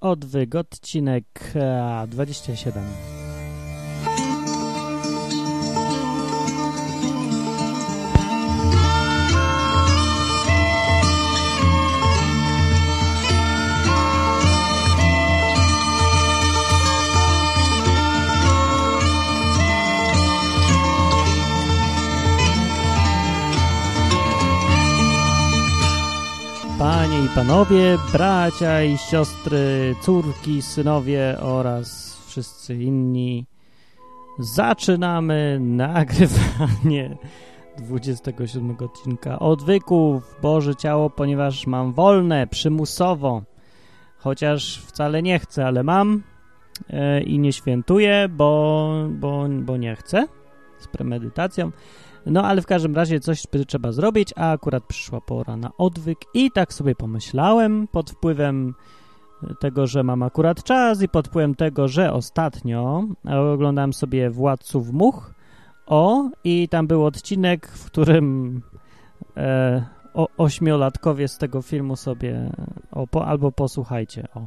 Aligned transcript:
Odwyk, 0.00 0.54
odcinek 0.54 1.26
e, 1.54 2.06
27. 2.06 3.17
panowie, 27.34 27.98
bracia 28.12 28.82
i 28.82 28.98
siostry, 28.98 29.94
córki, 30.00 30.62
synowie 30.62 31.36
oraz 31.40 32.18
wszyscy 32.26 32.74
inni, 32.74 33.46
zaczynamy 34.38 35.58
nagrywanie 35.60 37.16
27 37.78 38.76
odcinka 38.80 39.38
Odwyków 39.38 40.36
Boże 40.42 40.76
Ciało, 40.76 41.10
ponieważ 41.10 41.66
mam 41.66 41.92
wolne, 41.92 42.46
przymusowo, 42.46 43.42
chociaż 44.18 44.78
wcale 44.78 45.22
nie 45.22 45.38
chcę, 45.38 45.66
ale 45.66 45.82
mam 45.82 46.22
e, 46.90 47.22
i 47.22 47.38
nie 47.38 47.52
świętuję, 47.52 48.28
bo, 48.30 48.92
bo, 49.08 49.46
bo 49.48 49.76
nie 49.76 49.96
chcę, 49.96 50.26
z 50.78 50.86
premedytacją. 50.86 51.72
No 52.30 52.44
ale 52.44 52.62
w 52.62 52.66
każdym 52.66 52.94
razie 52.94 53.20
coś 53.20 53.42
trzeba 53.66 53.92
zrobić, 53.92 54.34
a 54.36 54.52
akurat 54.52 54.84
przyszła 54.84 55.20
pora 55.20 55.56
na 55.56 55.70
odwyk 55.78 56.18
i 56.34 56.50
tak 56.50 56.72
sobie 56.72 56.94
pomyślałem 56.94 57.88
pod 57.88 58.10
wpływem 58.10 58.74
tego, 59.60 59.86
że 59.86 60.02
mam 60.02 60.22
akurat 60.22 60.62
czas 60.62 61.02
i 61.02 61.08
pod 61.08 61.28
wpływem 61.28 61.54
tego, 61.54 61.88
że 61.88 62.12
ostatnio 62.12 63.04
oglądałem 63.54 63.92
sobie 63.92 64.30
Władców 64.30 64.92
Much 64.92 65.34
o 65.86 66.30
i 66.44 66.68
tam 66.68 66.86
był 66.86 67.04
odcinek, 67.04 67.68
w 67.68 67.86
którym 67.86 68.60
e, 69.36 69.84
o, 70.14 70.28
ośmiolatkowie 70.36 71.28
z 71.28 71.38
tego 71.38 71.62
filmu 71.62 71.96
sobie 71.96 72.50
o, 72.90 73.06
po, 73.06 73.26
albo 73.26 73.52
posłuchajcie, 73.52 74.28
o. 74.34 74.46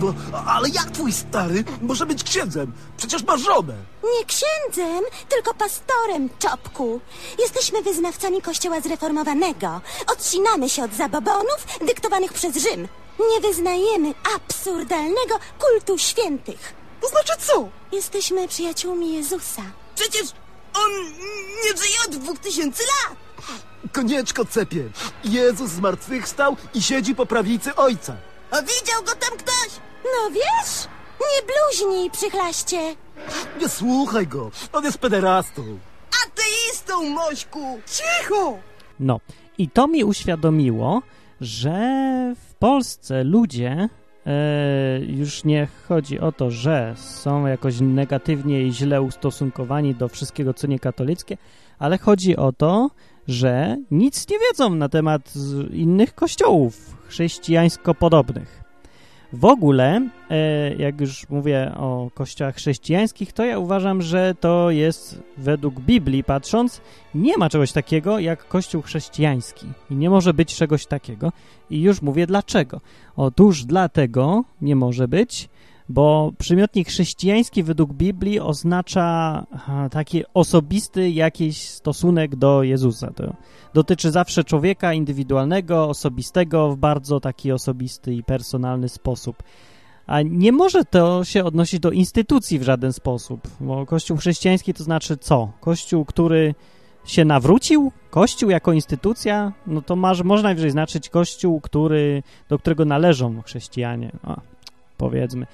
No, 0.00 0.14
ale 0.46 0.68
jak 0.68 0.90
twój 0.90 1.12
stary 1.12 1.64
może 1.82 2.06
być 2.06 2.24
księdzem? 2.24 2.72
Przecież 2.96 3.22
ma 3.22 3.36
żonę. 3.36 3.74
Nie 4.18 4.24
księdzem, 4.24 5.04
tylko 5.28 5.54
pastorem, 5.54 6.28
czopku. 6.38 7.00
Jesteśmy 7.38 7.82
wyznawcami 7.82 8.42
kościoła 8.42 8.80
zreformowanego. 8.80 9.80
Odcinamy 10.12 10.68
się 10.68 10.84
od 10.84 10.94
zabobonów 10.94 11.66
dyktowanych 11.86 12.32
przez 12.32 12.56
Rzym. 12.56 12.88
Nie 13.30 13.40
wyznajemy 13.40 14.14
absurdalnego 14.36 15.38
kultu 15.58 15.98
świętych. 15.98 16.74
To 17.00 17.08
znaczy 17.08 17.32
co? 17.38 17.68
Jesteśmy 17.92 18.48
przyjaciółmi 18.48 19.12
Jezusa. 19.14 19.62
Przecież 19.94 20.22
on 20.74 20.90
nie 21.64 21.76
żyje 21.82 21.96
od 22.08 22.16
dwóch 22.16 22.38
tysięcy 22.38 22.82
lat! 22.82 23.16
Konieczko 23.92 24.44
cepie. 24.44 24.84
Jezus 25.24 25.70
zmartwychwstał 25.70 26.56
i 26.74 26.82
siedzi 26.82 27.14
po 27.14 27.26
prawicy 27.26 27.74
ojca. 27.74 28.16
A 28.50 28.62
widział 28.62 29.02
go 29.04 29.10
tam 29.12 29.38
ktoś? 29.38 29.80
No 30.04 30.30
wiesz? 30.30 30.88
Nie 31.20 31.46
bluźnij, 31.46 32.10
przychlaście. 32.10 32.96
Nie 33.60 33.68
słuchaj 33.68 34.26
go. 34.26 34.50
On 34.72 34.84
jest 34.84 34.98
pederastą. 34.98 35.62
Ateistą, 36.26 37.10
Mośku! 37.10 37.80
Cicho! 37.86 38.58
No, 39.00 39.20
i 39.58 39.68
to 39.68 39.88
mi 39.88 40.04
uświadomiło, 40.04 41.02
że 41.40 41.74
w 42.48 42.54
Polsce 42.54 43.24
ludzie 43.24 43.88
e, 44.26 45.00
już 45.00 45.44
nie 45.44 45.68
chodzi 45.88 46.20
o 46.20 46.32
to, 46.32 46.50
że 46.50 46.94
są 46.96 47.46
jakoś 47.46 47.80
negatywnie 47.80 48.62
i 48.62 48.72
źle 48.72 49.02
ustosunkowani 49.02 49.94
do 49.94 50.08
wszystkiego, 50.08 50.54
co 50.54 50.66
niekatolickie, 50.66 51.36
ale 51.78 51.98
chodzi 51.98 52.36
o 52.36 52.52
to, 52.52 52.90
że 53.28 53.76
nic 53.90 54.28
nie 54.28 54.38
wiedzą 54.38 54.74
na 54.74 54.88
temat 54.88 55.32
innych 55.72 56.14
kościołów 56.14 56.97
chrześcijańsko 57.08 57.94
podobnych. 57.94 58.68
W 59.32 59.44
ogóle, 59.44 60.08
e, 60.30 60.74
jak 60.74 61.00
już 61.00 61.28
mówię 61.28 61.72
o 61.76 62.10
kościołach 62.14 62.54
chrześcijańskich, 62.54 63.32
to 63.32 63.44
ja 63.44 63.58
uważam, 63.58 64.02
że 64.02 64.34
to 64.40 64.70
jest 64.70 65.22
według 65.36 65.80
Biblii 65.80 66.24
patrząc, 66.24 66.80
nie 67.14 67.36
ma 67.36 67.50
czegoś 67.50 67.72
takiego 67.72 68.18
jak 68.18 68.48
kościół 68.48 68.82
chrześcijański 68.82 69.66
i 69.90 69.94
nie 69.94 70.10
może 70.10 70.34
być 70.34 70.56
czegoś 70.56 70.86
takiego. 70.86 71.32
I 71.70 71.80
już 71.82 72.02
mówię 72.02 72.26
dlaczego. 72.26 72.80
Otóż 73.16 73.64
dlatego 73.64 74.44
nie 74.62 74.76
może 74.76 75.08
być, 75.08 75.48
bo 75.88 76.32
przymiotnik 76.38 76.88
chrześcijański 76.88 77.62
według 77.62 77.92
Biblii 77.92 78.40
oznacza 78.40 79.46
taki 79.90 80.22
osobisty 80.34 81.10
jakiś 81.10 81.68
stosunek 81.68 82.36
do 82.36 82.62
Jezusa. 82.62 83.10
To 83.10 83.34
dotyczy 83.74 84.10
zawsze 84.10 84.44
człowieka 84.44 84.92
indywidualnego, 84.92 85.88
osobistego, 85.88 86.70
w 86.70 86.76
bardzo 86.76 87.20
taki 87.20 87.52
osobisty 87.52 88.14
i 88.14 88.24
personalny 88.24 88.88
sposób. 88.88 89.42
A 90.06 90.22
nie 90.22 90.52
może 90.52 90.84
to 90.84 91.24
się 91.24 91.44
odnosić 91.44 91.80
do 91.80 91.90
instytucji 91.90 92.58
w 92.58 92.62
żaden 92.62 92.92
sposób, 92.92 93.48
bo 93.60 93.86
Kościół 93.86 94.16
chrześcijański 94.16 94.74
to 94.74 94.84
znaczy 94.84 95.16
co? 95.16 95.52
Kościół, 95.60 96.04
który 96.04 96.54
się 97.04 97.24
nawrócił? 97.24 97.92
Kościół 98.10 98.50
jako 98.50 98.72
instytucja? 98.72 99.52
No 99.66 99.82
to 99.82 99.96
masz, 99.96 100.22
można 100.22 100.48
najwyżej 100.48 100.70
znaczyć 100.70 101.08
kościół, 101.08 101.60
który, 101.60 102.22
do 102.48 102.58
którego 102.58 102.84
należą 102.84 103.42
chrześcijanie. 103.42 104.12
O, 104.24 104.40
powiedzmy. 104.96 105.46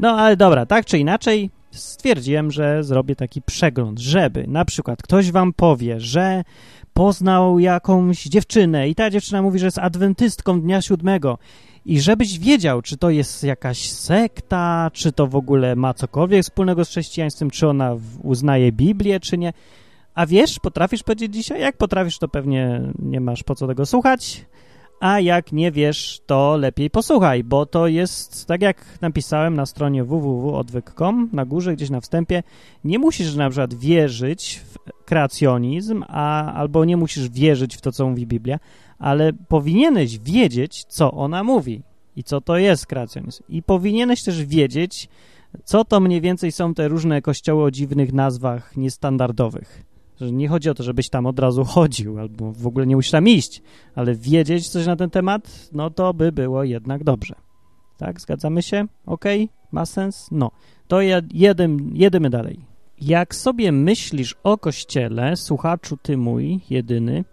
No 0.00 0.10
ale 0.10 0.36
dobra, 0.36 0.66
tak 0.66 0.86
czy 0.86 0.98
inaczej 0.98 1.50
stwierdziłem, 1.70 2.50
że 2.50 2.84
zrobię 2.84 3.16
taki 3.16 3.42
przegląd, 3.42 3.98
żeby 3.98 4.44
na 4.46 4.64
przykład 4.64 5.02
ktoś 5.02 5.30
wam 5.30 5.52
powie, 5.52 6.00
że 6.00 6.44
poznał 6.94 7.58
jakąś 7.58 8.24
dziewczynę 8.24 8.88
i 8.88 8.94
ta 8.94 9.10
dziewczyna 9.10 9.42
mówi, 9.42 9.58
że 9.58 9.66
jest 9.66 9.78
adwentystką 9.78 10.60
dnia 10.60 10.82
siódmego 10.82 11.38
i 11.86 12.00
żebyś 12.00 12.38
wiedział, 12.38 12.82
czy 12.82 12.96
to 12.96 13.10
jest 13.10 13.44
jakaś 13.44 13.90
sekta, 13.90 14.90
czy 14.92 15.12
to 15.12 15.26
w 15.26 15.36
ogóle 15.36 15.76
ma 15.76 15.94
cokolwiek 15.94 16.42
wspólnego 16.42 16.84
z 16.84 16.88
chrześcijaństwem, 16.88 17.50
czy 17.50 17.68
ona 17.68 17.96
uznaje 18.22 18.72
Biblię, 18.72 19.20
czy 19.20 19.38
nie. 19.38 19.52
A 20.14 20.26
wiesz, 20.26 20.58
potrafisz 20.58 21.02
powiedzieć 21.02 21.34
dzisiaj? 21.34 21.60
Jak 21.60 21.76
potrafisz, 21.76 22.18
to 22.18 22.28
pewnie 22.28 22.82
nie 22.98 23.20
masz 23.20 23.42
po 23.42 23.54
co 23.54 23.66
tego 23.66 23.86
słuchać. 23.86 24.44
A 25.00 25.20
jak 25.20 25.52
nie 25.52 25.72
wiesz, 25.72 26.20
to 26.26 26.56
lepiej 26.56 26.90
posłuchaj, 26.90 27.44
bo 27.44 27.66
to 27.66 27.86
jest, 27.86 28.46
tak 28.46 28.62
jak 28.62 28.84
napisałem 29.00 29.54
na 29.54 29.66
stronie 29.66 30.04
www.odwyk.com, 30.04 31.28
na 31.32 31.44
górze 31.44 31.76
gdzieś 31.76 31.90
na 31.90 32.00
wstępie, 32.00 32.42
nie 32.84 32.98
musisz 32.98 33.34
na 33.34 33.50
przykład 33.50 33.74
wierzyć 33.74 34.60
w 34.64 35.04
kreacjonizm, 35.04 36.04
a, 36.08 36.52
albo 36.52 36.84
nie 36.84 36.96
musisz 36.96 37.28
wierzyć 37.28 37.76
w 37.76 37.80
to, 37.80 37.92
co 37.92 38.08
mówi 38.08 38.26
Biblia, 38.26 38.58
ale 38.98 39.32
powinieneś 39.32 40.18
wiedzieć, 40.18 40.84
co 40.84 41.12
ona 41.12 41.44
mówi 41.44 41.82
i 42.16 42.24
co 42.24 42.40
to 42.40 42.56
jest 42.56 42.86
kreacjonizm. 42.86 43.42
I 43.48 43.62
powinieneś 43.62 44.22
też 44.22 44.44
wiedzieć, 44.44 45.08
co 45.64 45.84
to 45.84 46.00
mniej 46.00 46.20
więcej 46.20 46.52
są 46.52 46.74
te 46.74 46.88
różne 46.88 47.22
kościoły 47.22 47.64
o 47.64 47.70
dziwnych 47.70 48.12
nazwach 48.12 48.76
niestandardowych. 48.76 49.87
Że 50.20 50.32
nie 50.32 50.48
chodzi 50.48 50.70
o 50.70 50.74
to, 50.74 50.82
żebyś 50.82 51.08
tam 51.08 51.26
od 51.26 51.38
razu 51.38 51.64
chodził, 51.64 52.18
albo 52.18 52.52
w 52.52 52.66
ogóle 52.66 52.86
nie 52.86 52.96
musisz 52.96 53.10
tam 53.10 53.28
iść, 53.28 53.62
ale 53.94 54.14
wiedzieć 54.14 54.68
coś 54.68 54.86
na 54.86 54.96
ten 54.96 55.10
temat, 55.10 55.68
no 55.72 55.90
to 55.90 56.14
by 56.14 56.32
było 56.32 56.64
jednak 56.64 57.04
dobrze. 57.04 57.34
Tak, 57.96 58.20
zgadzamy 58.20 58.62
się? 58.62 58.86
Okej? 59.06 59.48
Ma 59.72 59.86
sens? 59.86 60.28
No. 60.30 60.50
To 60.88 61.00
jedym, 61.32 61.90
jedymy 61.94 62.30
dalej. 62.30 62.60
Jak 63.00 63.34
sobie 63.34 63.72
myślisz 63.72 64.36
o 64.42 64.58
Kościele, 64.58 65.36
słuchaczu 65.36 65.96
ty 66.02 66.16
mój, 66.16 66.60
jedyny, 66.70 67.24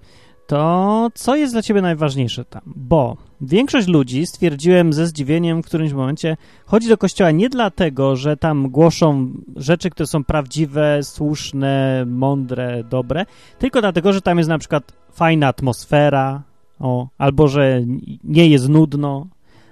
to 0.48 1.10
co 1.14 1.36
jest 1.36 1.54
dla 1.54 1.62
ciebie 1.62 1.82
najważniejsze 1.82 2.46
tam? 2.46 2.62
Bo 2.66 3.18
większość 3.42 3.88
ludzi, 3.88 4.26
stwierdziłem 4.26 4.94
ze 4.94 5.08
zdziwieniem 5.08 5.64
w 5.64 5.66
którymś 5.66 5.94
momencie, 5.94 6.38
chodzi 6.66 6.88
do 6.90 6.98
kościoła 6.98 7.32
nie 7.32 7.50
dlatego, 7.50 8.16
że 8.16 8.38
tam 8.38 8.70
głoszą 8.70 9.30
rzeczy, 9.56 9.90
które 9.90 10.08
są 10.08 10.24
prawdziwe, 10.24 11.00
słuszne, 11.04 12.06
mądre, 12.08 12.84
dobre, 12.84 13.26
tylko 13.60 13.82
dlatego, 13.82 14.14
że 14.14 14.22
tam 14.22 14.38
jest 14.38 14.50
na 14.50 14.58
przykład 14.58 14.94
fajna 15.12 15.48
atmosfera, 15.48 16.44
o, 16.80 17.08
albo 17.18 17.48
że 17.48 17.82
nie 18.24 18.48
jest 18.48 18.70
nudno, 18.70 19.28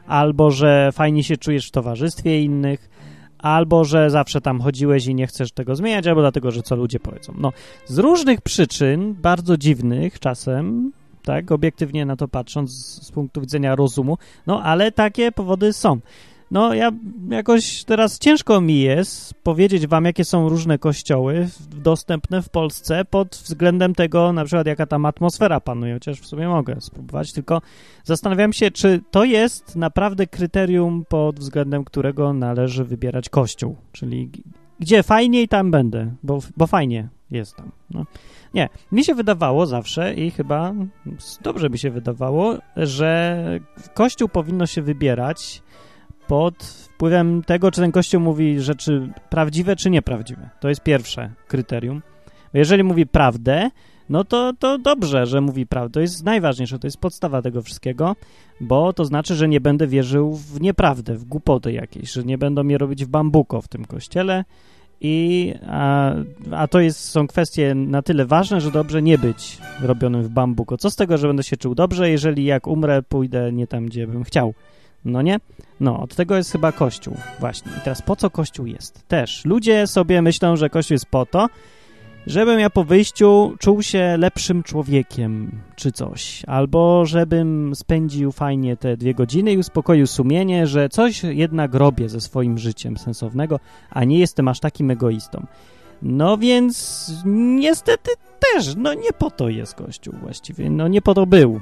albo 0.07 0.51
że 0.51 0.89
fajnie 0.91 1.23
się 1.23 1.37
czujesz 1.37 1.67
w 1.67 1.71
towarzystwie 1.71 2.41
innych, 2.41 2.89
albo 3.43 3.85
że 3.85 4.09
zawsze 4.09 4.41
tam 4.41 4.61
chodziłeś 4.61 5.07
i 5.07 5.15
nie 5.15 5.27
chcesz 5.27 5.51
tego 5.51 5.75
zmieniać, 5.75 6.07
albo 6.07 6.21
dlatego, 6.21 6.51
że 6.51 6.63
co 6.63 6.75
ludzie 6.75 6.99
powiedzą. 6.99 7.33
No, 7.37 7.53
z 7.85 7.97
różnych 7.97 8.41
przyczyn, 8.41 9.13
bardzo 9.13 9.57
dziwnych 9.57 10.19
czasem, 10.19 10.91
tak, 11.23 11.51
obiektywnie 11.51 12.05
na 12.05 12.15
to 12.15 12.27
patrząc 12.27 12.71
z, 12.71 13.07
z 13.07 13.11
punktu 13.11 13.41
widzenia 13.41 13.75
rozumu, 13.75 14.17
no 14.47 14.63
ale 14.63 14.91
takie 14.91 15.31
powody 15.31 15.73
są. 15.73 15.99
No 16.53 16.73
ja 16.73 16.91
jakoś 17.29 17.83
teraz 17.83 18.19
ciężko 18.19 18.61
mi 18.61 18.79
jest 18.79 19.33
powiedzieć 19.33 19.87
wam, 19.87 20.05
jakie 20.05 20.25
są 20.25 20.49
różne 20.49 20.77
kościoły 20.77 21.49
dostępne 21.75 22.41
w 22.41 22.49
Polsce 22.49 23.05
pod 23.05 23.27
względem 23.27 23.95
tego, 23.95 24.33
na 24.33 24.45
przykład 24.45 24.67
jaka 24.67 24.85
tam 24.85 25.05
atmosfera 25.05 25.59
panuje, 25.59 25.93
chociaż 25.93 26.19
w 26.19 26.25
sumie 26.25 26.47
mogę 26.47 26.81
spróbować, 26.81 27.33
tylko 27.33 27.61
zastanawiam 28.03 28.53
się, 28.53 28.71
czy 28.71 29.01
to 29.11 29.23
jest 29.23 29.75
naprawdę 29.75 30.27
kryterium, 30.27 31.05
pod 31.09 31.39
względem 31.39 31.83
którego 31.83 32.33
należy 32.33 32.83
wybierać 32.83 33.29
kościół, 33.29 33.75
czyli 33.91 34.29
gdzie 34.79 35.03
fajniej, 35.03 35.47
tam 35.47 35.71
będę, 35.71 36.11
bo, 36.23 36.39
bo 36.57 36.67
fajnie 36.67 37.09
jest 37.31 37.55
tam. 37.55 37.71
No. 37.89 38.05
Nie, 38.53 38.69
mi 38.91 39.03
się 39.03 39.15
wydawało 39.15 39.65
zawsze 39.65 40.13
i 40.13 40.31
chyba 40.31 40.73
dobrze 41.41 41.69
mi 41.69 41.77
się 41.77 41.91
wydawało, 41.91 42.57
że 42.77 43.43
kościół 43.93 44.29
powinno 44.29 44.65
się 44.65 44.81
wybierać 44.81 45.63
pod 46.33 46.63
wpływem 46.63 47.43
tego, 47.43 47.71
czy 47.71 47.81
ten 47.81 47.91
kościół 47.91 48.21
mówi 48.21 48.59
rzeczy 48.59 49.09
prawdziwe, 49.29 49.75
czy 49.75 49.89
nieprawdziwe. 49.89 50.49
To 50.59 50.69
jest 50.69 50.81
pierwsze 50.81 51.31
kryterium. 51.47 52.01
Jeżeli 52.53 52.83
mówi 52.83 53.05
prawdę, 53.05 53.69
no 54.09 54.23
to, 54.23 54.53
to 54.59 54.77
dobrze, 54.77 55.25
że 55.25 55.41
mówi 55.41 55.67
prawdę. 55.67 55.93
To 55.93 55.99
jest 55.99 56.23
najważniejsze, 56.23 56.79
to 56.79 56.87
jest 56.87 56.97
podstawa 56.97 57.41
tego 57.41 57.61
wszystkiego, 57.61 58.15
bo 58.61 58.93
to 58.93 59.05
znaczy, 59.05 59.35
że 59.35 59.47
nie 59.47 59.61
będę 59.61 59.87
wierzył 59.87 60.33
w 60.33 60.61
nieprawdę, 60.61 61.15
w 61.15 61.25
głupoty 61.25 61.71
jakieś, 61.71 62.11
że 62.11 62.23
nie 62.23 62.37
będą 62.37 62.63
mnie 62.63 62.77
robić 62.77 63.05
w 63.05 63.07
bambuko 63.07 63.61
w 63.61 63.67
tym 63.67 63.85
kościele, 63.85 64.43
i, 65.01 65.53
a, 65.67 66.13
a 66.51 66.67
to 66.67 66.79
jest, 66.79 66.99
są 66.99 67.27
kwestie 67.27 67.75
na 67.75 68.01
tyle 68.01 68.25
ważne, 68.25 68.61
że 68.61 68.71
dobrze 68.71 69.01
nie 69.01 69.17
być 69.17 69.57
robionym 69.81 70.23
w 70.23 70.29
bambuko. 70.29 70.77
Co 70.77 70.89
z 70.89 70.95
tego, 70.95 71.17
że 71.17 71.27
będę 71.27 71.43
się 71.43 71.57
czuł 71.57 71.75
dobrze, 71.75 72.09
jeżeli 72.09 72.45
jak 72.45 72.67
umrę, 72.67 73.01
pójdę 73.03 73.51
nie 73.51 73.67
tam, 73.67 73.85
gdzie 73.85 74.07
bym 74.07 74.23
chciał. 74.23 74.53
No 75.05 75.21
nie? 75.21 75.39
No, 75.79 75.99
od 75.99 76.15
tego 76.15 76.35
jest 76.35 76.51
chyba 76.51 76.71
Kościół. 76.71 77.17
Właśnie. 77.39 77.71
I 77.77 77.81
teraz 77.83 78.01
po 78.01 78.15
co 78.15 78.29
Kościół 78.29 78.65
jest? 78.65 79.07
Też. 79.07 79.45
Ludzie 79.45 79.87
sobie 79.87 80.21
myślą, 80.21 80.55
że 80.55 80.69
Kościół 80.69 80.95
jest 80.95 81.05
po 81.05 81.25
to, 81.25 81.47
żebym 82.27 82.59
ja 82.59 82.69
po 82.69 82.83
wyjściu 82.83 83.55
czuł 83.59 83.81
się 83.81 84.17
lepszym 84.17 84.63
człowiekiem, 84.63 85.51
czy 85.75 85.91
coś. 85.91 86.43
Albo 86.47 87.05
żebym 87.05 87.75
spędził 87.75 88.31
fajnie 88.31 88.77
te 88.77 88.97
dwie 88.97 89.13
godziny 89.13 89.53
i 89.53 89.57
uspokoił 89.57 90.07
sumienie, 90.07 90.67
że 90.67 90.89
coś 90.89 91.23
jednak 91.23 91.73
robię 91.73 92.09
ze 92.09 92.21
swoim 92.21 92.57
życiem 92.57 92.97
sensownego, 92.97 93.59
a 93.89 94.03
nie 94.03 94.19
jestem 94.19 94.47
aż 94.47 94.59
takim 94.59 94.91
egoistą. 94.91 95.45
No 96.01 96.37
więc 96.37 97.11
niestety 97.25 98.11
też, 98.39 98.75
no 98.75 98.93
nie 98.93 99.13
po 99.17 99.31
to 99.31 99.49
jest 99.49 99.75
Kościół 99.75 100.13
właściwie, 100.21 100.69
no 100.69 100.87
nie 100.87 101.01
po 101.01 101.13
to 101.13 101.25
był. 101.25 101.61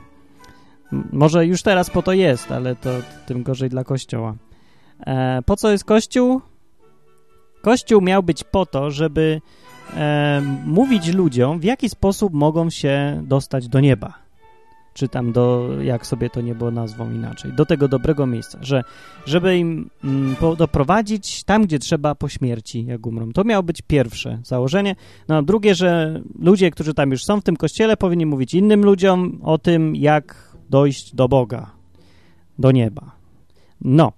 Może 1.12 1.46
już 1.46 1.62
teraz 1.62 1.90
po 1.90 2.02
to 2.02 2.14
jest, 2.14 2.52
ale 2.52 2.76
to 2.76 2.90
tym 3.26 3.44
gorzej 3.44 3.70
dla 3.70 3.84
Kościoła. 3.84 4.36
E, 5.00 5.42
po 5.46 5.56
co 5.56 5.72
jest 5.72 5.84
Kościół? 5.84 6.42
Kościół 7.62 8.02
miał 8.02 8.24
być 8.24 8.44
po 8.44 8.66
to, 8.66 8.92
żeby 8.92 9.42
e, 9.96 10.42
mówić 10.66 11.14
ludziom, 11.14 11.60
w 11.60 11.64
jaki 11.64 11.90
sposób 11.90 12.34
mogą 12.34 12.70
się 12.70 13.22
dostać 13.26 13.68
do 13.68 13.80
nieba. 13.80 14.14
Czy 14.94 15.08
tam 15.08 15.32
do, 15.32 15.70
jak 15.82 16.08
sobie 16.08 16.30
to 16.30 16.42
niebo 16.42 16.72
nazwą 16.72 17.12
inaczej, 17.12 17.54
do 17.54 17.66
tego 17.66 17.88
dobrego 17.88 18.26
miejsca, 18.26 18.60
że 18.62 18.84
żeby 19.26 19.58
im 19.58 19.90
mm, 20.04 20.36
po, 20.36 20.56
doprowadzić 20.56 21.44
tam, 21.44 21.64
gdzie 21.64 21.80
trzeba 21.80 22.16
po 22.16 22.30
śmierci, 22.30 22.86
jak 22.86 23.08
umrą. 23.08 23.32
To 23.32 23.44
miało 23.44 23.64
być 23.64 23.82
pierwsze 23.82 24.40
założenie. 24.44 24.96
No 25.28 25.44
drugie, 25.44 25.76
że 25.76 26.22
ludzie, 26.40 26.72
którzy 26.72 26.94
tam 26.94 27.12
już 27.12 27.24
są 27.24 27.42
w 27.42 27.44
tym 27.44 27.58
kościele, 27.58 27.98
powinni 27.98 28.26
mówić 28.26 28.54
innym 28.54 28.84
ludziom 28.84 29.40
o 29.44 29.58
tym, 29.58 29.96
jak 29.96 30.50
dojść 30.71 31.15
do 31.15 31.27
Boga, 31.27 31.71
do 32.59 32.71
nieba. 32.71 33.12
No, 33.81 34.12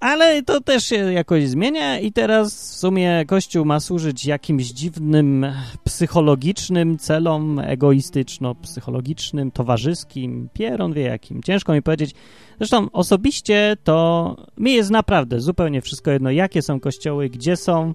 ale 0.00 0.42
to 0.42 0.60
też 0.60 0.84
się 0.84 1.12
jakoś 1.12 1.48
zmienia 1.48 1.98
i 1.98 2.12
teraz 2.12 2.54
w 2.54 2.76
sumie 2.76 3.24
Kościół 3.26 3.64
ma 3.64 3.80
służyć 3.80 4.26
jakimś 4.26 4.66
dziwnym 4.66 5.46
psychologicznym 5.84 6.98
celom, 6.98 7.58
egoistyczno-psychologicznym, 7.58 9.50
towarzyskim, 9.50 10.48
pieron 10.52 10.92
wie 10.92 11.02
jakim. 11.02 11.42
Ciężko 11.42 11.72
mi 11.72 11.82
powiedzieć. 11.82 12.14
Zresztą 12.58 12.90
osobiście 12.92 13.76
to 13.84 14.36
mi 14.58 14.72
jest 14.72 14.90
naprawdę 14.90 15.40
zupełnie 15.40 15.82
wszystko 15.82 16.10
jedno, 16.10 16.30
jakie 16.30 16.62
są 16.62 16.80
kościoły, 16.80 17.28
gdzie 17.28 17.56
są, 17.56 17.94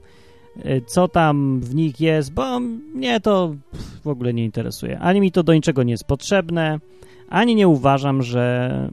y, 0.65 0.81
co 0.87 1.07
tam 1.07 1.59
w 1.61 1.75
nich 1.75 1.99
jest, 1.99 2.33
bo 2.33 2.59
mnie 2.95 3.19
to 3.19 3.55
w 4.03 4.07
ogóle 4.07 4.33
nie 4.33 4.45
interesuje. 4.45 4.99
Ani 4.99 5.21
mi 5.21 5.31
to 5.31 5.43
do 5.43 5.53
niczego 5.53 5.83
nie 5.83 5.91
jest 5.91 6.03
potrzebne, 6.03 6.79
ani 7.30 7.56
nie 7.56 7.68
uważam, 7.68 8.22
że 8.22 8.89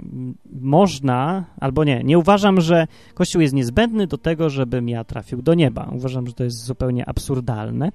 można, 0.61 1.45
albo 1.61 1.85
nie, 1.85 2.03
nie 2.05 2.19
uważam, 2.19 2.61
że 2.61 2.87
Kościół 3.15 3.43
jest 3.43 3.55
niezbędny 3.55 4.07
do 4.07 4.19
tego, 4.19 4.51
żebym 4.51 4.89
ja 4.89 5.05
trafił 5.05 5.43
do 5.43 5.55
nieba. 5.55 5.91
Uważam, 5.93 6.27
że 6.27 6.33
to 6.33 6.45
jest 6.45 6.65
zupełnie 6.65 7.09
absurdalne. 7.09 7.93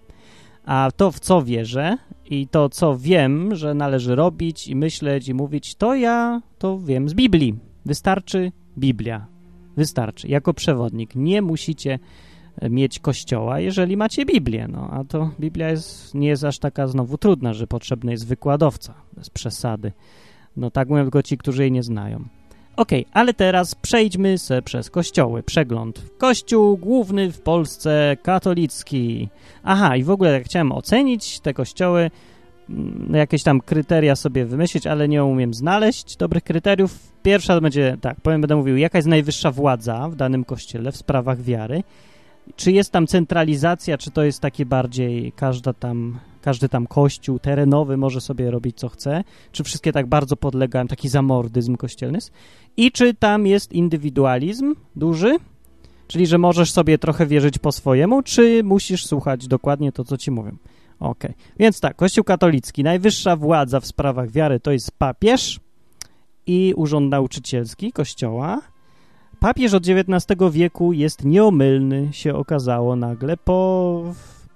A 0.66 0.90
to, 0.96 1.12
w 1.12 1.20
co 1.20 1.42
wierzę 1.42 1.98
i 2.26 2.48
to, 2.48 2.70
co 2.70 2.98
wiem, 2.98 3.56
że 3.56 3.74
należy 3.74 4.16
robić 4.16 4.68
i 4.68 4.76
myśleć 4.76 5.28
i 5.28 5.34
mówić, 5.34 5.76
to 5.76 5.96
ja 5.96 6.42
to 6.58 6.80
wiem 6.80 7.10
z 7.10 7.14
Biblii. 7.14 7.56
Wystarczy 7.86 8.52
Biblia. 8.78 9.26
Wystarczy. 9.78 10.28
Jako 10.28 10.54
przewodnik. 10.54 11.16
Nie 11.16 11.42
musicie 11.42 12.00
mieć 12.70 13.00
kościoła, 13.00 13.60
jeżeli 13.60 13.98
macie 13.98 14.26
Biblię. 14.26 14.68
No, 14.68 14.90
a 14.92 15.04
to 15.04 15.32
Biblia 15.40 15.70
jest, 15.70 16.16
nie 16.16 16.28
jest 16.28 16.44
aż 16.44 16.60
taka 16.60 16.88
znowu 16.88 17.18
trudna, 17.18 17.54
że 17.54 17.68
potrzebny 17.68 18.12
jest 18.12 18.28
wykładowca, 18.28 18.94
bez 19.14 19.30
przesady. 19.30 19.92
No 20.58 20.72
tak 20.72 20.90
mówią 20.90 21.04
tylko 21.04 21.24
ci, 21.24 21.38
którzy 21.38 21.62
jej 21.62 21.72
nie 21.72 21.84
znają. 21.84 22.24
Ok, 22.78 22.92
ale 23.14 23.34
teraz 23.34 23.76
przejdźmy 23.76 24.38
se 24.38 24.62
przez 24.62 24.90
kościoły. 24.90 25.44
Przegląd. 25.44 26.04
Kościół 26.18 26.78
główny 26.78 27.32
w 27.32 27.42
Polsce 27.42 28.18
katolicki. 28.24 29.30
Aha, 29.64 29.96
i 29.96 30.04
w 30.04 30.10
ogóle 30.10 30.32
jak 30.32 30.46
chciałem 30.46 30.72
ocenić 30.72 31.40
te 31.40 31.54
kościoły, 31.54 32.12
mm, 32.70 33.12
jakieś 33.16 33.44
tam 33.44 33.62
kryteria 33.62 34.16
sobie 34.16 34.46
wymyślić, 34.46 34.88
ale 34.88 35.08
nie 35.08 35.24
umiem 35.24 35.54
znaleźć 35.54 36.18
dobrych 36.18 36.44
kryteriów. 36.44 37.00
Pierwsza 37.24 37.56
to 37.56 37.62
będzie, 37.62 37.98
tak, 38.02 38.22
powiem, 38.22 38.42
będę 38.42 38.56
mówił, 38.56 38.78
jaka 38.78 38.98
jest 38.98 39.08
najwyższa 39.08 39.52
władza 39.52 40.10
w 40.10 40.16
danym 40.16 40.44
kościele 40.44 40.92
w 40.92 40.98
sprawach 40.98 41.42
wiary. 41.42 41.84
Czy 42.56 42.72
jest 42.72 42.92
tam 42.92 43.08
centralizacja, 43.08 43.98
czy 43.98 44.12
to 44.12 44.24
jest 44.24 44.40
takie 44.40 44.66
bardziej 44.66 45.32
każda 45.32 45.74
tam 45.74 46.20
każdy 46.48 46.70
tam 46.70 46.88
kościół 46.88 47.40
terenowy 47.40 47.98
może 47.98 48.22
sobie 48.22 48.52
robić 48.52 48.78
co 48.78 48.90
chce, 48.90 49.24
czy 49.52 49.64
wszystkie 49.64 49.92
tak 49.92 50.08
bardzo 50.08 50.36
podlegają, 50.36 50.88
taki 50.88 51.10
zamordyzm 51.10 51.76
kościelny 51.76 52.20
i 52.78 52.92
czy 52.92 53.14
tam 53.14 53.48
jest 53.48 53.74
indywidualizm 53.74 54.76
duży, 54.96 55.36
czyli 56.08 56.28
że 56.28 56.38
możesz 56.38 56.72
sobie 56.72 56.98
trochę 56.98 57.26
wierzyć 57.26 57.58
po 57.58 57.72
swojemu, 57.72 58.24
czy 58.24 58.64
musisz 58.64 59.06
słuchać 59.06 59.48
dokładnie 59.48 59.92
to, 59.92 60.04
co 60.04 60.18
ci 60.18 60.32
mówią. 60.32 60.58
Ok, 61.00 61.24
więc 61.60 61.80
tak, 61.80 61.96
Kościół 61.96 62.24
katolicki, 62.24 62.84
najwyższa 62.84 63.36
władza 63.36 63.80
w 63.80 63.86
sprawach 63.86 64.32
wiary 64.32 64.60
to 64.60 64.72
jest 64.72 64.92
papież 64.92 65.60
i 66.46 66.74
urząd 66.76 67.12
nauczycielski 67.12 67.92
Kościoła. 67.92 68.62
Papież 69.40 69.74
od 69.74 69.84
XIX 69.88 70.52
wieku 70.52 70.94
jest 70.94 71.26
nieomylny, 71.26 72.10
się 72.12 72.36
okazało 72.36 72.96
nagle 72.96 73.38
po 73.38 74.04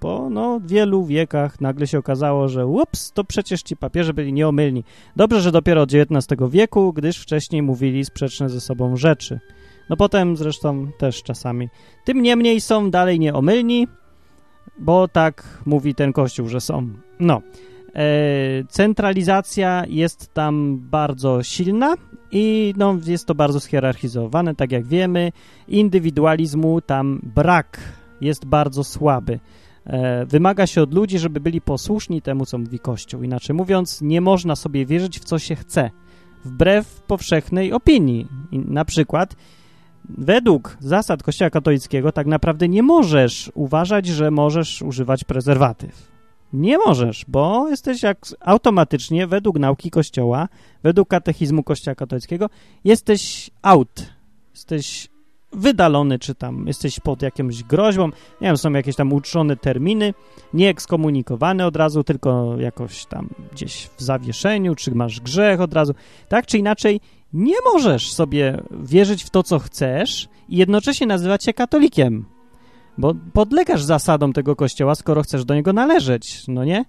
po 0.02 0.30
no, 0.30 0.60
wielu 0.66 1.06
wiekach 1.06 1.62
nagle 1.62 1.88
się 1.88 2.00
okazało, 2.00 2.48
że 2.48 2.66
ups, 2.66 3.12
to 3.12 3.24
przecież 3.24 3.62
ci 3.62 3.78
papieże 3.78 4.14
byli 4.14 4.34
nieomylni. 4.34 4.84
Dobrze, 5.16 5.42
że 5.42 5.52
dopiero 5.52 5.82
od 5.82 5.90
XIX 5.94 6.42
wieku, 6.50 6.94
gdyż 6.94 7.18
wcześniej 7.18 7.62
mówili 7.62 8.06
sprzeczne 8.06 8.50
ze 8.50 8.62
sobą 8.62 8.96
rzeczy. 8.98 9.40
No 9.90 9.98
potem 9.98 10.38
zresztą 10.38 10.88
też 10.98 11.24
czasami. 11.24 11.70
Tym 12.06 12.22
niemniej 12.22 12.62
są 12.62 12.92
dalej 12.92 13.20
nieomylni, 13.20 13.88
bo 14.80 15.08
tak 15.08 15.62
mówi 15.66 15.96
ten 15.96 16.14
kościół, 16.14 16.48
że 16.48 16.62
są. 16.62 16.90
No. 17.20 17.42
E, 17.96 18.04
centralizacja 18.70 19.84
jest 19.88 20.34
tam 20.34 20.80
bardzo 20.80 21.44
silna 21.44 21.96
i 22.32 22.74
no, 22.78 22.98
jest 23.06 23.26
to 23.26 23.36
bardzo 23.36 23.60
schierarchizowane, 23.60 24.56
tak 24.56 24.72
jak 24.72 24.86
wiemy. 24.86 25.32
Indywidualizmu 25.68 26.82
tam 26.82 27.20
brak, 27.36 27.80
jest 28.22 28.46
bardzo 28.46 28.84
słaby. 28.84 29.40
E, 29.86 30.26
wymaga 30.26 30.68
się 30.68 30.82
od 30.82 30.94
ludzi, 30.94 31.20
żeby 31.20 31.40
byli 31.40 31.62
posłuszni 31.62 32.22
temu, 32.22 32.46
co 32.46 32.58
mówi 32.58 32.80
Kościół. 32.80 33.24
Inaczej 33.24 33.56
mówiąc, 33.56 34.02
nie 34.02 34.22
można 34.22 34.56
sobie 34.56 34.86
wierzyć 34.86 35.20
w 35.20 35.24
co 35.24 35.40
się 35.40 35.56
chce, 35.56 35.92
wbrew 36.46 37.02
powszechnej 37.02 37.74
opinii. 37.74 38.28
I 38.52 38.60
na 38.60 38.86
przykład, 38.86 39.36
według 40.10 40.78
zasad 40.80 41.24
Kościoła 41.24 41.50
katolickiego, 41.50 42.12
tak 42.12 42.28
naprawdę 42.28 42.70
nie 42.70 42.84
możesz 42.84 43.52
uważać, 43.54 44.08
że 44.08 44.32
możesz 44.32 44.82
używać 44.82 45.24
prezerwatyw. 45.24 46.12
Nie 46.54 46.78
możesz, 46.78 47.26
bo 47.28 47.70
jesteś 47.70 48.04
jak 48.04 48.18
automatycznie, 48.40 49.28
według 49.28 49.60
nauki 49.60 49.92
Kościoła, 49.92 50.48
według 50.84 51.10
katechizmu 51.10 51.64
Kościoła 51.64 51.96
katolickiego, 51.96 52.50
jesteś 52.84 53.52
out. 53.62 54.06
Jesteś 54.54 55.11
wydalony, 55.54 56.20
czy 56.20 56.36
tam 56.36 56.68
jesteś 56.68 57.00
pod 57.00 57.22
jakąś 57.22 57.64
groźbą, 57.64 58.06
nie 58.42 58.48
wiem, 58.48 58.58
są 58.58 58.72
jakieś 58.72 58.96
tam 58.96 59.14
uczone 59.14 59.58
terminy, 59.58 60.14
nie 60.54 60.70
ekskomunikowany 60.70 61.66
od 61.66 61.76
razu, 61.76 62.04
tylko 62.04 62.56
jakoś 62.60 63.06
tam 63.06 63.30
gdzieś 63.52 63.90
w 63.98 64.02
zawieszeniu, 64.02 64.76
czy 64.76 64.96
masz 64.96 65.20
grzech 65.20 65.62
od 65.62 65.74
razu. 65.74 65.94
Tak 66.30 66.46
czy 66.46 66.58
inaczej, 66.58 67.00
Nie 67.34 67.56
możesz 67.74 68.14
sobie 68.14 68.62
wierzyć 68.72 69.24
w 69.24 69.30
to, 69.30 69.44
co 69.44 69.60
chcesz 69.60 70.28
i 70.50 70.58
jednocześnie 70.58 71.08
nazywać 71.08 71.44
się 71.44 71.54
katolikiem, 71.54 72.26
bo 72.98 73.14
podlegasz 73.34 73.84
zasadom 73.84 74.34
tego 74.34 74.56
kościoła, 74.56 74.96
skoro 74.96 75.24
chcesz 75.24 75.46
do 75.46 75.56
niego 75.56 75.74
należeć, 75.74 76.48
no 76.48 76.66
nie? 76.66 76.86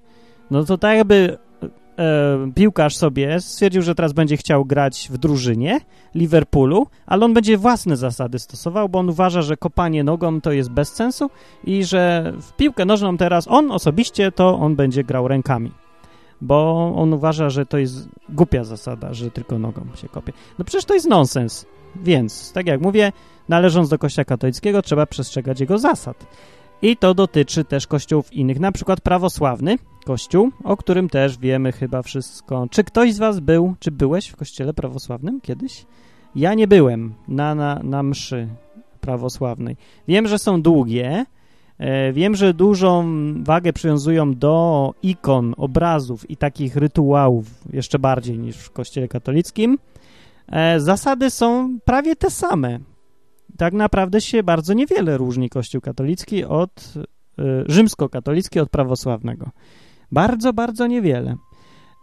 No 0.51 0.65
to 0.65 0.79
tak 0.79 0.97
jakby 0.97 1.39
piłkarz 2.55 2.97
sobie 2.97 3.41
stwierdził, 3.41 3.83
że 3.83 3.95
teraz 3.95 4.13
będzie 4.13 4.37
chciał 4.37 4.65
grać 4.65 5.09
w 5.13 5.19
drużynie 5.19 5.81
Liverpoolu, 6.15 6.87
ale 7.07 7.25
on 7.25 7.35
będzie 7.35 7.57
własne 7.57 7.97
zasady 7.97 8.39
stosował, 8.39 8.89
bo 8.89 8.99
on 8.99 9.09
uważa, 9.09 9.43
że 9.43 9.57
kopanie 9.57 10.05
nogą 10.05 10.41
to 10.41 10.53
jest 10.53 10.71
bez 10.71 10.89
sensu 10.95 11.31
i 11.65 11.85
że 11.85 12.33
w 12.41 12.53
piłkę 12.53 12.85
nożną 12.85 13.17
teraz 13.17 13.49
on 13.49 13.71
osobiście 13.71 14.33
to 14.33 14.59
on 14.59 14.77
będzie 14.77 15.05
grał 15.05 15.29
rękami. 15.29 15.73
Bo 16.41 16.93
on 16.97 17.13
uważa, 17.13 17.51
że 17.51 17.67
to 17.67 17.79
jest 17.79 18.09
głupia 18.29 18.65
zasada, 18.65 19.15
że 19.15 19.31
tylko 19.31 19.59
nogą 19.59 19.83
się 19.95 20.09
kopie. 20.09 20.33
No 20.59 20.65
przecież 20.65 20.85
to 20.85 20.95
jest 20.95 21.09
nonsens. 21.09 21.67
Więc, 21.97 22.53
tak 22.53 22.67
jak 22.67 22.81
mówię, 22.81 23.13
należąc 23.49 23.89
do 23.89 23.99
Kościoła 23.99 24.25
katolickiego, 24.25 24.83
trzeba 24.83 25.07
przestrzegać 25.07 25.61
jego 25.61 25.79
zasad. 25.79 26.27
I 26.83 26.97
to 26.97 27.15
dotyczy 27.15 27.65
też 27.65 27.87
kościołów 27.87 28.33
innych, 28.33 28.61
na 28.61 28.73
przykład 28.73 29.01
prawosławny 29.01 29.79
kościół, 30.05 30.51
o 30.65 30.77
którym 30.77 31.09
też 31.09 31.39
wiemy 31.39 31.73
chyba 31.73 32.03
wszystko. 32.03 32.67
Czy 32.71 32.85
ktoś 32.85 33.15
z 33.15 33.19
was 33.19 33.41
był, 33.41 33.75
czy 33.79 33.91
byłeś 33.91 34.29
w 34.29 34.37
kościele 34.37 34.75
prawosławnym 34.75 35.41
kiedyś? 35.41 35.87
Ja 36.35 36.55
nie 36.55 36.69
byłem 36.69 37.15
na, 37.29 37.55
na, 37.55 37.81
na 37.83 38.03
mszy 38.03 38.49
prawosławnej. 39.01 39.77
Wiem, 40.09 40.29
że 40.29 40.39
są 40.39 40.63
długie, 40.63 41.27
e, 41.79 42.13
wiem, 42.13 42.35
że 42.35 42.55
dużą 42.55 43.05
wagę 43.43 43.73
przywiązują 43.73 44.35
do 44.35 44.95
ikon, 45.03 45.55
obrazów 45.57 46.31
i 46.31 46.37
takich 46.37 46.77
rytuałów 46.77 47.47
jeszcze 47.73 47.99
bardziej 47.99 48.39
niż 48.39 48.57
w 48.57 48.71
kościele 48.71 49.09
katolickim. 49.09 49.79
E, 50.49 50.81
zasady 50.81 51.31
są 51.31 51.79
prawie 51.85 52.17
te 52.17 52.31
same 52.31 52.79
tak 53.63 53.75
naprawdę 53.75 54.21
się 54.21 54.43
bardzo 54.43 54.75
niewiele 54.75 55.17
różni 55.17 55.51
Kościół 55.51 55.81
katolicki 55.81 56.45
od 56.45 56.95
y, 57.39 57.65
rzymskokatolicki 57.67 58.61
od 58.61 58.71
prawosławnego. 58.71 59.51
Bardzo, 60.13 60.53
bardzo 60.53 60.87
niewiele. 60.87 61.37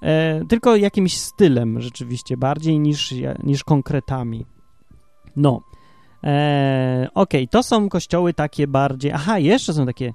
E, 0.03 0.45
tylko 0.45 0.75
jakimś 0.75 1.17
stylem 1.17 1.81
rzeczywiście, 1.81 2.37
bardziej 2.37 2.79
niż, 2.79 3.13
niż 3.43 3.63
konkretami. 3.63 4.45
No. 5.35 5.61
E, 6.23 7.07
Okej, 7.13 7.43
okay, 7.43 7.47
to 7.47 7.63
są 7.63 7.89
kościoły 7.89 8.33
takie 8.33 8.67
bardziej... 8.67 9.11
Aha, 9.11 9.39
jeszcze 9.39 9.73
są 9.73 9.85
takie 9.85 10.13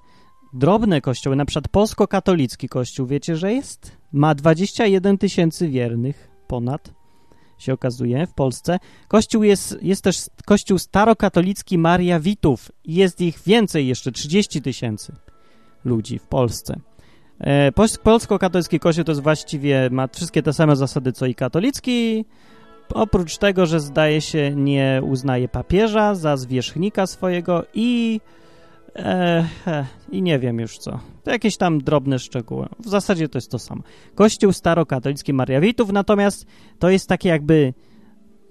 drobne 0.52 1.00
kościoły, 1.00 1.36
na 1.36 1.44
przykład 1.44 1.68
polsko-katolicki 1.68 2.68
kościół, 2.68 3.06
wiecie, 3.06 3.36
że 3.36 3.52
jest? 3.52 3.96
Ma 4.12 4.34
21 4.34 5.18
tysięcy 5.18 5.68
wiernych 5.68 6.30
ponad 6.46 7.03
się 7.58 7.72
okazuje, 7.72 8.26
w 8.26 8.34
Polsce. 8.34 8.78
Kościół 9.08 9.42
jest, 9.42 9.78
jest 9.82 10.04
też 10.04 10.16
kościół 10.46 10.78
starokatolicki 10.78 11.78
Maria 11.78 12.20
Witów. 12.20 12.72
Jest 12.84 13.20
ich 13.20 13.38
więcej 13.46 13.86
jeszcze, 13.86 14.12
30 14.12 14.62
tysięcy 14.62 15.12
ludzi 15.84 16.18
w 16.18 16.26
Polsce. 16.26 16.80
E, 17.40 17.72
polsko-katolicki 18.02 18.80
kościół 18.80 19.04
to 19.04 19.12
jest 19.12 19.22
właściwie, 19.22 19.88
ma 19.90 20.08
wszystkie 20.08 20.42
te 20.42 20.52
same 20.52 20.76
zasady, 20.76 21.12
co 21.12 21.26
i 21.26 21.34
katolicki, 21.34 22.24
oprócz 22.94 23.38
tego, 23.38 23.66
że 23.66 23.80
zdaje 23.80 24.20
się 24.20 24.52
nie 24.54 25.00
uznaje 25.04 25.48
papieża 25.48 26.14
za 26.14 26.36
zwierzchnika 26.36 27.06
swojego 27.06 27.64
i 27.74 28.20
E, 28.96 29.44
I 30.10 30.22
nie 30.22 30.38
wiem 30.38 30.60
już 30.60 30.78
co. 30.78 31.00
To 31.22 31.30
jakieś 31.30 31.56
tam 31.56 31.78
drobne 31.78 32.18
szczegóły. 32.18 32.68
W 32.78 32.88
zasadzie 32.88 33.28
to 33.28 33.38
jest 33.38 33.50
to 33.50 33.58
samo. 33.58 33.82
Kościół 34.14 34.52
starokatolicki 34.52 35.32
Mariawitów, 35.32 35.92
natomiast 35.92 36.46
to 36.78 36.90
jest 36.90 37.08
takie 37.08 37.28
jakby 37.28 37.74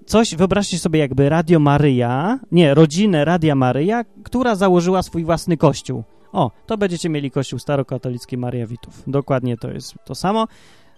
coś, 0.06 0.34
wyobraźcie 0.34 0.78
sobie 0.78 1.00
jakby 1.00 1.28
Radio 1.28 1.58
Maryja, 1.58 2.38
nie, 2.52 2.74
rodzinę 2.74 3.24
Radia 3.24 3.54
Maryja, 3.54 4.04
która 4.24 4.54
założyła 4.54 5.02
swój 5.02 5.24
własny 5.24 5.56
kościół. 5.56 6.04
O, 6.32 6.50
to 6.66 6.78
będziecie 6.78 7.08
mieli 7.08 7.30
kościół 7.30 7.58
starokatolicki 7.58 8.36
Mariawitów. 8.36 9.02
Dokładnie 9.06 9.56
to 9.56 9.70
jest 9.70 9.94
to 10.04 10.14
samo. 10.14 10.46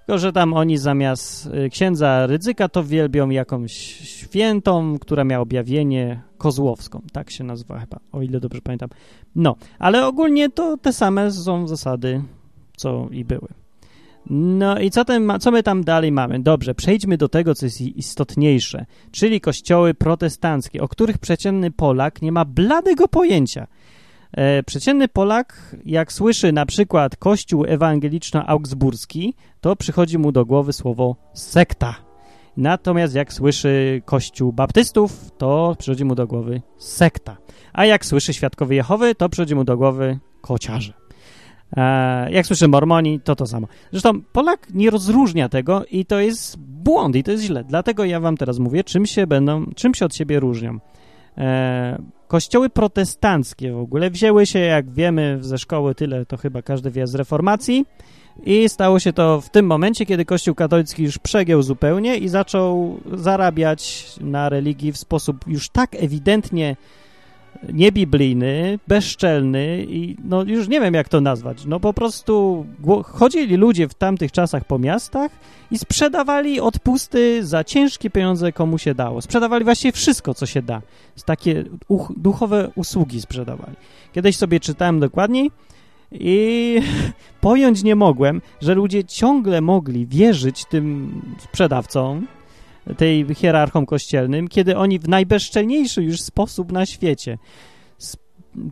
Tylko, 0.06 0.18
że 0.18 0.32
tam 0.32 0.54
oni 0.54 0.78
zamiast 0.78 1.46
y, 1.46 1.70
księdza 1.70 2.26
Rydzyka 2.26 2.68
to 2.68 2.84
wielbią 2.84 3.30
jakąś 3.30 3.72
świętą, 4.00 4.98
która 4.98 5.24
miała 5.24 5.42
objawienie 5.42 6.20
kozłowską, 6.38 7.02
tak 7.12 7.30
się 7.30 7.44
nazywa 7.44 7.80
chyba, 7.80 7.96
o 8.12 8.22
ile 8.22 8.40
dobrze 8.40 8.60
pamiętam. 8.60 8.88
No, 9.34 9.56
ale 9.78 10.06
ogólnie 10.06 10.50
to 10.50 10.76
te 10.76 10.92
same 10.92 11.30
są 11.30 11.68
zasady, 11.68 12.22
co 12.76 13.08
i 13.10 13.24
były. 13.24 13.48
No 14.30 14.80
i 14.80 14.90
co, 14.90 15.04
ten, 15.04 15.32
co 15.40 15.50
my 15.50 15.62
tam 15.62 15.84
dalej 15.84 16.12
mamy? 16.12 16.40
Dobrze, 16.40 16.74
przejdźmy 16.74 17.16
do 17.16 17.28
tego, 17.28 17.54
co 17.54 17.66
jest 17.66 17.80
istotniejsze, 17.80 18.86
czyli 19.10 19.40
kościoły 19.40 19.94
protestanckie, 19.94 20.82
o 20.82 20.88
których 20.88 21.18
przeciętny 21.18 21.70
Polak 21.70 22.22
nie 22.22 22.32
ma 22.32 22.44
bladego 22.44 23.08
pojęcia. 23.08 23.66
E, 24.32 24.62
przeciętny 24.62 25.08
Polak, 25.08 25.76
jak 25.84 26.12
słyszy 26.12 26.52
na 26.52 26.66
przykład 26.66 27.16
Kościół 27.16 27.64
Ewangeliczno-Augsburski, 27.64 29.32
to 29.66 29.76
przychodzi 29.76 30.18
mu 30.18 30.32
do 30.32 30.44
głowy 30.44 30.72
słowo 30.72 31.16
sekta. 31.32 31.94
Natomiast 32.56 33.14
jak 33.14 33.32
słyszy 33.32 34.02
Kościół 34.04 34.52
Baptystów, 34.52 35.30
to 35.38 35.76
przychodzi 35.78 36.04
mu 36.04 36.14
do 36.14 36.26
głowy 36.26 36.62
sekta. 36.78 37.36
A 37.72 37.84
jak 37.84 38.06
słyszy 38.06 38.34
Świadkowie 38.34 38.76
Jehowy, 38.76 39.14
to 39.14 39.28
przychodzi 39.28 39.54
mu 39.54 39.64
do 39.64 39.76
głowy 39.76 40.18
kociarze. 40.40 40.92
E, 41.76 42.30
jak 42.30 42.46
słyszy 42.46 42.68
Mormoni, 42.68 43.20
to 43.20 43.36
to 43.36 43.46
samo. 43.46 43.66
Zresztą 43.90 44.22
Polak 44.32 44.66
nie 44.74 44.90
rozróżnia 44.90 45.48
tego 45.48 45.84
i 45.90 46.04
to 46.04 46.20
jest 46.20 46.58
błąd 46.58 47.16
i 47.16 47.22
to 47.22 47.30
jest 47.30 47.44
źle. 47.44 47.64
Dlatego 47.64 48.04
ja 48.04 48.20
wam 48.20 48.36
teraz 48.36 48.58
mówię, 48.58 48.84
czym 48.84 49.06
się 49.06 49.26
będą, 49.26 49.66
czym 49.76 49.94
się 49.94 50.04
od 50.04 50.14
siebie 50.14 50.40
różnią. 50.40 50.78
E, 51.38 52.02
kościoły 52.28 52.70
protestanckie 52.70 53.72
w 53.72 53.78
ogóle 53.78 54.10
wzięły 54.10 54.46
się, 54.46 54.58
jak 54.58 54.90
wiemy, 54.90 55.38
ze 55.40 55.58
szkoły 55.58 55.94
tyle, 55.94 56.26
to 56.26 56.36
chyba 56.36 56.62
każdy 56.62 56.90
wie, 56.90 57.06
z 57.06 57.14
reformacji 57.14 57.84
i 58.44 58.68
stało 58.68 58.98
się 58.98 59.12
to 59.12 59.40
w 59.40 59.50
tym 59.50 59.66
momencie, 59.66 60.06
kiedy 60.06 60.24
Kościół 60.24 60.54
katolicki 60.54 61.02
już 61.02 61.18
przegiął 61.18 61.62
zupełnie 61.62 62.16
i 62.16 62.28
zaczął 62.28 62.98
zarabiać 63.14 64.12
na 64.20 64.48
religii 64.48 64.92
w 64.92 64.98
sposób 64.98 65.44
już 65.46 65.68
tak 65.68 65.94
ewidentnie 65.94 66.76
niebiblijny, 67.72 68.78
bezczelny 68.88 69.86
i 69.88 70.16
no 70.24 70.42
już 70.42 70.68
nie 70.68 70.80
wiem 70.80 70.94
jak 70.94 71.08
to 71.08 71.20
nazwać. 71.20 71.64
No 71.64 71.80
po 71.80 71.92
prostu 71.92 72.66
chodzili 73.04 73.56
ludzie 73.56 73.88
w 73.88 73.94
tamtych 73.94 74.32
czasach 74.32 74.64
po 74.64 74.78
miastach 74.78 75.30
i 75.70 75.78
sprzedawali 75.78 76.60
odpusty 76.60 77.46
za 77.46 77.64
ciężkie 77.64 78.10
pieniądze 78.10 78.52
komu 78.52 78.78
się 78.78 78.94
dało. 78.94 79.22
Sprzedawali 79.22 79.64
właściwie 79.64 79.92
wszystko, 79.92 80.34
co 80.34 80.46
się 80.46 80.62
da. 80.62 80.82
Takie 81.24 81.64
duchowe 82.16 82.70
usługi 82.74 83.20
sprzedawali. 83.20 83.76
Kiedyś 84.12 84.36
sobie 84.36 84.60
czytałem 84.60 85.00
dokładniej 85.00 85.50
i 86.12 86.80
pojąć 87.40 87.82
nie 87.82 87.96
mogłem, 87.96 88.40
że 88.60 88.74
ludzie 88.74 89.04
ciągle 89.04 89.60
mogli 89.60 90.06
wierzyć 90.06 90.64
tym 90.64 91.20
sprzedawcom, 91.38 92.26
tej 92.96 93.34
hierarchom 93.34 93.86
kościelnym, 93.86 94.48
kiedy 94.48 94.76
oni 94.76 94.98
w 94.98 95.08
najbezczelniejszy 95.08 96.02
już 96.02 96.20
sposób 96.20 96.72
na 96.72 96.86
świecie 96.86 97.38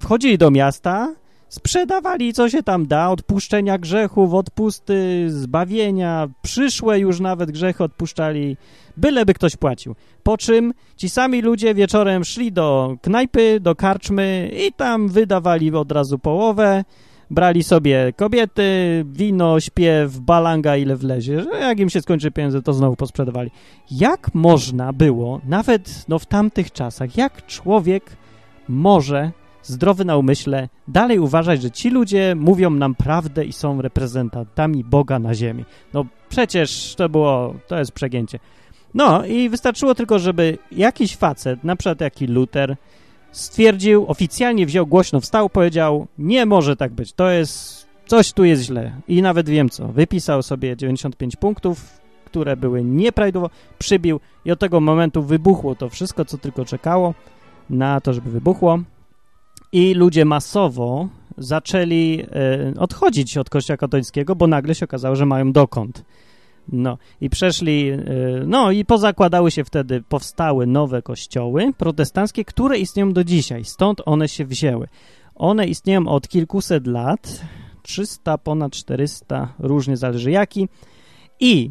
wchodzili 0.00 0.38
do 0.38 0.50
miasta, 0.50 1.14
sprzedawali 1.49 2.33
co 2.33 2.49
się 2.49 2.62
tam 2.62 2.87
da, 2.87 3.11
odpuszczenia 3.11 3.79
grzechów, 3.79 4.35
odpusty, 4.35 5.26
zbawienia, 5.31 6.29
przyszłe 6.43 6.99
już 6.99 7.21
nawet 7.21 7.50
grzechy 7.50 7.85
odpuszczali, 7.85 8.57
byleby 8.97 9.35
ktoś 9.35 9.57
płacił. 9.57 9.95
Po 10.23 10.38
czym 10.38 10.75
ci 10.97 11.09
sami 11.11 11.43
ludzie 11.43 11.75
wieczorem 11.75 12.25
szli 12.25 12.53
do 12.53 12.97
knajpy, 13.03 13.61
do 13.61 13.75
karczmy 13.75 14.50
i 14.67 14.73
tam 14.73 15.09
wydawali 15.09 15.75
od 15.75 15.93
razu 15.93 16.19
połowę, 16.19 16.85
brali 17.31 17.62
sobie 17.62 18.12
kobiety, 18.16 19.04
wino, 19.09 19.61
śpiew, 19.61 20.19
balanga 20.19 20.76
ile 20.76 20.97
wlezie, 20.97 21.43
że 21.43 21.50
jak 21.50 21.81
im 21.81 21.90
się 21.90 22.00
skończy 22.00 22.31
pieniądze, 22.31 22.62
to 22.62 22.73
znowu 22.73 22.97
posprzedawali. 22.97 23.50
Jak 23.90 24.35
można 24.35 24.93
było, 24.93 25.40
nawet 25.47 26.04
no, 26.09 26.19
w 26.19 26.26
tamtych 26.26 26.73
czasach, 26.73 27.16
jak 27.16 27.47
człowiek 27.47 28.16
może 28.69 29.33
zdrowy 29.62 30.04
na 30.04 30.16
umyśle 30.16 30.69
dalej 30.88 31.19
uważać, 31.19 31.62
że 31.62 31.71
ci 31.71 31.90
ludzie 31.90 32.35
mówią 32.37 32.71
nam 32.71 32.95
prawdę 32.95 33.45
i 33.45 33.52
są 33.52 33.83
reprezentantami 33.83 34.85
Boga 34.85 35.19
na 35.19 35.35
ziemi. 35.35 35.64
No 35.95 36.07
przecież 36.28 36.95
to 36.97 37.09
było, 37.09 37.54
to 37.66 37.78
jest 37.78 37.93
przegięcie. 37.93 38.38
No 38.95 39.25
i 39.26 39.49
wystarczyło 39.49 39.95
tylko, 39.95 40.19
żeby 40.19 40.59
jakiś 40.73 41.16
facet, 41.16 41.64
na 41.64 41.76
przykład 41.76 42.00
jaki 42.00 42.26
Luther, 42.26 42.76
stwierdził, 43.35 44.05
oficjalnie 44.09 44.67
wziął 44.67 44.87
głośno, 44.87 45.21
wstał, 45.21 45.50
powiedział, 45.50 46.07
nie 46.19 46.47
może 46.47 46.76
tak 46.76 46.93
być, 46.93 47.12
to 47.12 47.31
jest, 47.31 47.87
coś 48.07 48.33
tu 48.33 48.45
jest 48.45 48.62
źle. 48.62 48.93
I 49.09 49.23
nawet 49.23 49.49
wiem 49.49 49.71
co, 49.71 49.88
wypisał 49.88 50.43
sobie 50.43 50.76
95 50.76 51.37
punktów, 51.37 52.00
które 52.25 52.57
były 52.57 52.85
nieprawidłowo, 52.85 53.50
przybił 53.79 54.21
i 54.45 54.50
od 54.50 54.59
tego 54.59 54.81
momentu 54.81 55.23
wybuchło 55.23 55.75
to 55.75 55.88
wszystko, 55.88 56.25
co 56.25 56.38
tylko 56.38 56.64
czekało 56.64 57.14
na 57.71 58.00
to, 58.00 58.12
żeby 58.12 58.31
wybuchło. 58.31 58.79
I 59.73 59.95
ludzie 59.95 60.25
masowo 60.25 61.09
zaczęli 61.38 62.23
e, 62.76 62.81
odchodzić 62.81 63.38
od 63.38 63.50
kościoła 63.50 63.76
katolickiego, 63.76 64.37
bo 64.37 64.47
nagle 64.47 64.75
się 64.75 64.85
okazało, 64.85 65.17
że 65.17 65.26
mają 65.26 65.53
dokąd. 65.53 66.05
No 66.68 66.99
i 67.21 67.30
przeszli, 67.30 67.90
e, 67.90 68.00
no 68.47 68.71
i 68.71 68.85
pozakładały 68.85 69.50
się 69.50 69.64
wtedy, 69.64 70.02
powstały 70.09 70.66
nowe 70.66 71.02
kościoły 71.02 71.73
protestanckie, 71.78 72.44
które 72.44 72.78
istnieją 72.78 73.12
do 73.12 73.25
dzisiaj, 73.25 73.64
stąd 73.64 74.02
one 74.04 74.28
się 74.28 74.44
wzięły. 74.44 74.88
One 75.35 75.66
istnieją 75.66 76.06
od 76.06 76.28
kilkuset 76.28 76.87
lat, 76.87 77.40
300, 77.83 78.38
ponad 78.38 78.73
400, 78.73 79.54
różnie 79.59 79.97
zależy 79.97 80.30
jaki. 80.30 80.68
I 81.40 81.71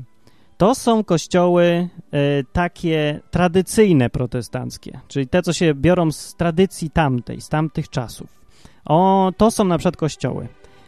to 0.57 0.75
są 0.75 1.03
kościoły 1.03 1.63
e, 2.12 2.43
takie 2.53 3.19
tradycyjne 3.31 4.09
protestanckie, 4.09 5.00
czyli 5.07 5.27
te, 5.27 5.41
co 5.41 5.53
się 5.53 5.73
biorą 5.73 6.12
z 6.12 6.35
tradycji 6.35 6.89
tamtej, 6.89 7.41
z 7.41 7.50
tamtych 7.50 7.89
czasów. 7.89 8.43
O, 8.85 9.31
to 9.38 9.51
są 9.51 9.63
na 9.63 9.77
przykład 9.77 9.97
kościoły 9.97 10.47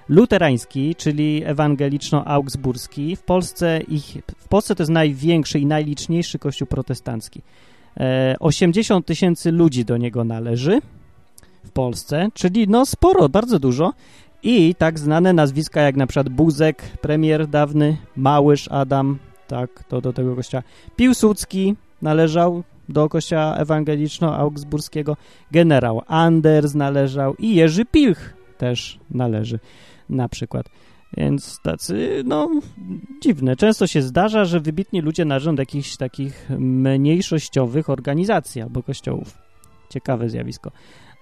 luterański, 0.09 0.95
czyli 0.95 1.43
ewangeliczno-augsburski. 1.45 3.15
W 3.15 3.23
Polsce, 3.23 3.81
ich, 3.81 4.17
w 4.37 4.47
Polsce 4.47 4.75
to 4.75 4.83
jest 4.83 4.91
największy 4.91 5.59
i 5.59 5.65
najliczniejszy 5.65 6.39
kościół 6.39 6.67
protestancki. 6.67 7.41
E, 7.97 8.35
80 8.39 9.05
tysięcy 9.05 9.51
ludzi 9.51 9.85
do 9.85 9.97
niego 9.97 10.23
należy 10.23 10.81
w 11.63 11.71
Polsce, 11.71 12.29
czyli 12.33 12.67
no 12.67 12.85
sporo, 12.85 13.29
bardzo 13.29 13.59
dużo. 13.59 13.93
I 14.43 14.75
tak 14.75 14.99
znane 14.99 15.33
nazwiska 15.33 15.81
jak 15.81 15.95
na 15.95 16.07
przykład 16.07 16.29
Buzek, 16.29 16.83
premier 17.01 17.47
dawny, 17.47 17.97
Małysz 18.15 18.67
Adam, 18.67 19.19
tak, 19.47 19.83
to 19.87 20.01
do 20.01 20.13
tego 20.13 20.35
kościoła. 20.35 20.63
Piłsudski 20.95 21.75
należał 22.01 22.63
do 22.89 23.09
kościoła 23.09 23.57
ewangeliczno-augsburskiego, 23.57 25.15
generał 25.51 26.01
Anders 26.07 26.73
należał 26.75 27.35
i 27.35 27.55
Jerzy 27.55 27.85
Pilch 27.85 28.33
też 28.57 28.99
należy 29.11 29.59
na 30.09 30.29
przykład. 30.29 30.69
Więc 31.17 31.59
tacy, 31.63 32.23
no, 32.25 32.49
dziwne. 33.21 33.55
Często 33.55 33.87
się 33.87 34.01
zdarza, 34.01 34.45
że 34.45 34.59
wybitni 34.59 35.01
ludzie 35.01 35.25
należą 35.25 35.55
do 35.55 35.61
jakichś 35.61 35.97
takich 35.97 36.49
mniejszościowych 36.59 37.89
organizacji 37.89 38.61
albo 38.61 38.83
kościołów. 38.83 39.37
Ciekawe 39.89 40.29
zjawisko. 40.29 40.71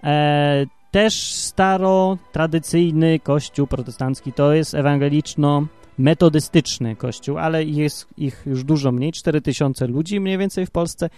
E, 0.04 0.66
też 0.92 1.34
staro, 1.34 2.18
tradycyjny 2.32 3.20
kościół 3.20 3.68
protestancki 3.68 4.34
to 4.34 4.54
jest 4.54 4.74
ewangeliczno-metodystyczny 4.74 6.96
kościół, 6.96 7.38
ale 7.38 7.64
jest 7.64 8.08
ich 8.18 8.44
już 8.46 8.64
dużo 8.64 8.92
mniej, 8.92 9.12
4000 9.12 9.88
ludzi 9.88 10.20
mniej 10.20 10.38
więcej 10.38 10.66
w 10.66 10.72
Polsce 10.72 11.10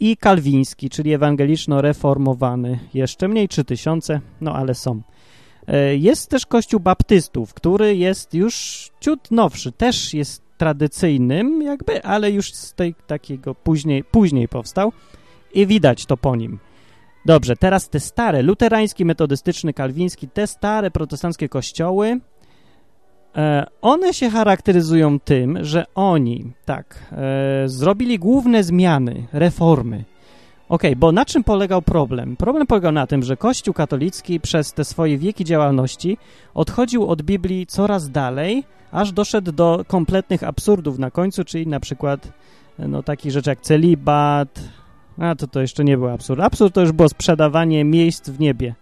i 0.00 0.16
kalwiński, 0.16 0.90
czyli 0.90 1.18
ewangeliczno-reformowany, 1.18 2.78
jeszcze 2.94 3.28
mniej, 3.28 3.48
3000, 3.48 4.20
no 4.40 4.54
ale 4.54 4.74
są. 4.74 5.02
E, 5.66 5.96
jest 5.96 6.30
też 6.30 6.46
kościół 6.46 6.80
baptystów, 6.80 7.54
który 7.54 7.96
jest 7.96 8.34
już 8.34 8.88
ciut 9.00 9.30
nowszy, 9.30 9.72
też 9.72 10.14
jest 10.14 10.42
tradycyjnym 10.58 11.62
jakby, 11.62 12.04
ale 12.04 12.30
już 12.30 12.54
z 12.54 12.74
tej 12.74 12.94
takiego 13.06 13.54
później, 13.54 14.04
później 14.04 14.48
powstał 14.48 14.92
i 15.54 15.66
widać 15.66 16.06
to 16.06 16.16
po 16.16 16.36
nim. 16.36 16.58
Dobrze, 17.26 17.56
teraz 17.56 17.88
te 17.88 18.00
stare, 18.00 18.42
luterański, 18.42 19.04
metodystyczny, 19.04 19.72
kalwiński, 19.72 20.28
te 20.28 20.46
stare 20.46 20.90
protestanckie 20.90 21.48
kościoły, 21.48 22.20
e, 23.36 23.66
one 23.82 24.14
się 24.14 24.30
charakteryzują 24.30 25.20
tym, 25.20 25.64
że 25.64 25.84
oni, 25.94 26.52
tak, 26.64 26.98
e, 27.12 27.68
zrobili 27.68 28.18
główne 28.18 28.64
zmiany, 28.64 29.26
reformy. 29.32 30.04
Okej, 30.72 30.90
okay, 30.90 30.96
bo 30.96 31.12
na 31.12 31.24
czym 31.24 31.44
polegał 31.44 31.82
problem? 31.82 32.36
Problem 32.36 32.66
polegał 32.66 32.92
na 32.92 33.06
tym, 33.06 33.22
że 33.22 33.36
Kościół 33.36 33.74
katolicki 33.74 34.40
przez 34.40 34.72
te 34.72 34.84
swoje 34.84 35.18
wieki 35.18 35.44
działalności 35.44 36.18
odchodził 36.54 37.06
od 37.06 37.22
Biblii 37.22 37.66
coraz 37.66 38.10
dalej, 38.10 38.64
aż 38.92 39.12
doszedł 39.12 39.52
do 39.52 39.84
kompletnych 39.88 40.44
absurdów 40.44 40.98
na 40.98 41.10
końcu, 41.10 41.44
czyli 41.44 41.66
na 41.66 41.80
przykład 41.80 42.32
no, 42.78 43.02
takich 43.02 43.32
rzeczy 43.32 43.50
jak 43.50 43.60
celibat, 43.60 44.60
a 45.18 45.34
to 45.34 45.46
to 45.46 45.60
jeszcze 45.60 45.84
nie 45.84 45.96
był 45.96 46.08
absurd. 46.08 46.40
Absurd 46.40 46.74
to 46.74 46.80
już 46.80 46.92
było 46.92 47.08
sprzedawanie 47.08 47.84
miejsc 47.84 48.30
w 48.30 48.40
niebie, 48.40 48.74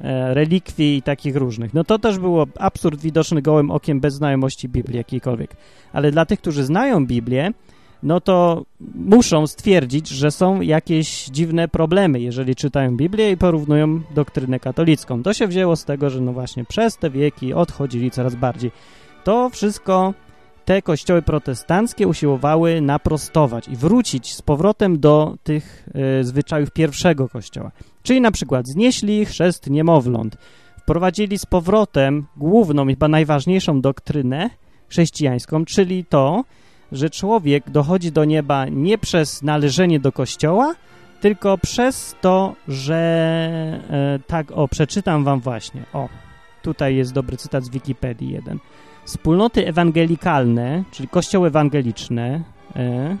e, 0.00 0.34
relikwii 0.34 0.96
i 0.96 1.02
takich 1.02 1.36
różnych. 1.36 1.74
No 1.74 1.84
to 1.84 1.98
też 1.98 2.18
było 2.18 2.46
absurd 2.58 3.00
widoczny 3.00 3.42
gołym 3.42 3.70
okiem 3.70 4.00
bez 4.00 4.14
znajomości 4.14 4.68
Biblii 4.68 4.96
jakiejkolwiek. 4.96 5.56
Ale 5.92 6.10
dla 6.10 6.26
tych, 6.26 6.40
którzy 6.40 6.64
znają 6.64 7.06
Biblię, 7.06 7.52
no 8.02 8.20
to 8.20 8.64
muszą 8.94 9.46
stwierdzić, 9.46 10.08
że 10.08 10.30
są 10.30 10.60
jakieś 10.60 11.24
dziwne 11.24 11.68
problemy, 11.68 12.20
jeżeli 12.20 12.56
czytają 12.56 12.96
Biblię 12.96 13.30
i 13.30 13.36
porównują 13.36 14.00
doktrynę 14.14 14.60
katolicką. 14.60 15.22
To 15.22 15.34
się 15.34 15.46
wzięło 15.46 15.76
z 15.76 15.84
tego, 15.84 16.10
że 16.10 16.20
no 16.20 16.32
właśnie 16.32 16.64
przez 16.64 16.96
te 16.96 17.10
wieki 17.10 17.54
odchodzili 17.54 18.10
coraz 18.10 18.34
bardziej. 18.34 18.70
To 19.24 19.50
wszystko 19.50 20.14
te 20.64 20.82
kościoły 20.82 21.22
protestanckie 21.22 22.08
usiłowały 22.08 22.80
naprostować 22.80 23.68
i 23.68 23.76
wrócić 23.76 24.34
z 24.34 24.42
powrotem 24.42 25.00
do 25.00 25.36
tych 25.42 25.88
y, 26.20 26.24
zwyczajów 26.24 26.70
pierwszego 26.70 27.28
kościoła. 27.28 27.70
Czyli 28.02 28.20
na 28.20 28.30
przykład 28.30 28.68
znieśli 28.68 29.26
chrzest 29.26 29.70
niemowląt, 29.70 30.36
wprowadzili 30.78 31.38
z 31.38 31.46
powrotem 31.46 32.26
główną, 32.36 32.86
chyba 32.86 33.08
najważniejszą 33.08 33.80
doktrynę 33.80 34.50
chrześcijańską, 34.88 35.64
czyli 35.64 36.04
to, 36.04 36.44
że 36.92 37.10
człowiek 37.10 37.70
dochodzi 37.70 38.12
do 38.12 38.24
nieba 38.24 38.66
nie 38.68 38.98
przez 38.98 39.42
należenie 39.42 40.00
do 40.00 40.12
kościoła, 40.12 40.74
tylko 41.20 41.58
przez 41.58 42.16
to, 42.20 42.54
że 42.68 42.96
e, 43.90 44.18
tak, 44.26 44.52
o, 44.52 44.68
przeczytam 44.68 45.24
wam 45.24 45.40
właśnie, 45.40 45.82
o, 45.92 46.08
tutaj 46.62 46.96
jest 46.96 47.12
dobry 47.12 47.36
cytat 47.36 47.64
z 47.64 47.68
Wikipedii 47.68 48.30
jeden. 48.30 48.58
Wspólnoty 49.04 49.66
ewangelikalne, 49.66 50.84
czyli 50.90 51.08
kościoły 51.08 51.48
ewangeliczne, 51.48 52.42
e, 52.76 53.16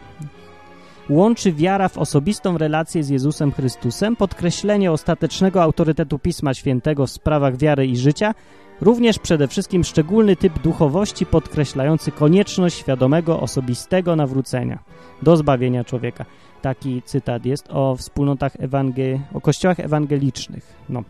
łączy 1.08 1.52
wiara 1.52 1.88
w 1.88 1.98
osobistą 1.98 2.58
relację 2.58 3.04
z 3.04 3.08
Jezusem 3.08 3.52
Chrystusem, 3.52 4.16
podkreślenie 4.16 4.92
ostatecznego 4.92 5.62
autorytetu 5.62 6.18
Pisma 6.18 6.54
Świętego 6.54 7.06
w 7.06 7.10
sprawach 7.10 7.56
wiary 7.56 7.86
i 7.86 7.96
życia 7.96 8.34
Również 8.80 9.18
przede 9.18 9.48
wszystkim 9.48 9.84
szczególny 9.84 10.36
typ 10.36 10.58
duchowości 10.58 11.26
podkreślający 11.26 12.12
konieczność 12.12 12.78
świadomego, 12.78 13.40
osobistego 13.40 14.16
nawrócenia 14.16 14.78
do 15.22 15.36
zbawienia 15.36 15.84
człowieka. 15.84 16.24
Taki 16.62 17.02
cytat 17.02 17.46
jest 17.46 17.68
o 17.70 17.96
wspólnotach 17.96 18.52
ewangel 18.58 19.18
o 19.34 19.40
kościołach 19.40 19.80
ewangelicznych. 19.80 20.74
No, 20.88 21.02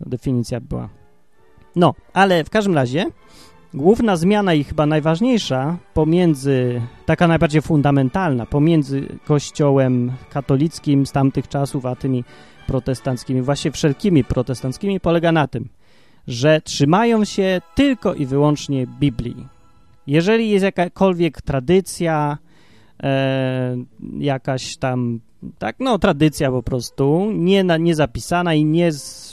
definicja 0.00 0.60
była. 0.60 0.88
No, 1.76 1.94
ale 2.12 2.44
w 2.44 2.50
każdym 2.50 2.74
razie 2.74 3.06
główna 3.74 4.16
zmiana 4.16 4.54
i 4.54 4.64
chyba 4.64 4.86
najważniejsza 4.86 5.76
pomiędzy, 5.94 6.82
taka 7.06 7.28
najbardziej 7.28 7.62
fundamentalna, 7.62 8.46
pomiędzy 8.46 9.06
kościołem 9.24 10.12
katolickim 10.30 11.06
z 11.06 11.12
tamtych 11.12 11.48
czasów, 11.48 11.86
a 11.86 11.96
tymi 11.96 12.24
protestanckimi, 12.66 13.42
właśnie 13.42 13.70
wszelkimi 13.70 14.24
protestanckimi 14.24 15.00
polega 15.00 15.32
na 15.32 15.48
tym, 15.48 15.68
że 16.28 16.60
trzymają 16.60 17.24
się 17.24 17.60
tylko 17.74 18.14
i 18.14 18.26
wyłącznie 18.26 18.86
Biblii. 18.86 19.46
Jeżeli 20.06 20.50
jest 20.50 20.64
jakakolwiek 20.64 21.42
tradycja, 21.42 22.38
e, 23.02 23.76
jakaś 24.18 24.76
tam, 24.76 25.20
tak, 25.58 25.76
no 25.80 25.98
tradycja 25.98 26.50
po 26.50 26.62
prostu, 26.62 27.30
nie, 27.34 27.64
na, 27.64 27.76
nie 27.76 27.94
zapisana 27.94 28.54
i 28.54 28.64
nie 28.64 28.90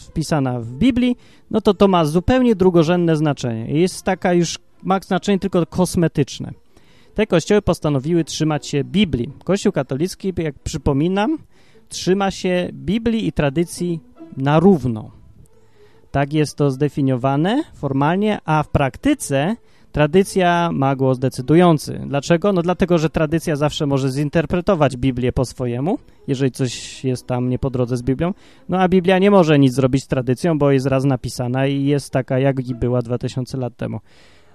wpisana 0.08 0.60
w 0.60 0.72
Biblii, 0.72 1.18
no 1.52 1.62
to 1.62 1.74
to 1.74 1.88
ma 1.88 2.06
zupełnie 2.06 2.56
drugorzędne 2.56 3.16
znaczenie. 3.16 3.80
Jest 3.80 4.04
taka 4.04 4.34
już, 4.34 4.60
ma 4.84 5.00
znaczenie 5.00 5.40
tylko 5.40 5.66
kosmetyczne. 5.66 6.52
Te 7.14 7.28
kościoły 7.28 7.62
postanowiły 7.62 8.24
trzymać 8.24 8.68
się 8.68 8.84
Biblii. 8.84 9.30
Kościół 9.44 9.72
katolicki, 9.72 10.34
jak 10.38 10.60
przypominam, 10.60 11.38
trzyma 11.90 12.32
się 12.32 12.70
Biblii 12.74 13.28
i 13.28 13.32
tradycji 13.32 14.00
na 14.38 14.60
równo. 14.60 15.19
Tak 16.12 16.34
jest 16.34 16.56
to 16.56 16.72
zdefiniowane 16.72 17.64
formalnie, 17.74 18.40
a 18.46 18.64
w 18.64 18.70
praktyce 18.70 19.56
tradycja 19.92 20.70
ma 20.74 20.96
głos 20.96 21.20
decydujący. 21.20 22.02
Dlaczego? 22.08 22.54
No 22.54 22.62
dlatego, 22.62 22.98
że 22.98 23.10
tradycja 23.10 23.56
zawsze 23.56 23.86
może 23.86 24.10
zinterpretować 24.10 24.98
Biblię 24.98 25.32
po 25.32 25.46
swojemu, 25.46 25.98
jeżeli 26.28 26.52
coś 26.52 27.04
jest 27.04 27.28
tam 27.28 27.50
nie 27.50 27.60
po 27.60 27.70
drodze 27.70 27.98
z 27.98 28.02
Biblią. 28.02 28.34
No 28.70 28.80
a 28.80 28.88
Biblia 28.88 29.20
nie 29.20 29.32
może 29.32 29.60
nic 29.60 29.74
zrobić 29.74 30.04
z 30.04 30.08
tradycją, 30.08 30.58
bo 30.58 30.72
jest 30.72 30.86
raz 30.86 31.04
napisana 31.04 31.68
i 31.68 31.84
jest 31.84 32.14
taka, 32.14 32.40
jak 32.40 32.70
i 32.70 32.76
była 32.76 33.02
2000 33.02 33.58
lat 33.58 33.76
temu. 33.78 34.00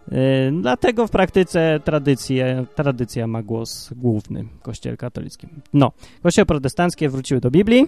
Yy, 0.08 0.16
dlatego 0.60 1.06
w 1.06 1.10
praktyce 1.10 1.80
tradycja, 1.84 2.44
tradycja 2.74 3.26
ma 3.26 3.42
głos 3.42 3.90
główny 3.96 4.44
w 4.60 4.62
kościele 4.62 4.96
katolickim. 4.96 5.50
No, 5.72 5.92
kościoły 6.22 6.46
protestanckie 6.46 7.08
wróciły 7.08 7.40
do 7.40 7.50
Biblii, 7.50 7.86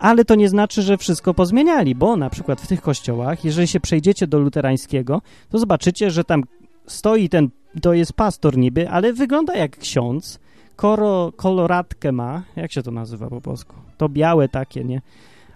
ale 0.00 0.24
to 0.24 0.34
nie 0.34 0.48
znaczy, 0.48 0.82
że 0.82 0.98
wszystko 0.98 1.34
pozmieniali, 1.34 1.94
bo 1.94 2.16
na 2.16 2.30
przykład 2.30 2.60
w 2.60 2.66
tych 2.66 2.80
kościołach, 2.82 3.44
jeżeli 3.44 3.68
się 3.68 3.80
przejdziecie 3.80 4.26
do 4.26 4.38
luterańskiego, 4.38 5.22
to 5.48 5.58
zobaczycie, 5.58 6.10
że 6.10 6.24
tam 6.24 6.44
stoi 6.86 7.28
ten, 7.28 7.48
to 7.82 7.92
jest 7.92 8.12
pastor 8.12 8.56
niby, 8.56 8.88
ale 8.88 9.12
wygląda 9.12 9.56
jak 9.56 9.78
ksiądz, 9.78 10.38
koro, 10.76 11.32
koloratkę 11.36 12.12
ma, 12.12 12.42
jak 12.56 12.72
się 12.72 12.82
to 12.82 12.90
nazywa 12.90 13.28
po 13.28 13.40
polsku? 13.40 13.74
To 13.96 14.08
białe 14.08 14.48
takie, 14.48 14.84
nie? 14.84 15.02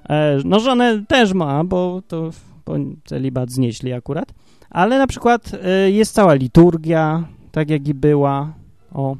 E, 0.08 0.38
no 0.44 0.60
żonę 0.60 1.04
też 1.08 1.32
ma, 1.32 1.64
bo 1.64 2.02
to 2.08 2.30
bo 2.66 2.74
celibat 3.04 3.50
znieśli 3.50 3.92
akurat, 3.92 4.34
ale 4.70 4.98
na 4.98 5.06
przykład 5.06 5.52
e, 5.62 5.90
jest 5.90 6.14
cała 6.14 6.34
liturgia, 6.34 7.24
tak 7.52 7.70
jak 7.70 7.88
i 7.88 7.94
była. 7.94 8.52
O, 8.94 9.16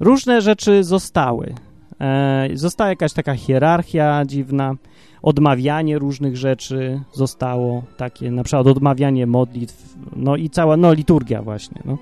różne 0.00 0.40
rzeczy 0.40 0.84
zostały. 0.84 1.54
E, 2.00 2.48
została 2.54 2.90
jakaś 2.90 3.12
taka 3.12 3.34
hierarchia 3.34 4.24
dziwna, 4.26 4.74
odmawianie 5.22 5.98
różnych 5.98 6.36
rzeczy 6.36 7.00
zostało 7.12 7.82
takie, 7.96 8.30
na 8.30 8.44
przykład 8.44 8.66
odmawianie 8.66 9.26
modlitw, 9.26 9.96
no 10.16 10.36
i 10.36 10.50
cała, 10.50 10.76
no 10.76 10.92
liturgia 10.92 11.42
właśnie, 11.42 11.82
no. 11.84 11.98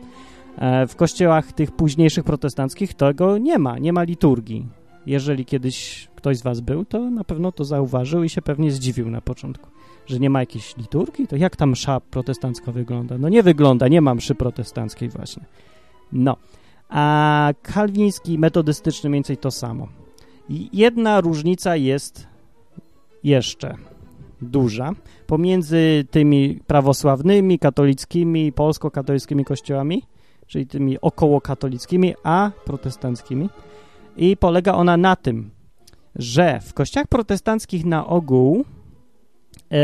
E, 0.58 0.86
w 0.86 0.96
kościołach 0.96 1.52
tych 1.52 1.72
późniejszych 1.72 2.24
protestanckich 2.24 2.94
tego 2.94 3.38
nie 3.38 3.58
ma, 3.58 3.78
nie 3.78 3.92
ma 3.92 4.02
liturgii. 4.02 4.66
Jeżeli 5.06 5.44
kiedyś 5.44 6.08
ktoś 6.16 6.38
z 6.38 6.42
was 6.42 6.60
był, 6.60 6.84
to 6.84 7.10
na 7.10 7.24
pewno 7.24 7.52
to 7.52 7.64
zauważył 7.64 8.24
i 8.24 8.28
się 8.28 8.42
pewnie 8.42 8.70
zdziwił 8.70 9.10
na 9.10 9.20
początku, 9.20 9.70
że 10.06 10.18
nie 10.18 10.30
ma 10.30 10.40
jakiejś 10.40 10.76
liturgii, 10.76 11.26
to 11.26 11.36
jak 11.36 11.56
ta 11.56 11.66
msza 11.66 12.00
protestancka 12.00 12.72
wygląda? 12.72 13.18
No 13.18 13.28
nie 13.28 13.42
wygląda, 13.42 13.88
nie 13.88 14.00
ma 14.00 14.14
mszy 14.14 14.34
protestanckiej 14.34 15.08
właśnie. 15.08 15.44
No, 16.12 16.36
a 16.90 17.48
kalwiński, 17.62 18.38
metodystyczny 18.38 19.10
mniej 19.10 19.16
więcej 19.16 19.36
to 19.36 19.50
samo. 19.50 19.88
Jedna 20.72 21.20
różnica 21.20 21.76
jest 21.76 22.26
jeszcze 23.24 23.76
duża 24.42 24.92
pomiędzy 25.26 26.04
tymi 26.10 26.60
prawosławnymi, 26.66 27.58
katolickimi, 27.58 28.52
polsko-katolickimi 28.52 29.44
kościołami, 29.44 30.02
czyli 30.46 30.66
tymi 30.66 31.00
okołokatolickimi, 31.00 32.14
a 32.22 32.50
protestanckimi. 32.64 33.48
I 34.16 34.36
polega 34.36 34.74
ona 34.74 34.96
na 34.96 35.16
tym, 35.16 35.50
że 36.16 36.60
w 36.60 36.74
kościołach 36.74 37.08
protestanckich 37.08 37.84
na 37.84 38.06
ogół 38.06 38.64
e, 39.70 39.76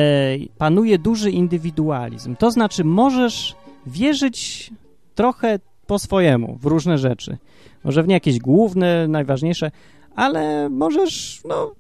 panuje 0.59 0.99
duży 0.99 1.31
indywidualizm. 1.31 2.37
To 2.37 2.51
znaczy, 2.51 2.85
możesz 2.85 3.57
wierzyć 3.87 4.71
trochę 5.15 5.59
po 5.87 5.99
swojemu 5.99 6.59
w 6.61 6.67
różne 6.67 6.99
rzeczy. 6.99 7.37
Może 7.85 8.03
w 8.03 8.09
nie 8.09 8.15
jakieś 8.15 8.39
główne, 8.39 9.09
najważniejsze, 9.09 9.71
ale 10.17 10.69
możesz 10.69 11.41
no, 11.49 11.73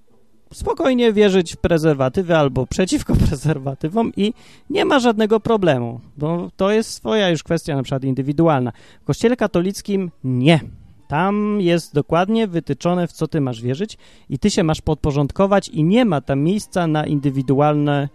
spokojnie 0.52 1.12
wierzyć 1.12 1.54
w 1.54 1.56
prezerwatywy 1.56 2.36
albo 2.36 2.66
przeciwko 2.66 3.16
prezerwatywom 3.28 4.12
i 4.16 4.32
nie 4.70 4.84
ma 4.84 4.98
żadnego 4.98 5.40
problemu, 5.40 6.00
bo 6.16 6.50
to 6.56 6.70
jest 6.70 6.90
swoja 6.90 7.30
już 7.30 7.42
kwestia 7.42 7.76
na 7.76 7.82
przykład 7.82 8.04
indywidualna. 8.04 8.72
W 9.02 9.04
kościele 9.04 9.36
katolickim 9.36 10.10
nie. 10.24 10.60
Tam 11.08 11.60
jest 11.60 11.94
dokładnie 11.94 12.46
wytyczone, 12.46 13.06
w 13.06 13.12
co 13.12 13.28
ty 13.28 13.40
masz 13.40 13.62
wierzyć 13.62 13.98
i 14.30 14.38
ty 14.38 14.50
się 14.50 14.62
masz 14.62 14.80
podporządkować 14.80 15.68
i 15.68 15.84
nie 15.84 16.04
ma 16.04 16.20
tam 16.20 16.40
miejsca 16.40 16.86
na 16.86 17.06
indywidualne 17.06 18.08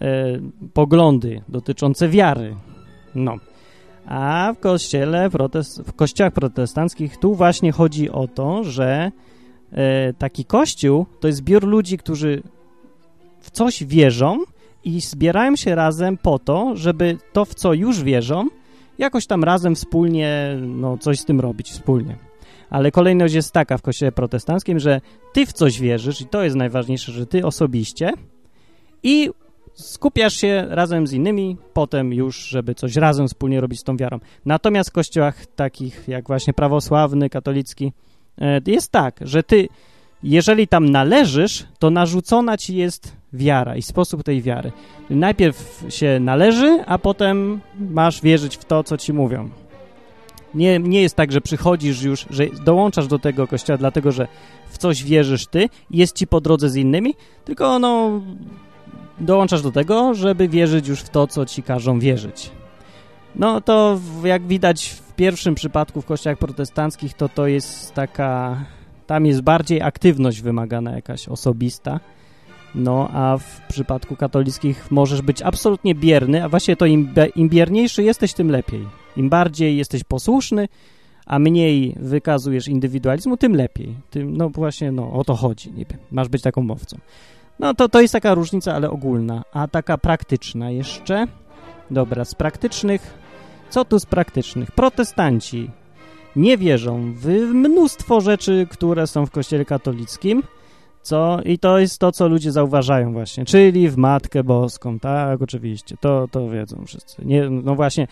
e, 0.00 0.38
poglądy 0.74 1.42
dotyczące 1.48 2.08
wiary. 2.08 2.56
No. 3.14 3.36
A 4.08 4.52
w 4.56 4.60
kościele, 4.60 5.30
protest, 5.30 5.82
w 5.82 5.92
kościołach 5.92 6.32
protestanckich 6.32 7.16
tu 7.16 7.34
właśnie 7.34 7.72
chodzi 7.72 8.10
o 8.10 8.28
to, 8.28 8.64
że 8.64 9.12
e, 9.72 10.12
taki 10.12 10.44
kościół 10.44 11.06
to 11.20 11.26
jest 11.26 11.38
zbiór 11.38 11.64
ludzi, 11.66 11.98
którzy 11.98 12.42
w 13.40 13.50
coś 13.50 13.84
wierzą 13.84 14.38
i 14.84 15.00
zbierają 15.00 15.56
się 15.56 15.74
razem 15.74 16.16
po 16.16 16.38
to, 16.38 16.76
żeby 16.76 17.16
to, 17.32 17.44
w 17.44 17.54
co 17.54 17.74
już 17.74 18.02
wierzą, 18.02 18.48
jakoś 18.98 19.26
tam 19.26 19.44
razem 19.44 19.74
wspólnie, 19.74 20.56
no 20.60 20.98
coś 20.98 21.18
z 21.18 21.24
tym 21.24 21.40
robić 21.40 21.70
wspólnie. 21.70 22.16
Ale 22.70 22.90
kolejność 22.90 23.34
jest 23.34 23.52
taka 23.52 23.78
w 23.78 23.82
kościele 23.82 24.12
protestanckim, 24.12 24.78
że 24.78 25.00
ty 25.32 25.46
w 25.46 25.52
coś 25.52 25.80
wierzysz 25.80 26.20
i 26.20 26.26
to 26.26 26.42
jest 26.42 26.56
najważniejsze, 26.56 27.12
że 27.12 27.26
ty 27.26 27.46
osobiście 27.46 28.12
i 29.02 29.30
skupiasz 29.78 30.34
się 30.34 30.66
razem 30.68 31.06
z 31.06 31.12
innymi, 31.12 31.56
potem 31.72 32.12
już, 32.12 32.36
żeby 32.36 32.74
coś 32.74 32.96
razem 32.96 33.28
wspólnie 33.28 33.60
robić 33.60 33.80
z 33.80 33.84
tą 33.84 33.96
wiarą. 33.96 34.18
Natomiast 34.46 34.90
w 34.90 34.92
kościołach 34.92 35.46
takich 35.46 36.04
jak 36.08 36.26
właśnie 36.26 36.52
prawosławny, 36.52 37.30
katolicki, 37.30 37.92
e, 38.40 38.60
jest 38.66 38.92
tak, 38.92 39.20
że 39.20 39.42
ty, 39.42 39.68
jeżeli 40.22 40.68
tam 40.68 40.88
należysz, 40.88 41.66
to 41.78 41.90
narzucona 41.90 42.56
ci 42.56 42.76
jest 42.76 43.16
wiara 43.32 43.76
i 43.76 43.82
sposób 43.82 44.22
tej 44.22 44.42
wiary. 44.42 44.72
Najpierw 45.10 45.84
się 45.88 46.20
należy, 46.20 46.84
a 46.86 46.98
potem 46.98 47.60
masz 47.90 48.22
wierzyć 48.22 48.56
w 48.56 48.64
to, 48.64 48.84
co 48.84 48.96
ci 48.96 49.12
mówią. 49.12 49.50
Nie, 50.54 50.78
nie 50.78 51.02
jest 51.02 51.16
tak, 51.16 51.32
że 51.32 51.40
przychodzisz 51.40 52.02
już, 52.02 52.26
że 52.30 52.46
dołączasz 52.46 53.06
do 53.06 53.18
tego 53.18 53.46
kościoła, 53.46 53.78
dlatego 53.78 54.12
że 54.12 54.28
w 54.68 54.78
coś 54.78 55.04
wierzysz 55.04 55.46
ty 55.46 55.68
jest 55.90 56.16
ci 56.16 56.26
po 56.26 56.40
drodze 56.40 56.68
z 56.68 56.76
innymi, 56.76 57.14
tylko 57.44 57.78
no 57.78 58.20
dołączasz 59.20 59.62
do 59.62 59.72
tego, 59.72 60.14
żeby 60.14 60.48
wierzyć 60.48 60.88
już 60.88 61.00
w 61.00 61.08
to, 61.08 61.26
co 61.26 61.46
ci 61.46 61.62
każą 61.62 61.98
wierzyć. 61.98 62.50
No 63.34 63.60
to 63.60 64.00
jak 64.24 64.46
widać 64.46 64.88
w 64.88 65.12
pierwszym 65.12 65.54
przypadku 65.54 66.02
w 66.02 66.06
kościołach 66.06 66.38
protestanckich, 66.38 67.14
to 67.14 67.28
to 67.28 67.46
jest 67.46 67.94
taka... 67.94 68.64
Tam 69.06 69.26
jest 69.26 69.40
bardziej 69.40 69.82
aktywność 69.82 70.42
wymagana 70.42 70.92
jakaś 70.92 71.28
osobista. 71.28 72.00
No, 72.74 73.08
a 73.12 73.38
w 73.38 73.60
przypadku 73.68 74.16
katolickich 74.16 74.90
możesz 74.90 75.22
być 75.22 75.42
absolutnie 75.42 75.94
bierny, 75.94 76.44
a 76.44 76.48
właśnie 76.48 76.76
to 76.76 76.86
im, 76.86 77.14
im 77.36 77.48
bierniejszy 77.48 78.02
jesteś, 78.02 78.32
tym 78.32 78.50
lepiej. 78.50 78.86
Im 79.16 79.28
bardziej 79.28 79.76
jesteś 79.76 80.04
posłuszny, 80.04 80.68
a 81.26 81.38
mniej 81.38 81.94
wykazujesz 82.00 82.68
indywidualizmu, 82.68 83.36
tym 83.36 83.56
lepiej. 83.56 83.94
Tym, 84.10 84.36
no 84.36 84.48
właśnie, 84.48 84.92
no 84.92 85.12
o 85.12 85.24
to 85.24 85.34
chodzi 85.34 85.72
niby. 85.72 85.94
Masz 86.10 86.28
być 86.28 86.42
taką 86.42 86.62
mowcą. 86.62 86.98
No 87.58 87.74
to, 87.74 87.88
to 87.88 88.00
jest 88.00 88.12
taka 88.12 88.34
różnica, 88.34 88.74
ale 88.74 88.90
ogólna. 88.90 89.42
A 89.52 89.68
taka 89.68 89.98
praktyczna 89.98 90.70
jeszcze. 90.70 91.26
Dobra, 91.90 92.24
z 92.24 92.34
praktycznych. 92.34 93.14
Co 93.70 93.84
tu 93.84 94.00
z 94.00 94.06
praktycznych? 94.06 94.70
Protestanci 94.70 95.70
nie 96.36 96.58
wierzą 96.58 97.12
w 97.16 97.26
mnóstwo 97.54 98.20
rzeczy, 98.20 98.66
które 98.70 99.06
są 99.06 99.26
w 99.26 99.30
kościele 99.30 99.64
katolickim. 99.64 100.42
Co? 101.02 101.40
I 101.44 101.58
to 101.58 101.78
jest 101.78 101.98
to, 101.98 102.12
co 102.12 102.28
ludzie 102.28 102.52
zauważają 102.52 103.12
właśnie, 103.12 103.44
czyli 103.44 103.88
w 103.88 103.96
Matkę 103.96 104.44
Boską, 104.44 104.98
tak, 104.98 105.42
oczywiście, 105.42 105.96
to, 106.00 106.28
to 106.30 106.48
wiedzą 106.48 106.84
wszyscy. 106.86 107.24
Nie, 107.24 107.50
no 107.50 107.74
właśnie, 107.74 108.06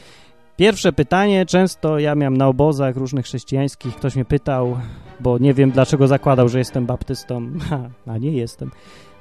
pierwsze 0.57 0.93
pytanie, 0.93 1.47
często 1.47 1.99
ja 1.99 2.15
miałem 2.15 2.37
na 2.37 2.49
obozach 2.49 2.97
różnych 2.97 3.25
chrześcijańskich, 3.25 3.97
ktoś 3.97 4.15
mnie 4.15 4.25
pytał, 4.25 4.77
bo 5.21 5.39
nie 5.39 5.55
wiem, 5.55 5.71
dlaczego 5.71 6.09
zakładał, 6.09 6.49
że 6.49 6.59
jestem 6.59 6.87
baptystą, 6.87 7.51
a 8.07 8.19
nie 8.19 8.33
jestem. 8.33 8.71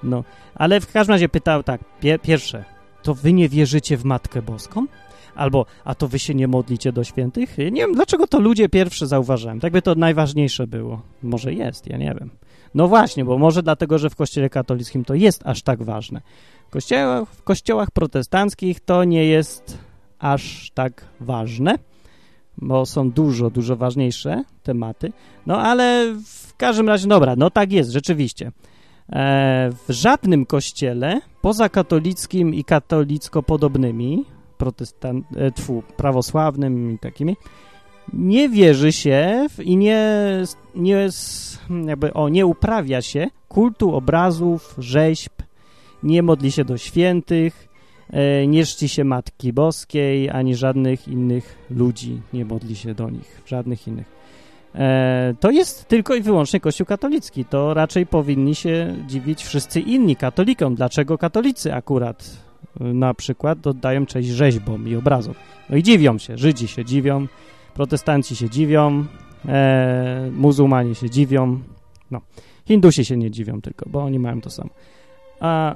No, 0.04 0.24
ale 0.56 0.82
w 0.82 0.92
każdym 0.92 1.14
razie 1.14 1.30
pytał 1.30 1.64
tak, 1.64 1.82
pie, 2.00 2.20
pierwsze, 2.20 2.64
to 3.04 3.14
wy 3.14 3.34
nie 3.34 3.50
wierzycie 3.50 3.98
w 3.98 4.06
Matkę 4.06 4.42
Boską? 4.42 4.86
Albo, 5.36 5.66
a 5.84 5.96
to 5.96 6.08
wy 6.08 6.20
się 6.20 6.36
nie 6.36 6.48
modlicie 6.48 6.92
do 6.92 7.04
świętych? 7.04 7.58
Nie 7.58 7.82
wiem, 7.82 7.94
dlaczego 7.94 8.28
to 8.28 8.40
ludzie 8.40 8.70
pierwsze 8.70 9.08
zauważałem. 9.08 9.60
Tak 9.60 9.74
by 9.74 9.82
to 9.82 9.96
najważniejsze 9.96 10.68
było. 10.68 11.02
Może 11.24 11.54
jest, 11.54 11.88
ja 11.88 11.98
nie 11.98 12.16
wiem. 12.20 12.30
No 12.76 12.88
właśnie, 12.88 13.26
bo 13.26 13.38
może 13.38 13.64
dlatego, 13.64 13.98
że 13.98 14.10
w 14.10 14.16
kościele 14.16 14.50
katolickim 14.50 15.06
to 15.06 15.14
jest 15.14 15.42
aż 15.46 15.62
tak 15.62 15.84
ważne. 15.84 16.22
W 16.68 16.70
kościołach, 16.70 17.30
w 17.30 17.44
kościołach 17.44 17.92
protestanckich 17.92 18.80
to 18.80 19.04
nie 19.04 19.26
jest 19.26 19.78
aż 20.20 20.72
tak 20.74 21.06
ważne, 21.20 21.76
bo 22.58 22.86
są 22.86 23.12
dużo, 23.12 23.50
dużo 23.50 23.76
ważniejsze 23.76 24.44
tematy. 24.64 25.12
No 25.46 25.62
ale 25.62 26.16
w 26.26 26.56
każdym 26.58 26.88
razie, 26.88 27.08
dobra, 27.08 27.36
no 27.38 27.50
tak 27.50 27.72
jest, 27.72 27.90
rzeczywiście. 27.90 28.52
E, 29.14 29.70
w 29.88 29.92
żadnym 29.92 30.46
kościele, 30.46 31.22
poza 31.42 31.70
katolickim 31.70 32.54
i 32.54 32.64
katolicko 32.64 33.44
podobnymi, 33.44 34.26
protestant, 34.58 35.26
e, 35.36 35.52
tfu, 35.52 35.84
prawosławnym 35.98 36.92
i 36.92 37.00
takimi, 37.00 37.36
nie 38.14 38.50
wierzy 38.50 38.92
się 38.92 39.48
w, 39.50 39.60
i 39.60 39.78
nie, 39.78 40.08
nie, 40.76 41.10
jakby, 41.86 42.14
o, 42.14 42.30
nie 42.30 42.46
uprawia 42.46 43.02
się 43.02 43.28
kultu 43.48 43.96
obrazów, 43.96 44.76
rzeźb, 44.78 45.32
nie 46.04 46.24
modli 46.24 46.52
się 46.52 46.66
do 46.66 46.78
świętych, 46.78 47.68
e, 48.10 48.48
nie 48.48 48.66
czci 48.66 48.90
się 48.90 49.04
Matki 49.04 49.54
Boskiej, 49.54 50.30
ani 50.30 50.56
żadnych 50.56 51.08
innych 51.08 51.58
ludzi, 51.70 52.22
nie 52.34 52.46
modli 52.46 52.76
się 52.76 52.94
do 52.94 53.10
nich, 53.10 53.42
żadnych 53.46 53.88
innych. 53.88 54.15
E, 54.76 55.34
to 55.40 55.52
jest 55.52 55.88
tylko 55.88 56.16
i 56.16 56.22
wyłącznie 56.22 56.60
Kościół 56.60 56.86
katolicki. 56.86 57.46
To 57.46 57.74
raczej 57.74 58.06
powinni 58.06 58.56
się 58.56 58.96
dziwić 59.08 59.44
wszyscy 59.44 59.80
inni 59.80 60.16
katolikom. 60.16 60.76
Dlaczego 60.76 61.18
katolicy 61.18 61.74
akurat 61.74 62.38
e, 62.82 62.84
na 62.84 63.14
przykład 63.14 63.68
oddają 63.68 64.06
cześć 64.06 64.30
rzeźbom 64.30 64.88
i 64.88 64.96
obrazom? 64.96 65.34
No 65.70 65.78
i 65.78 65.84
dziwią 65.84 66.18
się. 66.18 66.38
Żydzi 66.38 66.68
się 66.68 66.86
dziwią, 66.86 67.28
protestanci 67.74 68.36
się 68.36 68.50
dziwią, 68.50 69.06
e, 69.48 70.30
muzułmanie 70.32 70.96
się 70.96 71.10
dziwią. 71.10 71.60
No, 72.12 72.22
Hindusi 72.66 73.06
się 73.06 73.18
nie 73.18 73.32
dziwią 73.32 73.62
tylko, 73.62 73.90
bo 73.90 74.04
oni 74.04 74.20
mają 74.20 74.42
to 74.42 74.50
samo. 74.50 74.70
A 75.40 75.76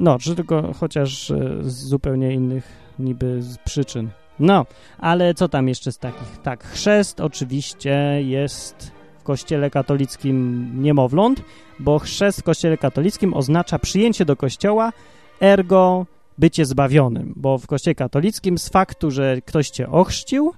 no, 0.00 0.18
czy 0.18 0.34
tylko 0.34 0.72
chociaż 0.72 1.30
e, 1.30 1.58
z 1.62 1.72
zupełnie 1.72 2.34
innych 2.34 2.68
niby 2.98 3.42
z 3.42 3.58
przyczyn. 3.58 4.08
No, 4.40 4.66
ale 4.98 5.34
co 5.34 5.48
tam 5.48 5.68
jeszcze 5.68 5.92
z 5.92 5.98
takich? 5.98 6.38
Tak, 6.42 6.64
chrzest 6.64 7.20
oczywiście 7.20 8.22
jest 8.22 8.92
w 9.20 9.22
kościele 9.22 9.70
katolickim 9.70 10.68
niemowląt, 10.82 11.42
bo 11.78 11.98
chrzest 11.98 12.40
w 12.40 12.42
kościele 12.42 12.76
katolickim 12.76 13.34
oznacza 13.34 13.78
przyjęcie 13.78 14.24
do 14.24 14.36
kościoła, 14.36 14.92
ergo 15.40 16.06
bycie 16.38 16.64
zbawionym, 16.64 17.32
bo 17.36 17.58
w 17.58 17.66
kościele 17.66 17.94
katolickim 17.94 18.58
z 18.58 18.68
faktu, 18.68 19.10
że 19.10 19.40
ktoś 19.46 19.70
cię 19.70 19.88
ochrzcił 19.88 20.52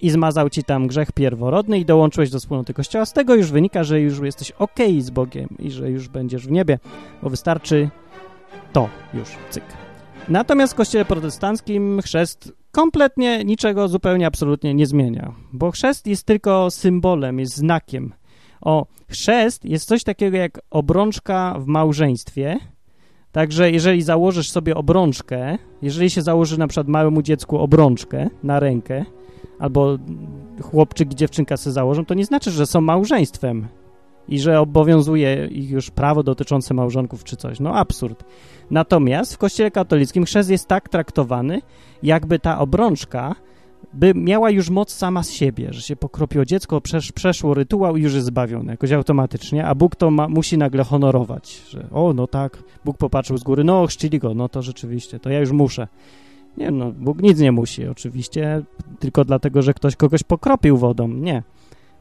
i 0.00 0.10
zmazał 0.10 0.50
ci 0.50 0.64
tam 0.64 0.86
grzech 0.86 1.12
pierworodny 1.12 1.78
i 1.78 1.84
dołączyłeś 1.84 2.30
do 2.30 2.38
wspólnoty 2.38 2.74
Kościoła. 2.74 3.06
Z 3.06 3.12
tego 3.12 3.34
już 3.34 3.50
wynika, 3.50 3.84
że 3.84 4.00
już 4.00 4.20
jesteś 4.20 4.50
ok 4.50 4.78
z 4.98 5.10
Bogiem 5.10 5.48
i 5.58 5.70
że 5.70 5.90
już 5.90 6.08
będziesz 6.08 6.46
w 6.46 6.50
niebie, 6.50 6.78
bo 7.22 7.30
wystarczy 7.30 7.88
to 8.72 8.88
już, 9.14 9.28
cyk. 9.50 9.64
Natomiast 10.28 10.72
w 10.72 10.76
kościele 10.76 11.04
protestanckim 11.04 12.02
chrzest 12.02 12.52
kompletnie 12.72 13.44
niczego 13.44 13.88
zupełnie 13.88 14.26
absolutnie 14.26 14.74
nie 14.74 14.86
zmienia, 14.86 15.34
bo 15.52 15.70
chrzest 15.70 16.06
jest 16.06 16.26
tylko 16.26 16.70
symbolem, 16.70 17.38
jest 17.38 17.56
znakiem. 17.56 18.12
O, 18.60 18.86
chrzest 19.08 19.64
jest 19.64 19.88
coś 19.88 20.04
takiego 20.04 20.36
jak 20.36 20.60
obrączka 20.70 21.56
w 21.58 21.66
małżeństwie, 21.66 22.58
Także 23.32 23.70
jeżeli 23.70 24.02
założysz 24.02 24.50
sobie 24.50 24.74
obrączkę, 24.74 25.58
jeżeli 25.82 26.10
się 26.10 26.22
założy 26.22 26.58
na 26.58 26.66
przykład 26.66 26.88
małemu 26.88 27.22
dziecku 27.22 27.58
obrączkę 27.58 28.30
na 28.42 28.60
rękę, 28.60 29.04
albo 29.58 29.98
chłopczyk 30.62 31.12
i 31.12 31.16
dziewczynka 31.16 31.56
sobie 31.56 31.74
założą, 31.74 32.04
to 32.04 32.14
nie 32.14 32.24
znaczy, 32.24 32.50
że 32.50 32.66
są 32.66 32.80
małżeństwem 32.80 33.68
i 34.28 34.40
że 34.40 34.60
obowiązuje 34.60 35.46
ich 35.46 35.70
już 35.70 35.90
prawo 35.90 36.22
dotyczące 36.22 36.74
małżonków 36.74 37.24
czy 37.24 37.36
coś. 37.36 37.60
No 37.60 37.74
absurd. 37.74 38.24
Natomiast 38.70 39.34
w 39.34 39.38
kościele 39.38 39.70
katolickim 39.70 40.24
chrzest 40.24 40.50
jest 40.50 40.68
tak 40.68 40.88
traktowany, 40.88 41.62
jakby 42.02 42.38
ta 42.38 42.58
obrączka 42.58 43.34
by 43.94 44.14
miała 44.14 44.50
już 44.50 44.70
moc 44.70 44.92
sama 44.92 45.22
z 45.22 45.30
siebie, 45.30 45.68
że 45.70 45.80
się 45.80 45.96
pokropiło 45.96 46.44
dziecko, 46.44 46.80
przesz, 46.80 47.12
przeszło 47.12 47.54
rytuał 47.54 47.96
i 47.96 48.02
już 48.02 48.14
jest 48.14 48.26
zbawione, 48.26 48.72
jakoś 48.72 48.92
automatycznie, 48.92 49.66
a 49.66 49.74
Bóg 49.74 49.96
to 49.96 50.10
ma, 50.10 50.28
musi 50.28 50.58
nagle 50.58 50.84
honorować, 50.84 51.62
że 51.68 51.86
o, 51.90 52.12
no 52.12 52.26
tak, 52.26 52.62
Bóg 52.84 52.96
popatrzył 52.96 53.38
z 53.38 53.42
góry, 53.42 53.64
no 53.64 53.86
chrzcili 53.86 54.18
go, 54.18 54.34
no 54.34 54.48
to 54.48 54.62
rzeczywiście, 54.62 55.20
to 55.20 55.30
ja 55.30 55.40
już 55.40 55.50
muszę. 55.50 55.88
Nie 56.56 56.70
no, 56.70 56.92
Bóg 56.92 57.22
nic 57.22 57.38
nie 57.38 57.52
musi 57.52 57.86
oczywiście, 57.86 58.62
tylko 58.98 59.24
dlatego, 59.24 59.62
że 59.62 59.74
ktoś 59.74 59.96
kogoś 59.96 60.22
pokropił 60.22 60.76
wodą, 60.76 61.08
nie. 61.08 61.42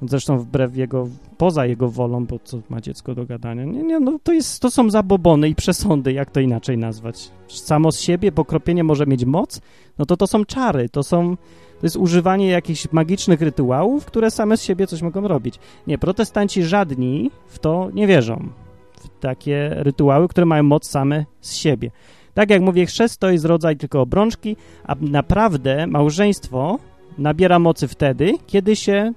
Zresztą 0.02 0.38
wbrew 0.38 0.78
jego, 0.78 1.08
poza 1.38 1.66
jego 1.66 1.90
wolą, 1.90 2.26
bo 2.26 2.40
co 2.44 2.60
ma 2.70 2.82
dziecko 2.82 3.16
do 3.16 3.26
gadania. 3.26 3.66
Nie, 3.66 3.84
nie, 3.84 4.00
no 4.00 4.20
to, 4.24 4.34
jest, 4.34 4.60
to 4.60 4.72
są 4.72 4.90
zabobony 4.90 5.50
i 5.50 5.56
przesądy, 5.56 6.14
jak 6.14 6.32
to 6.32 6.40
inaczej 6.40 6.78
nazwać. 6.78 7.32
Samo 7.48 7.92
z 7.92 8.00
siebie 8.00 8.32
pokropienie 8.32 8.84
może 8.84 9.06
mieć 9.06 9.26
moc, 9.26 9.62
no 9.98 10.06
to 10.06 10.18
to 10.18 10.28
są 10.28 10.46
czary, 10.46 10.90
to 10.90 11.04
są 11.04 11.38
to 11.82 11.86
jest 11.86 11.98
używanie 11.98 12.48
jakichś 12.48 12.92
magicznych 12.92 13.42
rytuałów, 13.42 14.06
które 14.06 14.32
same 14.32 14.58
z 14.58 14.64
siebie 14.64 14.88
coś 14.88 15.02
mogą 15.02 15.28
robić. 15.28 15.60
Nie, 15.88 15.98
protestanci 15.98 16.64
żadni 16.64 17.32
w 17.48 17.60
to 17.60 17.90
nie 17.94 18.08
wierzą. 18.08 18.50
W 18.94 19.10
takie 19.20 19.70
rytuały, 19.76 20.28
które 20.28 20.46
mają 20.46 20.64
moc 20.64 20.88
same 20.88 21.26
z 21.42 21.56
siebie. 21.56 21.92
Tak 22.34 22.50
jak 22.50 22.62
mówię, 22.62 22.86
chrzest 22.86 23.20
to 23.20 23.30
jest 23.30 23.46
rodzaj 23.46 23.78
tylko 23.78 24.02
obrączki, 24.02 24.56
a 24.84 24.96
naprawdę 25.02 25.88
małżeństwo 25.88 26.80
nabiera 27.18 27.60
mocy 27.60 27.88
wtedy, 27.88 28.34
kiedy 28.48 28.76
się 28.76 29.14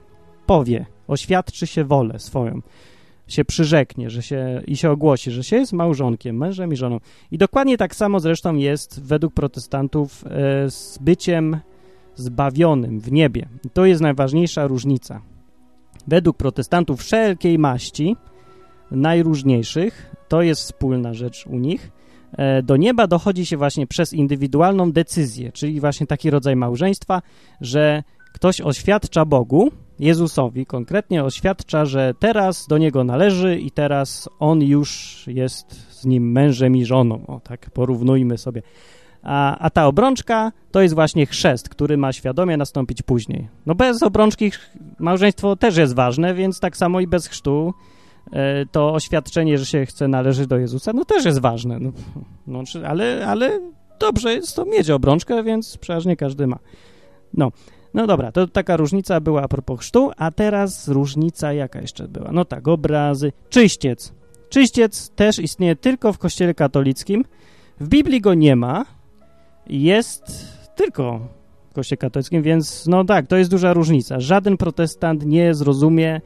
powie, 0.46 0.86
oświadczy 1.08 1.66
się 1.66 1.84
wolę 1.84 2.18
swoją, 2.18 2.60
się 3.28 3.44
przyrzeknie, 3.44 4.10
że 4.10 4.22
się 4.22 4.62
i 4.66 4.76
się 4.76 4.90
ogłosi, 4.90 5.30
że 5.30 5.44
się 5.44 5.56
jest 5.56 5.72
małżonkiem, 5.72 6.36
mężem 6.36 6.72
i 6.72 6.76
żoną. 6.76 7.00
I 7.30 7.38
dokładnie 7.38 7.78
tak 7.78 7.94
samo 7.94 8.20
zresztą 8.20 8.54
jest 8.54 9.02
według 9.02 9.34
protestantów 9.34 10.24
e, 10.26 10.70
z 10.70 10.98
byciem 11.00 11.60
zbawionym 12.14 13.00
w 13.00 13.12
niebie. 13.12 13.48
to 13.72 13.86
jest 13.86 14.02
najważniejsza 14.02 14.66
różnica. 14.66 15.22
Według 16.06 16.36
protestantów 16.36 17.00
wszelkiej 17.00 17.58
maści, 17.58 18.16
najróżniejszych, 18.90 20.14
to 20.28 20.42
jest 20.42 20.62
wspólna 20.62 21.14
rzecz 21.14 21.46
u 21.46 21.58
nich, 21.58 21.90
e, 22.32 22.62
do 22.62 22.76
nieba 22.76 23.06
dochodzi 23.06 23.46
się 23.46 23.56
właśnie 23.56 23.86
przez 23.86 24.12
indywidualną 24.12 24.92
decyzję, 24.92 25.52
czyli 25.52 25.80
właśnie 25.80 26.06
taki 26.06 26.30
rodzaj 26.30 26.56
małżeństwa, 26.56 27.22
że 27.60 28.02
ktoś 28.32 28.60
oświadcza 28.60 29.24
Bogu, 29.24 29.70
Jezusowi 29.98 30.66
konkretnie 30.66 31.24
oświadcza, 31.24 31.84
że 31.84 32.14
teraz 32.18 32.66
do 32.66 32.78
Niego 32.78 33.04
należy 33.04 33.58
i 33.58 33.70
teraz 33.70 34.28
On 34.38 34.62
już 34.62 35.22
jest 35.26 35.92
z 35.92 36.04
Nim 36.04 36.32
mężem 36.32 36.76
i 36.76 36.84
żoną. 36.84 37.26
O 37.26 37.40
tak, 37.40 37.70
porównujmy 37.70 38.38
sobie. 38.38 38.62
A, 39.22 39.58
a 39.58 39.70
ta 39.70 39.86
obrączka 39.86 40.52
to 40.70 40.82
jest 40.82 40.94
właśnie 40.94 41.26
chrzest, 41.26 41.68
który 41.68 41.96
ma 41.96 42.12
świadomie 42.12 42.56
nastąpić 42.56 43.02
później. 43.02 43.48
No 43.66 43.74
bez 43.74 44.02
obrączki 44.02 44.50
małżeństwo 44.98 45.56
też 45.56 45.76
jest 45.76 45.94
ważne, 45.94 46.34
więc 46.34 46.60
tak 46.60 46.76
samo 46.76 47.00
i 47.00 47.06
bez 47.06 47.26
chrztu 47.26 47.74
e, 48.32 48.66
to 48.66 48.92
oświadczenie, 48.94 49.58
że 49.58 49.66
się 49.66 49.86
chce 49.86 50.08
należeć 50.08 50.46
do 50.46 50.58
Jezusa, 50.58 50.92
no 50.92 51.04
też 51.04 51.24
jest 51.24 51.40
ważne. 51.40 51.78
No, 51.78 51.92
no, 52.46 52.62
ale, 52.86 53.26
ale 53.26 53.60
dobrze 54.00 54.34
jest 54.34 54.56
to 54.56 54.64
mieć 54.64 54.90
obrączkę, 54.90 55.42
więc 55.42 55.78
przeważnie 55.78 56.16
każdy 56.16 56.46
ma. 56.46 56.58
No, 57.34 57.52
no 57.94 58.06
dobra, 58.06 58.32
to 58.32 58.46
taka 58.46 58.76
różnica 58.76 59.20
była 59.20 59.42
a 59.42 59.48
propos 59.48 59.80
chrztu, 59.80 60.10
a 60.16 60.30
teraz 60.30 60.88
różnica 60.88 61.52
jaka 61.52 61.80
jeszcze 61.80 62.08
była? 62.08 62.32
No 62.32 62.44
tak, 62.44 62.68
obrazy. 62.68 63.32
Czyściec. 63.48 64.12
Czyściec 64.48 65.10
też 65.10 65.38
istnieje 65.38 65.76
tylko 65.76 66.12
w 66.12 66.18
kościele 66.18 66.54
katolickim. 66.54 67.24
W 67.80 67.88
Biblii 67.88 68.20
go 68.20 68.34
nie 68.34 68.56
ma, 68.56 68.84
jest 69.66 70.48
tylko 70.76 71.20
w 71.70 71.74
Kościele 71.74 71.96
katolickim, 71.96 72.42
więc 72.42 72.86
no 72.86 73.04
tak, 73.04 73.26
to 73.26 73.36
jest 73.36 73.50
duża 73.50 73.72
różnica. 73.72 74.20
Żaden 74.20 74.56
protestant 74.56 75.26
nie 75.26 75.54
zrozumie, 75.54 76.20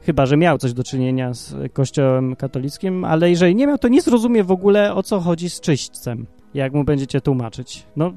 chyba 0.00 0.26
że 0.26 0.36
miał 0.36 0.58
coś 0.58 0.72
do 0.72 0.84
czynienia 0.84 1.34
z 1.34 1.54
Kościołem 1.72 2.36
katolickim, 2.36 3.04
ale 3.04 3.30
jeżeli 3.30 3.54
nie 3.54 3.66
miał, 3.66 3.78
to 3.78 3.88
nie 3.88 4.02
zrozumie 4.02 4.44
w 4.44 4.50
ogóle 4.50 4.94
o 4.94 5.02
co 5.02 5.20
chodzi 5.20 5.50
z 5.50 5.60
czyśćcem, 5.60 6.26
jak 6.54 6.72
mu 6.72 6.84
będziecie 6.84 7.20
tłumaczyć. 7.20 7.86
No, 7.96 8.12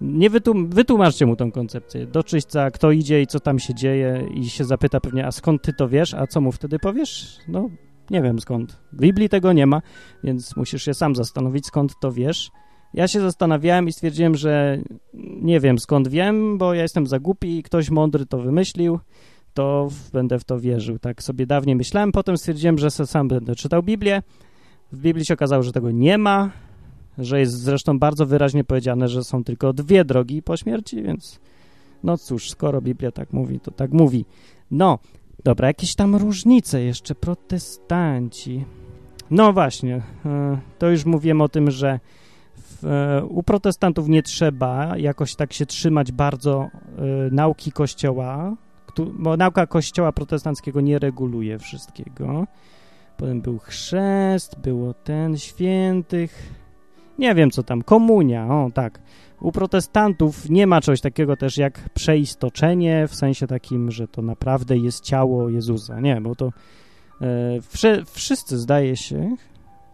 nie 0.00 0.30
wytłum 0.30 0.68
wytłumaczcie 0.68 1.26
mu 1.26 1.36
tą 1.36 1.52
koncepcję. 1.52 2.06
Do 2.06 2.22
czyśćca, 2.22 2.70
kto 2.70 2.90
idzie 2.90 3.22
i 3.22 3.26
co 3.26 3.40
tam 3.40 3.58
się 3.58 3.74
dzieje 3.74 4.28
i 4.34 4.50
się 4.50 4.64
zapyta 4.64 5.00
pewnie, 5.00 5.26
a 5.26 5.32
skąd 5.32 5.62
ty 5.62 5.72
to 5.72 5.88
wiesz, 5.88 6.14
a 6.14 6.26
co 6.26 6.40
mu 6.40 6.52
wtedy 6.52 6.78
powiesz? 6.78 7.38
No, 7.48 7.70
nie 8.10 8.22
wiem 8.22 8.40
skąd. 8.40 8.80
W 8.92 9.00
Biblii 9.00 9.28
tego 9.28 9.52
nie 9.52 9.66
ma, 9.66 9.82
więc 10.24 10.56
musisz 10.56 10.82
się 10.82 10.94
sam 10.94 11.16
zastanowić, 11.16 11.66
skąd 11.66 11.92
to 12.00 12.12
wiesz. 12.12 12.50
Ja 12.94 13.08
się 13.08 13.20
zastanawiałem 13.20 13.88
i 13.88 13.92
stwierdziłem, 13.92 14.34
że 14.34 14.78
nie 15.42 15.60
wiem 15.60 15.78
skąd 15.78 16.08
wiem, 16.08 16.58
bo 16.58 16.74
ja 16.74 16.82
jestem 16.82 17.06
za 17.06 17.18
głupi 17.18 17.58
i 17.58 17.62
ktoś 17.62 17.90
mądry 17.90 18.26
to 18.26 18.38
wymyślił, 18.38 18.98
to 19.54 19.88
będę 20.12 20.38
w 20.38 20.44
to 20.44 20.60
wierzył. 20.60 20.98
Tak 20.98 21.22
sobie 21.22 21.46
dawniej 21.46 21.76
myślałem, 21.76 22.12
potem 22.12 22.38
stwierdziłem, 22.38 22.78
że 22.78 22.90
sam 22.90 23.28
będę 23.28 23.54
czytał 23.54 23.82
Biblię. 23.82 24.22
W 24.92 25.00
Biblii 25.00 25.26
się 25.26 25.34
okazało, 25.34 25.62
że 25.62 25.72
tego 25.72 25.90
nie 25.90 26.18
ma, 26.18 26.50
że 27.18 27.40
jest 27.40 27.52
zresztą 27.52 27.98
bardzo 27.98 28.26
wyraźnie 28.26 28.64
powiedziane, 28.64 29.08
że 29.08 29.24
są 29.24 29.44
tylko 29.44 29.72
dwie 29.72 30.04
drogi 30.04 30.42
po 30.42 30.56
śmierci, 30.56 31.02
więc 31.02 31.40
no 32.04 32.18
cóż, 32.18 32.50
skoro 32.50 32.80
Biblia 32.80 33.12
tak 33.12 33.32
mówi, 33.32 33.60
to 33.60 33.70
tak 33.70 33.92
mówi. 33.92 34.24
No, 34.70 34.98
dobra, 35.44 35.68
jakieś 35.68 35.94
tam 35.94 36.16
różnice 36.16 36.82
jeszcze, 36.82 37.14
protestanci. 37.14 38.64
No 39.30 39.52
właśnie, 39.52 40.02
e, 40.26 40.58
to 40.78 40.90
już 40.90 41.04
mówiłem 41.04 41.40
o 41.40 41.48
tym, 41.48 41.70
że 41.70 42.00
E, 42.84 43.24
u 43.24 43.42
protestantów 43.42 44.08
nie 44.08 44.22
trzeba 44.22 44.96
jakoś 44.96 45.34
tak 45.34 45.52
się 45.52 45.66
trzymać 45.66 46.12
bardzo 46.12 46.70
y, 47.28 47.30
nauki 47.30 47.72
Kościoła, 47.72 48.56
bo 49.18 49.36
nauka 49.36 49.66
Kościoła 49.66 50.12
protestanckiego 50.12 50.80
nie 50.80 50.98
reguluje 50.98 51.58
wszystkiego. 51.58 52.46
Potem 53.16 53.40
był 53.40 53.58
chrzest, 53.58 54.58
było 54.58 54.94
ten 54.94 55.38
świętych, 55.38 56.59
nie 57.20 57.34
wiem 57.34 57.50
co 57.50 57.62
tam, 57.62 57.82
komunia, 57.82 58.48
o 58.48 58.70
tak. 58.74 59.00
U 59.40 59.52
protestantów 59.52 60.50
nie 60.50 60.66
ma 60.66 60.80
czegoś 60.80 61.00
takiego 61.00 61.36
też 61.36 61.56
jak 61.56 61.88
przeistoczenie, 61.94 63.06
w 63.08 63.14
sensie 63.14 63.46
takim, 63.46 63.90
że 63.90 64.08
to 64.08 64.22
naprawdę 64.22 64.78
jest 64.78 65.04
ciało 65.04 65.48
Jezusa. 65.48 66.00
Nie, 66.00 66.20
bo 66.20 66.34
to 66.34 66.52
e, 67.20 68.04
wszyscy 68.04 68.58
zdaje 68.58 68.96
się, 68.96 69.36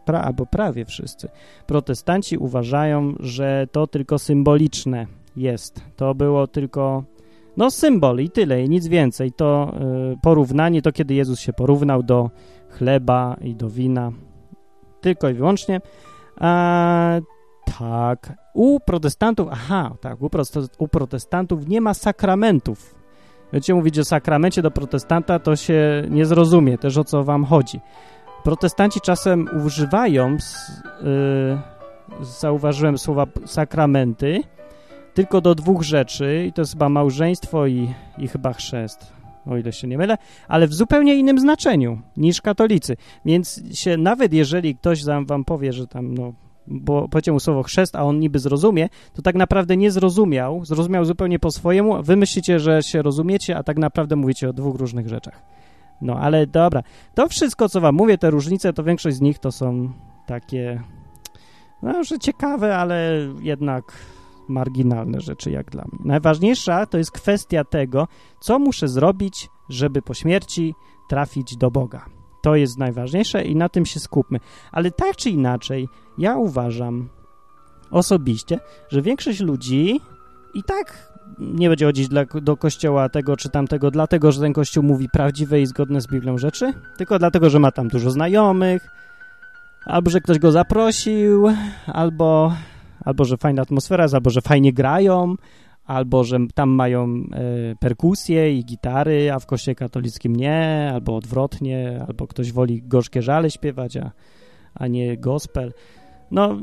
pra, 0.04 0.20
albo 0.20 0.46
prawie 0.46 0.84
wszyscy, 0.84 1.28
protestanci 1.66 2.38
uważają, 2.38 3.14
że 3.20 3.66
to 3.72 3.86
tylko 3.86 4.18
symboliczne 4.18 5.06
jest. 5.36 5.80
To 5.96 6.14
było 6.14 6.46
tylko 6.46 7.04
no 7.56 7.70
symbol 7.70 8.20
i 8.20 8.30
tyle, 8.30 8.62
i 8.62 8.68
nic 8.68 8.88
więcej. 8.88 9.32
To 9.32 9.74
y, 10.12 10.16
porównanie, 10.22 10.82
to 10.82 10.92
kiedy 10.92 11.14
Jezus 11.14 11.40
się 11.40 11.52
porównał 11.52 12.02
do 12.02 12.30
chleba 12.70 13.36
i 13.40 13.54
do 13.54 13.70
wina, 13.70 14.12
tylko 15.00 15.28
i 15.28 15.34
wyłącznie. 15.34 15.80
A, 16.40 17.20
tak, 17.78 18.32
u 18.54 18.80
protestantów, 18.80 19.48
aha, 19.52 19.94
tak, 20.00 20.18
u, 20.78 20.88
protestantów 20.88 21.68
nie 21.68 21.80
ma 21.80 21.94
sakramentów. 21.94 22.94
Wiecie, 23.52 23.74
mówić 23.74 23.98
o 23.98 24.04
sakramencie 24.04 24.62
do 24.62 24.70
protestanta, 24.70 25.38
to 25.38 25.56
się 25.56 26.02
nie 26.10 26.26
zrozumie 26.26 26.78
też 26.78 26.98
o 26.98 27.04
co 27.04 27.24
wam 27.24 27.44
chodzi. 27.44 27.80
Protestanci 28.44 29.00
czasem 29.00 29.48
używają, 29.64 30.30
yy, 30.30 31.58
zauważyłem 32.24 32.98
słowa 32.98 33.26
sakramenty, 33.44 34.42
tylko 35.14 35.40
do 35.40 35.54
dwóch 35.54 35.82
rzeczy, 35.82 36.44
i 36.48 36.52
to 36.52 36.62
jest 36.62 36.72
chyba 36.72 36.88
małżeństwo 36.88 37.66
i, 37.66 37.94
i 38.18 38.28
chyba 38.28 38.52
chrzest, 38.52 39.12
o 39.46 39.56
ile 39.56 39.72
się 39.72 39.88
nie 39.88 39.98
mylę, 39.98 40.16
ale 40.48 40.66
w 40.66 40.74
zupełnie 40.74 41.14
innym 41.14 41.38
znaczeniu 41.38 41.98
niż 42.16 42.40
katolicy. 42.40 42.96
Więc 43.24 43.62
się 43.74 43.96
nawet 43.96 44.32
jeżeli 44.32 44.76
ktoś 44.76 45.04
wam 45.04 45.44
powie, 45.44 45.72
że 45.72 45.86
tam 45.86 46.14
no, 46.14 46.32
bo 46.66 47.08
powiedział 47.08 47.34
mu 47.34 47.40
słowo 47.40 47.62
chrzest, 47.62 47.96
a 47.96 48.02
on 48.02 48.18
niby 48.18 48.38
zrozumie, 48.38 48.88
to 49.14 49.22
tak 49.22 49.34
naprawdę 49.34 49.76
nie 49.76 49.90
zrozumiał, 49.90 50.64
zrozumiał 50.64 51.04
zupełnie 51.04 51.38
po 51.38 51.50
swojemu. 51.50 52.02
Wy 52.02 52.16
myślicie, 52.16 52.60
że 52.60 52.82
się 52.82 53.02
rozumiecie, 53.02 53.56
a 53.56 53.62
tak 53.62 53.78
naprawdę 53.78 54.16
mówicie 54.16 54.50
o 54.50 54.52
dwóch 54.52 54.76
różnych 54.76 55.08
rzeczach. 55.08 55.42
No, 56.00 56.18
ale 56.18 56.46
dobra. 56.46 56.82
To 57.14 57.28
wszystko, 57.28 57.68
co 57.68 57.80
wam 57.80 57.94
mówię, 57.94 58.18
te 58.18 58.30
różnice, 58.30 58.72
to 58.72 58.84
większość 58.84 59.16
z 59.16 59.20
nich 59.20 59.38
to 59.38 59.52
są 59.52 59.92
takie, 60.26 60.82
no, 61.82 62.04
że 62.04 62.18
ciekawe, 62.18 62.76
ale 62.76 63.28
jednak 63.42 63.84
marginalne 64.48 65.20
rzeczy 65.20 65.50
jak 65.50 65.70
dla 65.70 65.84
mnie. 65.84 66.00
Najważniejsza 66.04 66.86
to 66.86 66.98
jest 66.98 67.10
kwestia 67.10 67.64
tego, 67.64 68.08
co 68.40 68.58
muszę 68.58 68.88
zrobić, 68.88 69.48
żeby 69.68 70.02
po 70.02 70.14
śmierci 70.14 70.74
trafić 71.08 71.56
do 71.56 71.70
Boga. 71.70 72.06
To 72.42 72.56
jest 72.56 72.78
najważniejsze 72.78 73.44
i 73.44 73.56
na 73.56 73.68
tym 73.68 73.86
się 73.86 74.00
skupmy. 74.00 74.40
Ale 74.72 74.90
tak 74.90 75.16
czy 75.16 75.30
inaczej, 75.30 75.88
ja 76.18 76.36
uważam 76.36 77.08
osobiście, 77.90 78.60
że 78.88 79.02
większość 79.02 79.40
ludzi 79.40 80.00
i 80.54 80.62
tak 80.62 81.16
nie 81.38 81.68
będzie 81.68 81.86
chodzić 81.86 82.08
dla, 82.08 82.24
do 82.24 82.56
kościoła 82.56 83.08
tego 83.08 83.36
czy 83.36 83.50
tamtego, 83.50 83.90
dlatego 83.90 84.32
że 84.32 84.40
ten 84.40 84.52
kościół 84.52 84.82
mówi 84.82 85.08
prawdziwe 85.12 85.60
i 85.60 85.66
zgodne 85.66 86.00
z 86.00 86.06
Biblią 86.06 86.38
rzeczy, 86.38 86.72
tylko 86.96 87.18
dlatego, 87.18 87.50
że 87.50 87.58
ma 87.58 87.70
tam 87.72 87.88
dużo 87.88 88.10
znajomych, 88.10 88.88
albo 89.84 90.10
że 90.10 90.20
ktoś 90.20 90.38
go 90.38 90.52
zaprosił, 90.52 91.48
albo, 91.86 92.52
albo 93.06 93.24
że 93.24 93.36
fajna 93.36 93.62
atmosfera 93.62 94.04
jest, 94.04 94.14
albo 94.14 94.30
że 94.30 94.40
fajnie 94.40 94.72
grają, 94.72 95.34
albo 95.84 96.24
że 96.24 96.38
tam 96.54 96.70
mają 96.70 97.04
e, 97.04 97.76
perkusje 97.80 98.58
i 98.58 98.64
gitary, 98.64 99.32
a 99.32 99.38
w 99.38 99.46
kościele 99.46 99.74
katolickim 99.74 100.36
nie, 100.36 100.90
albo 100.94 101.16
odwrotnie, 101.16 102.04
albo 102.08 102.26
ktoś 102.26 102.52
woli 102.52 102.82
gorzkie 102.82 103.22
żale 103.22 103.50
śpiewać, 103.50 103.96
a, 103.96 104.10
a 104.74 104.86
nie 104.86 105.16
gospel. 105.16 105.72
No, 106.30 106.56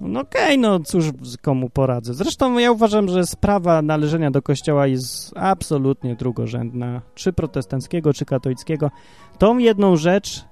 no 0.00 0.20
okej, 0.20 0.42
okay, 0.44 0.58
no 0.58 0.80
cóż 0.80 1.10
komu 1.42 1.70
poradzę. 1.70 2.14
Zresztą 2.14 2.58
ja 2.58 2.72
uważam, 2.72 3.08
że 3.08 3.26
sprawa 3.26 3.82
należenia 3.82 4.30
do 4.30 4.42
kościoła 4.42 4.86
jest 4.86 5.32
absolutnie 5.36 6.16
drugorzędna, 6.16 7.02
czy 7.14 7.32
protestanckiego, 7.32 8.12
czy 8.12 8.24
katolickiego. 8.24 8.90
Tą 9.38 9.58
jedną 9.58 9.96
rzecz 9.96 10.44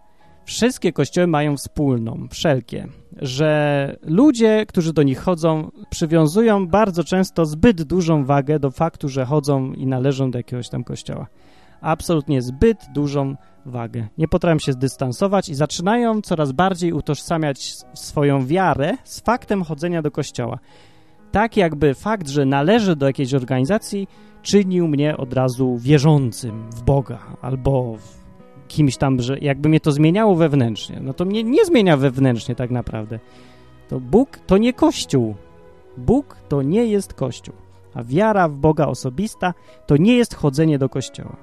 wszystkie 0.46 0.92
kościoły 0.92 1.26
mają 1.26 1.56
wspólną, 1.56 2.28
wszelkie, 2.30 2.88
że 3.16 3.96
ludzie, 4.02 4.66
którzy 4.66 4.92
do 4.92 5.02
nich 5.02 5.20
chodzą, 5.20 5.70
przywiązują 5.90 6.66
bardzo 6.66 7.04
często 7.04 7.46
zbyt 7.46 7.82
dużą 7.82 8.24
wagę 8.24 8.58
do 8.58 8.70
faktu, 8.70 9.08
że 9.08 9.24
chodzą 9.24 9.72
i 9.72 9.86
należą 9.86 10.30
do 10.30 10.38
jakiegoś 10.38 10.68
tam 10.68 10.84
kościoła. 10.84 11.26
Absolutnie 11.80 12.42
zbyt 12.42 12.78
dużą 12.94 13.36
wagę. 13.66 14.06
Nie 14.18 14.28
potrafią 14.28 14.58
się 14.58 14.72
zdystansować 14.72 15.48
i 15.48 15.54
zaczynają 15.54 16.22
coraz 16.22 16.52
bardziej 16.52 16.92
utożsamiać 16.92 17.76
swoją 17.94 18.46
wiarę 18.46 18.92
z 19.04 19.20
faktem 19.20 19.64
chodzenia 19.64 20.02
do 20.02 20.10
kościoła. 20.10 20.58
Tak 21.32 21.56
jakby 21.56 21.94
fakt, 21.94 22.28
że 22.28 22.44
należy 22.44 22.96
do 22.96 23.06
jakiejś 23.06 23.34
organizacji, 23.34 24.08
czynił 24.42 24.88
mnie 24.88 25.16
od 25.16 25.32
razu 25.32 25.76
wierzącym 25.78 26.70
w 26.70 26.82
Boga 26.82 27.18
albo 27.42 27.96
w 27.96 28.25
kimś 28.68 28.96
tam, 28.96 29.22
że 29.22 29.38
jakby 29.38 29.68
mnie 29.68 29.80
to 29.80 29.92
zmieniało 29.92 30.34
wewnętrznie. 30.34 31.00
No 31.00 31.14
to 31.14 31.24
mnie 31.24 31.44
nie 31.44 31.64
zmienia 31.64 31.96
wewnętrznie 31.96 32.54
tak 32.54 32.70
naprawdę. 32.70 33.18
To 33.88 34.00
Bóg 34.00 34.38
to 34.46 34.58
nie 34.58 34.72
Kościół. 34.72 35.34
Bóg 35.96 36.36
to 36.48 36.62
nie 36.62 36.86
jest 36.86 37.14
Kościół. 37.14 37.54
A 37.94 38.04
wiara 38.04 38.48
w 38.48 38.54
Boga 38.54 38.86
osobista 38.86 39.54
to 39.86 39.96
nie 39.96 40.16
jest 40.16 40.34
chodzenie 40.34 40.78
do 40.78 40.88
Kościoła. 40.88 41.36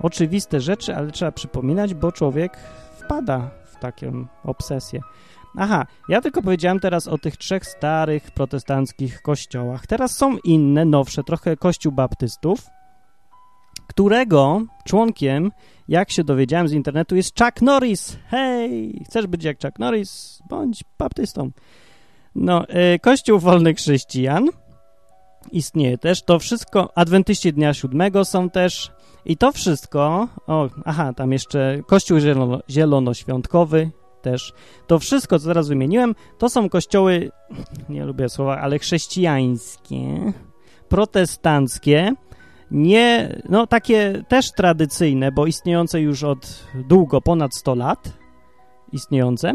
Oczywiste 0.00 0.60
rzeczy, 0.60 0.96
ale 0.96 1.10
trzeba 1.10 1.32
przypominać, 1.32 1.94
bo 1.94 2.12
człowiek 2.12 2.56
wpada 3.04 3.50
w 3.64 3.76
taką 3.78 4.26
obsesję. 4.44 5.00
Aha, 5.58 5.86
ja 6.08 6.20
tylko 6.20 6.42
powiedziałem 6.42 6.80
teraz 6.80 7.08
o 7.08 7.18
tych 7.18 7.36
trzech 7.36 7.66
starych 7.66 8.30
protestanckich 8.30 9.22
kościołach. 9.22 9.86
Teraz 9.86 10.16
są 10.16 10.36
inne, 10.44 10.84
nowsze, 10.84 11.22
trochę 11.24 11.56
kościół 11.56 11.92
baptystów, 11.92 12.66
którego 13.86 14.62
członkiem, 14.84 15.52
jak 15.88 16.10
się 16.10 16.24
dowiedziałem 16.24 16.68
z 16.68 16.72
internetu, 16.72 17.16
jest 17.16 17.38
Chuck 17.38 17.62
Norris. 17.62 18.18
Hej, 18.28 19.02
chcesz 19.06 19.26
być 19.26 19.44
jak 19.44 19.62
Chuck 19.62 19.78
Norris? 19.78 20.42
Bądź 20.48 20.84
baptystą. 20.98 21.50
No, 22.34 22.64
y, 22.94 22.98
Kościół 22.98 23.38
Wolnych 23.38 23.76
Chrześcijan 23.76 24.48
istnieje 25.52 25.98
też. 25.98 26.22
To 26.22 26.38
wszystko, 26.38 26.92
adwentyści 26.94 27.52
Dnia 27.52 27.74
Siódmego 27.74 28.24
są 28.24 28.50
też 28.50 28.92
i 29.24 29.36
to 29.36 29.52
wszystko, 29.52 30.28
o, 30.46 30.68
aha, 30.84 31.12
tam 31.12 31.32
jeszcze 31.32 31.80
Kościół 31.86 32.18
zielono, 32.18 32.60
Zielonoświątkowy 32.70 33.90
też. 34.22 34.52
To 34.86 34.98
wszystko, 34.98 35.38
co 35.38 35.46
teraz 35.46 35.68
wymieniłem, 35.68 36.14
to 36.38 36.48
są 36.48 36.68
kościoły, 36.68 37.30
nie 37.88 38.04
lubię 38.04 38.28
słowa, 38.28 38.58
ale 38.60 38.78
chrześcijańskie, 38.78 40.32
protestanckie, 40.88 42.14
nie, 42.70 43.36
no 43.48 43.66
takie 43.66 44.22
też 44.28 44.52
tradycyjne, 44.52 45.32
bo 45.32 45.46
istniejące 45.46 46.00
już 46.00 46.24
od 46.24 46.64
długo, 46.74 47.20
ponad 47.20 47.54
100 47.54 47.74
lat, 47.74 48.12
istniejące. 48.92 49.52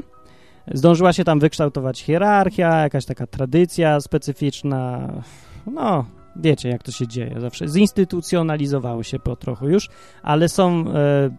Zdążyła 0.74 1.14
się 1.14 1.24
tam 1.24 1.40
wykształtować 1.40 2.02
hierarchia, 2.02 2.82
jakaś 2.82 3.06
taka 3.06 3.28
tradycja 3.28 4.02
specyficzna, 4.02 5.14
no, 5.66 6.06
wiecie 6.36 6.70
jak 6.70 6.84
to 6.84 6.92
się 6.92 7.08
dzieje 7.08 7.36
zawsze. 7.40 7.68
Zinstytucjonalizowało 7.68 9.04
się 9.04 9.20
po 9.20 9.36
trochu 9.36 9.70
już, 9.70 9.90
ale 10.24 10.50
są 10.50 10.86
e, 10.88 11.30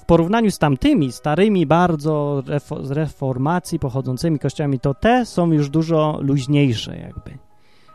w 0.00 0.04
porównaniu 0.06 0.50
z 0.50 0.58
tamtymi 0.58 1.12
starymi, 1.12 1.66
bardzo 1.66 2.42
z 2.82 2.90
reformacji 2.90 3.78
pochodzącymi 3.78 4.38
kościołami, 4.38 4.80
to 4.80 4.94
te 4.94 5.26
są 5.26 5.52
już 5.52 5.68
dużo 5.68 6.18
luźniejsze 6.22 6.98
jakby 6.98 7.49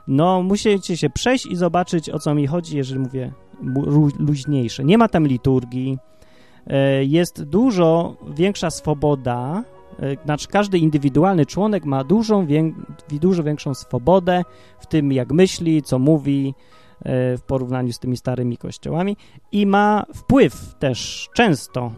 no 0.08 0.44
musicie 0.44 0.98
się 0.98 1.10
przejść 1.10 1.46
i 1.46 1.56
zobaczyć, 1.56 2.10
o 2.10 2.20
co 2.20 2.36
mi 2.36 2.48
chodzi, 2.48 2.78
jeżeli 2.78 3.00
mówię 3.00 3.32
luźniejsze. 4.20 4.84
Nie 4.84 4.98
ma 4.98 5.08
tam 5.08 5.28
liturgii, 5.28 5.98
e, 6.68 7.04
jest 7.04 7.44
dużo 7.44 8.18
większa 8.36 8.70
swoboda, 8.70 9.64
e, 10.00 10.24
znaczy 10.26 10.48
każdy 10.48 10.78
indywidualny 10.78 11.46
członek 11.46 11.86
ma 11.86 12.04
dużą, 12.04 12.48
dużo 13.10 13.44
większą 13.44 13.74
swobodę 13.74 14.44
w 14.80 14.88
tym, 14.88 15.12
jak 15.12 15.32
myśli, 15.32 15.84
co 15.84 16.00
mówi, 16.00 16.54
e, 17.00 17.38
w 17.38 17.42
porównaniu 17.42 17.94
z 17.94 18.00
tymi 18.00 18.18
starymi 18.18 18.58
kościołami 18.58 19.18
i 19.52 19.66
ma 19.66 20.06
wpływ 20.16 20.76
też 20.80 21.30
często, 21.34 21.92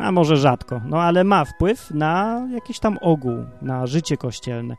a 0.00 0.12
może 0.12 0.36
rzadko, 0.36 0.80
no 0.88 1.02
ale 1.02 1.24
ma 1.24 1.44
wpływ 1.44 1.90
na 1.90 2.46
jakiś 2.52 2.78
tam 2.78 2.98
ogół, 3.00 3.44
na 3.62 3.86
życie 3.86 4.16
kościelne. 4.16 4.76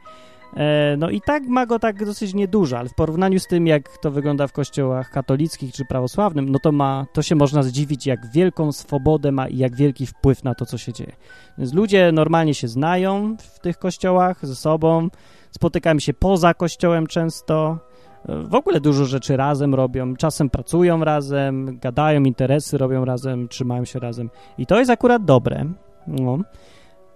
E, 0.57 0.95
no 0.97 1.09
i 1.09 1.21
tak 1.21 1.47
ma 1.47 1.65
go 1.65 1.79
tak 1.79 2.05
dosyć 2.05 2.33
niedużo, 2.33 2.79
ale 2.79 2.89
w 2.89 2.93
porównaniu 2.95 3.39
z 3.39 3.47
tym, 3.47 3.67
jak 3.67 3.97
to 3.97 4.11
wygląda 4.11 4.47
w 4.47 4.51
kościołach 4.51 5.09
katolickich 5.09 5.73
czy 5.73 5.85
prawosławnym, 5.85 6.49
no 6.49 6.59
to 6.59 6.71
ma, 6.71 7.05
to 7.13 7.21
się 7.21 7.35
można 7.35 7.63
zdziwić, 7.63 8.07
jak 8.07 8.31
wielką 8.31 8.71
swobodę 8.71 9.31
ma 9.31 9.47
i 9.47 9.57
jak 9.57 9.75
wielki 9.75 10.05
wpływ 10.05 10.43
na 10.43 10.55
to, 10.55 10.65
co 10.65 10.77
się 10.77 10.93
dzieje. 10.93 11.15
Więc 11.57 11.73
ludzie 11.73 12.11
normalnie 12.11 12.53
się 12.53 12.67
znają 12.67 13.35
w 13.39 13.59
tych 13.59 13.77
kościołach 13.77 14.45
ze 14.45 14.55
sobą, 14.55 15.09
spotykają 15.51 15.99
się 15.99 16.13
poza 16.13 16.53
kościołem 16.53 17.07
często, 17.07 17.77
e, 18.25 18.43
w 18.43 18.55
ogóle 18.55 18.81
dużo 18.81 19.05
rzeczy 19.05 19.37
razem 19.37 19.75
robią, 19.75 20.15
czasem 20.15 20.49
pracują 20.49 21.03
razem, 21.03 21.79
gadają, 21.79 22.23
interesy 22.23 22.77
robią 22.77 23.05
razem, 23.05 23.47
trzymają 23.47 23.85
się 23.85 23.99
razem. 23.99 24.29
I 24.57 24.65
to 24.65 24.79
jest 24.79 24.91
akurat 24.91 25.25
dobre. 25.25 25.65
No 26.07 26.39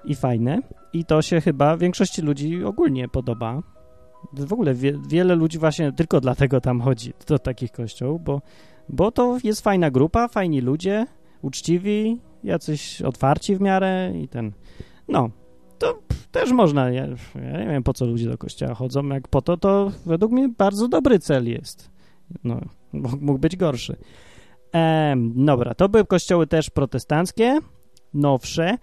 i 0.07 0.15
fajne 0.15 0.61
i 0.93 1.05
to 1.05 1.21
się 1.21 1.41
chyba 1.41 1.77
większości 1.77 2.21
ludzi 2.21 2.63
ogólnie 2.63 3.07
podoba. 3.07 3.63
W 4.33 4.53
ogóle 4.53 4.73
wie, 4.73 4.99
wiele 5.09 5.35
ludzi 5.35 5.57
właśnie 5.57 5.91
tylko 5.91 6.21
dlatego 6.21 6.61
tam 6.61 6.81
chodzi 6.81 7.13
do 7.27 7.39
takich 7.39 7.71
kościołów, 7.71 8.23
bo, 8.23 8.41
bo 8.89 9.11
to 9.11 9.37
jest 9.43 9.61
fajna 9.61 9.91
grupa, 9.91 10.27
fajni 10.27 10.61
ludzie, 10.61 11.05
uczciwi, 11.41 12.21
jacyś 12.43 13.01
otwarci 13.01 13.55
w 13.55 13.61
miarę 13.61 14.13
i 14.15 14.27
ten, 14.27 14.51
no, 15.07 15.29
to 15.77 15.99
też 16.31 16.51
można, 16.51 16.89
ja, 16.89 17.07
ja 17.35 17.59
nie 17.59 17.67
wiem 17.67 17.83
po 17.83 17.93
co 17.93 18.05
ludzie 18.05 18.29
do 18.29 18.37
kościoła 18.37 18.73
chodzą, 18.73 19.07
jak 19.07 19.27
po 19.27 19.41
to, 19.41 19.57
to 19.57 19.91
według 20.05 20.31
mnie 20.31 20.49
bardzo 20.49 20.87
dobry 20.87 21.19
cel 21.19 21.49
jest. 21.49 21.91
No, 22.43 22.61
mógł 22.93 23.39
być 23.39 23.55
gorszy. 23.55 23.95
Ehm, 24.71 25.45
dobra, 25.45 25.75
to 25.75 25.89
były 25.89 26.05
kościoły 26.05 26.47
też 26.47 26.69
protestanckie, 26.69 27.59
nowsze 28.13 28.77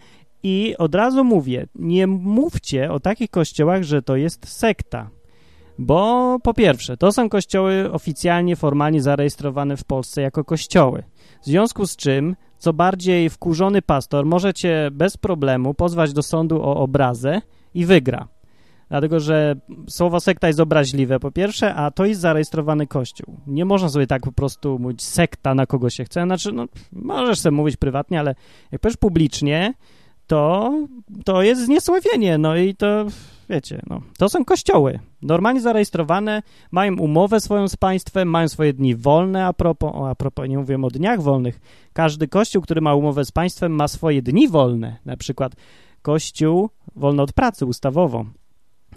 i 0.45 0.75
od 0.79 0.95
razu 0.95 1.25
mówię, 1.25 1.67
nie 1.75 2.07
mówcie 2.07 2.93
o 2.93 3.01
takich 3.01 3.31
kościołach, 3.31 3.83
że 3.83 4.03
to 4.03 4.17
jest 4.17 4.49
sekta. 4.49 5.11
Bo 5.79 6.39
po 6.43 6.55
pierwsze, 6.55 6.97
to 6.97 7.13
są 7.13 7.29
kościoły 7.29 7.93
oficjalnie, 7.93 8.57
formalnie 8.57 9.03
zarejestrowane 9.03 9.77
w 9.77 9.85
Polsce 9.85 10.23
jako 10.23 10.45
kościoły. 10.45 11.03
W 11.43 11.47
związku 11.47 11.87
z 11.87 11.97
czym, 11.97 12.37
co 12.59 12.73
bardziej 12.73 13.31
wkurzony 13.31 13.83
pastor 13.83 14.27
może 14.27 14.55
cię 14.55 14.89
bez 14.93 15.17
problemu 15.17 15.75
pozwać 15.75 16.13
do 16.13 16.23
sądu 16.23 16.63
o 16.63 16.77
obrazę 16.77 17.41
i 17.75 17.87
wygra. 17.87 18.29
Dlatego, 18.89 19.21
że 19.21 19.57
słowo 19.89 20.21
sekta 20.21 20.47
jest 20.47 20.61
obraźliwe 20.61 21.21
po 21.21 21.31
pierwsze, 21.31 21.75
a 21.75 21.91
to 21.91 22.05
jest 22.05 22.21
zarejestrowany 22.21 22.87
kościół. 22.87 23.37
Nie 23.47 23.65
można 23.65 23.89
sobie 23.89 24.07
tak 24.07 24.23
po 24.23 24.33
prostu 24.33 24.79
mówić 24.79 25.03
sekta 25.03 25.55
na 25.55 25.67
kogo 25.67 25.91
się 25.91 26.05
chce. 26.05 26.23
Znaczy, 26.23 26.53
no, 26.53 26.67
możesz 26.93 27.41
sobie 27.41 27.57
mówić 27.57 27.77
prywatnie, 27.77 28.21
ale 28.21 28.35
jak 28.73 28.81
powiesz 28.81 28.97
publicznie, 28.97 29.75
to, 30.27 30.73
to 31.25 31.43
jest 31.43 31.65
zniesławienie, 31.65 32.39
no 32.39 32.57
i 32.57 32.75
to, 32.75 33.07
wiecie, 33.51 33.83
no, 33.91 34.01
to 34.19 34.29
są 34.29 34.45
kościoły, 34.45 34.99
normalnie 35.23 35.61
zarejestrowane, 35.61 36.43
mają 36.71 36.97
umowę 36.99 37.41
swoją 37.41 37.69
z 37.69 37.77
państwem, 37.77 38.29
mają 38.29 38.49
swoje 38.49 38.73
dni 38.73 38.97
wolne, 38.97 39.47
a 39.47 39.53
propos, 39.53 39.93
o, 39.95 40.09
a 40.09 40.15
propos, 40.15 40.49
nie 40.49 40.59
mówię 40.59 40.83
o 40.83 40.91
dniach 40.91 41.23
wolnych, 41.23 41.61
każdy 41.93 42.29
kościół, 42.29 42.63
który 42.63 42.81
ma 42.81 42.95
umowę 42.95 43.25
z 43.25 43.33
państwem, 43.33 43.73
ma 43.73 43.89
swoje 43.89 44.23
dni 44.23 44.49
wolne, 44.49 44.97
na 45.05 45.17
przykład 45.17 45.53
kościół 46.03 46.71
wolny 46.97 47.23
od 47.23 47.33
pracy 47.33 47.67
ustawowo, 47.67 48.25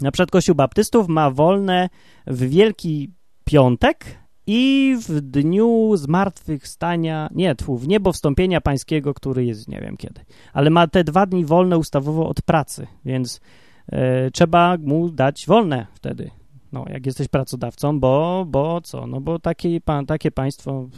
na 0.00 0.10
przykład 0.10 0.30
kościół 0.30 0.54
baptystów 0.54 1.08
ma 1.08 1.30
wolne 1.30 1.88
w 2.26 2.48
Wielki 2.48 3.10
Piątek, 3.44 4.18
i 4.50 4.96
w 5.08 5.20
dniu 5.20 5.96
zmartwychwstania, 5.96 7.28
nie, 7.34 7.54
tfu, 7.54 7.76
w 7.76 7.88
niebo 7.88 8.12
wstąpienia 8.12 8.60
pańskiego, 8.60 9.14
który 9.14 9.44
jest 9.44 9.68
nie 9.68 9.80
wiem 9.80 9.96
kiedy, 9.96 10.20
ale 10.52 10.70
ma 10.70 10.86
te 10.86 11.04
dwa 11.04 11.26
dni 11.26 11.44
wolne 11.44 11.78
ustawowo 11.78 12.28
od 12.28 12.42
pracy, 12.42 12.86
więc 13.04 13.40
e, 13.92 14.30
trzeba 14.30 14.76
mu 14.82 15.08
dać 15.08 15.46
wolne 15.46 15.86
wtedy, 15.94 16.30
no, 16.72 16.84
jak 16.88 17.06
jesteś 17.06 17.28
pracodawcą, 17.28 18.00
bo, 18.00 18.44
bo 18.48 18.80
co, 18.80 19.06
no 19.06 19.20
bo 19.20 19.38
takie, 19.38 19.80
takie 20.06 20.30
państwo 20.30 20.88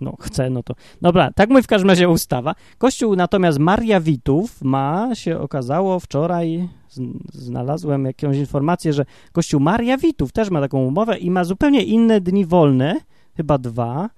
no 0.00 0.16
chce, 0.20 0.50
no 0.50 0.62
to... 0.62 0.74
Dobra, 1.02 1.32
tak 1.32 1.50
mówi 1.50 1.62
w 1.62 1.66
każdym 1.66 1.90
razie 1.90 2.08
ustawa. 2.08 2.54
Kościół 2.78 3.16
natomiast 3.16 3.58
Maria 3.58 4.00
Witów 4.00 4.62
ma, 4.62 5.14
się 5.14 5.38
okazało 5.38 6.00
wczoraj, 6.00 6.68
znalazłem 7.32 8.04
jakąś 8.04 8.36
informację, 8.36 8.92
że 8.92 9.04
Kościół 9.32 9.60
Maria 9.60 9.98
Witów 9.98 10.32
też 10.32 10.50
ma 10.50 10.60
taką 10.60 10.84
umowę 10.84 11.18
i 11.18 11.30
ma 11.30 11.44
zupełnie 11.44 11.82
inne 11.82 12.20
dni 12.20 12.46
wolne, 12.46 13.00
chyba 13.36 13.58
dwa, 13.58 14.10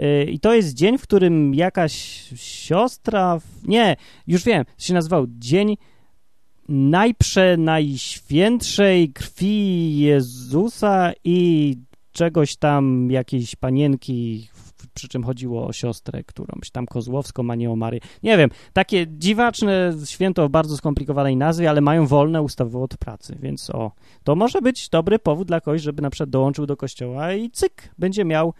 y, 0.00 0.24
i 0.24 0.40
to 0.40 0.54
jest 0.54 0.74
dzień, 0.74 0.98
w 0.98 1.02
którym 1.02 1.54
jakaś 1.54 1.92
siostra, 2.36 3.38
nie, 3.64 3.96
już 4.26 4.44
wiem, 4.44 4.64
się 4.78 4.94
nazywał 4.94 5.26
Dzień 5.28 5.76
Najprzenajświętszej 6.68 9.12
Krwi 9.12 9.98
Jezusa 9.98 11.12
i 11.24 11.76
czegoś 12.12 12.56
tam, 12.56 13.10
jakiejś 13.10 13.56
panienki 13.56 14.48
przy 15.02 15.08
czym 15.08 15.24
chodziło 15.24 15.66
o 15.66 15.72
siostrę 15.72 16.24
którąś 16.24 16.70
tam 16.70 16.86
kozłowską, 16.86 17.50
a 17.50 17.54
nie 17.54 17.70
o 17.70 17.76
Marię. 17.76 18.00
Nie 18.22 18.38
wiem, 18.38 18.50
takie 18.72 19.06
dziwaczne 19.08 19.92
święto 20.04 20.44
o 20.44 20.48
bardzo 20.48 20.76
skomplikowanej 20.76 21.36
nazwie, 21.36 21.70
ale 21.70 21.80
mają 21.80 22.06
wolne 22.06 22.42
ustawowo 22.42 22.84
od 22.84 22.96
pracy, 22.96 23.36
więc 23.40 23.70
o, 23.70 23.92
to 24.24 24.34
może 24.34 24.60
być 24.60 24.88
dobry 24.88 25.18
powód 25.18 25.48
dla 25.48 25.60
kogoś, 25.60 25.82
żeby 25.82 26.02
na 26.02 26.10
przykład 26.10 26.30
dołączył 26.30 26.66
do 26.66 26.76
kościoła 26.76 27.32
i 27.32 27.50
cyk, 27.50 27.94
będzie 27.98 28.24
miał 28.24 28.54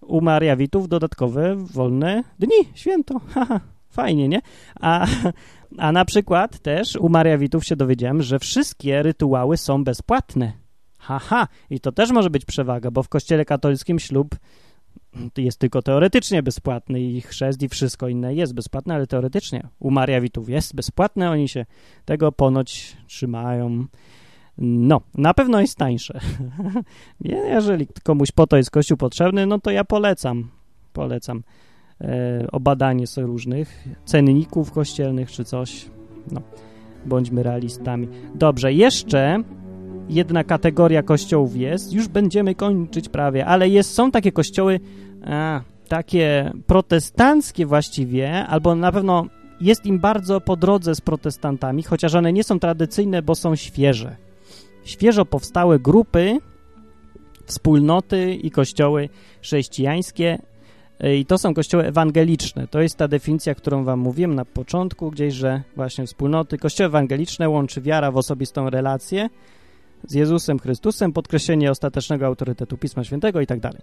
u 0.00 0.20
Mariawitów 0.20 0.88
dodatkowe 0.88 1.56
wolne 1.56 2.24
dni, 2.38 2.68
święto, 2.74 3.20
haha, 3.34 3.60
fajnie, 3.88 4.28
nie? 4.28 4.40
A, 4.80 5.06
a 5.78 5.92
na 5.92 6.04
przykład 6.04 6.58
też 6.58 6.96
u 6.96 7.08
Mariawitów 7.08 7.64
się 7.64 7.76
dowiedziałem, 7.76 8.22
że 8.22 8.38
wszystkie 8.38 9.02
rytuały 9.02 9.56
są 9.56 9.84
bezpłatne. 9.84 10.52
Haha, 10.98 11.48
i 11.70 11.80
to 11.80 11.92
też 11.92 12.10
może 12.10 12.30
być 12.30 12.44
przewaga, 12.44 12.90
bo 12.90 13.02
w 13.02 13.08
kościele 13.08 13.44
katolickim 13.44 13.98
ślub 13.98 14.36
jest 15.38 15.58
tylko 15.58 15.82
teoretycznie 15.82 16.42
bezpłatny 16.42 17.00
i 17.00 17.20
chrzest 17.20 17.62
i 17.62 17.68
wszystko 17.68 18.08
inne 18.08 18.34
jest 18.34 18.54
bezpłatne, 18.54 18.94
ale 18.94 19.06
teoretycznie. 19.06 19.68
U 19.78 19.90
Mariawitów 19.90 20.48
jest 20.48 20.74
bezpłatne, 20.74 21.30
oni 21.30 21.48
się 21.48 21.66
tego 22.04 22.32
ponoć 22.32 22.96
trzymają. 23.06 23.86
No, 24.58 25.00
na 25.14 25.34
pewno 25.34 25.60
jest 25.60 25.76
tańsze. 25.76 26.20
Jeżeli 27.54 27.86
komuś 28.02 28.32
po 28.32 28.46
to 28.46 28.56
jest 28.56 28.70
kościół 28.70 28.96
potrzebny, 28.96 29.46
no 29.46 29.58
to 29.58 29.70
ja 29.70 29.84
polecam, 29.84 30.50
polecam 30.92 31.42
e, 32.00 32.46
obadanie 32.52 33.06
sobie 33.06 33.26
różnych 33.26 33.88
cenników 34.04 34.72
kościelnych 34.72 35.30
czy 35.30 35.44
coś. 35.44 35.90
No, 36.32 36.40
bądźmy 37.06 37.42
realistami. 37.42 38.08
Dobrze, 38.34 38.72
jeszcze 38.72 39.42
jedna 40.10 40.44
kategoria 40.44 41.02
kościołów 41.02 41.56
jest, 41.56 41.92
już 41.92 42.08
będziemy 42.08 42.54
kończyć 42.54 43.08
prawie, 43.08 43.46
ale 43.46 43.68
jest, 43.68 43.94
są 43.94 44.10
takie 44.10 44.32
kościoły 44.32 44.80
a, 45.24 45.60
takie 45.88 46.52
protestanckie 46.66 47.66
właściwie, 47.66 48.46
albo 48.46 48.74
na 48.74 48.92
pewno 48.92 49.26
jest 49.60 49.86
im 49.86 49.98
bardzo 49.98 50.40
po 50.40 50.56
drodze 50.56 50.94
z 50.94 51.00
protestantami, 51.00 51.82
chociaż 51.82 52.14
one 52.14 52.32
nie 52.32 52.44
są 52.44 52.58
tradycyjne, 52.58 53.22
bo 53.22 53.34
są 53.34 53.56
świeże. 53.56 54.16
Świeżo 54.84 55.24
powstałe 55.24 55.78
grupy, 55.78 56.38
wspólnoty 57.44 58.34
i 58.34 58.50
kościoły 58.50 59.08
chrześcijańskie 59.42 60.38
e, 61.00 61.16
i 61.16 61.26
to 61.26 61.38
są 61.38 61.54
kościoły 61.54 61.84
ewangeliczne. 61.84 62.68
To 62.68 62.80
jest 62.80 62.96
ta 62.96 63.08
definicja, 63.08 63.54
którą 63.54 63.84
wam 63.84 64.00
mówiłem 64.00 64.34
na 64.34 64.44
początku 64.44 65.10
gdzieś, 65.10 65.34
że 65.34 65.62
właśnie 65.76 66.06
wspólnoty, 66.06 66.58
kościoły 66.58 66.86
ewangeliczne 66.86 67.48
łączy 67.48 67.80
wiara 67.80 68.10
w 68.10 68.16
osobistą 68.16 68.70
relację 68.70 69.28
z 70.06 70.14
Jezusem 70.14 70.58
Chrystusem, 70.58 71.12
podkreślenie 71.12 71.70
ostatecznego 71.70 72.26
autorytetu 72.26 72.76
Pisma 72.76 73.04
Świętego 73.04 73.40
i 73.40 73.46
tak 73.46 73.60
dalej. 73.60 73.80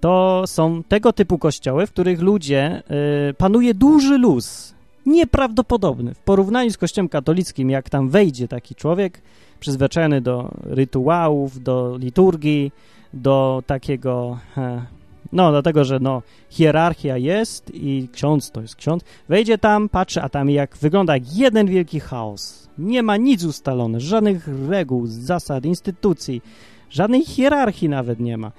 To 0.00 0.42
są 0.46 0.82
tego 0.82 1.12
typu 1.12 1.38
kościoły, 1.38 1.86
w 1.86 1.92
których 1.92 2.20
ludzie, 2.20 2.82
y, 3.30 3.34
panuje 3.34 3.74
duży 3.74 4.18
luz, 4.18 4.74
nieprawdopodobny. 5.06 6.14
W 6.14 6.18
porównaniu 6.18 6.70
z 6.70 6.78
kościołem 6.78 7.08
katolickim, 7.08 7.70
jak 7.70 7.90
tam 7.90 8.08
wejdzie 8.08 8.48
taki 8.48 8.74
człowiek, 8.74 9.22
przyzwyczajony 9.60 10.20
do 10.20 10.50
rytuałów, 10.62 11.62
do 11.62 11.96
liturgii, 11.98 12.72
do 13.14 13.62
takiego 13.66 14.38
e, 14.56 14.82
no, 15.32 15.50
dlatego, 15.50 15.84
że 15.84 15.98
no, 16.00 16.22
hierarchia 16.50 17.16
jest 17.16 17.70
i 17.74 18.08
ksiądz 18.12 18.50
to 18.50 18.60
jest 18.60 18.76
ksiądz. 18.76 19.04
Wejdzie 19.28 19.58
tam, 19.58 19.88
patrzy, 19.88 20.22
a 20.22 20.28
tam 20.28 20.50
jak 20.50 20.76
wygląda 20.76 21.14
jak 21.14 21.36
jeden 21.36 21.66
wielki 21.66 22.00
chaos. 22.00 22.59
Nie 22.80 23.02
ma 23.02 23.16
nic 23.16 23.44
ustalone, 23.44 24.00
żadnych 24.00 24.48
reguł, 24.68 25.06
zasad, 25.06 25.64
instytucji, 25.64 26.42
żadnej 26.90 27.24
hierarchii 27.24 27.88
nawet 27.88 28.20
nie 28.20 28.36
ma. 28.38 28.52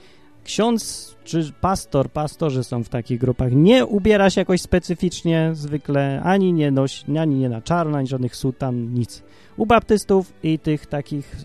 Ksiądz 0.43 1.15
czy 1.24 1.53
pastor, 1.61 2.09
pastorzy 2.09 2.63
są 2.63 2.84
w 2.84 2.89
takich 2.89 3.19
grupach, 3.19 3.51
nie 3.51 3.86
ubiera 3.86 4.30
się 4.30 4.41
jakoś 4.41 4.61
specyficznie 4.61 5.49
zwykle, 5.53 6.22
ani 6.24 6.53
nie 6.53 6.72
nosi, 6.72 7.17
ani 7.17 7.36
nie 7.36 7.49
na 7.49 7.61
czarno, 7.61 7.97
ani 7.97 8.07
żadnych 8.07 8.36
sutan, 8.36 8.93
nic. 8.93 9.24
U 9.57 9.65
baptystów 9.65 10.34
i 10.43 10.59
tych 10.59 10.86
takich 10.86 11.38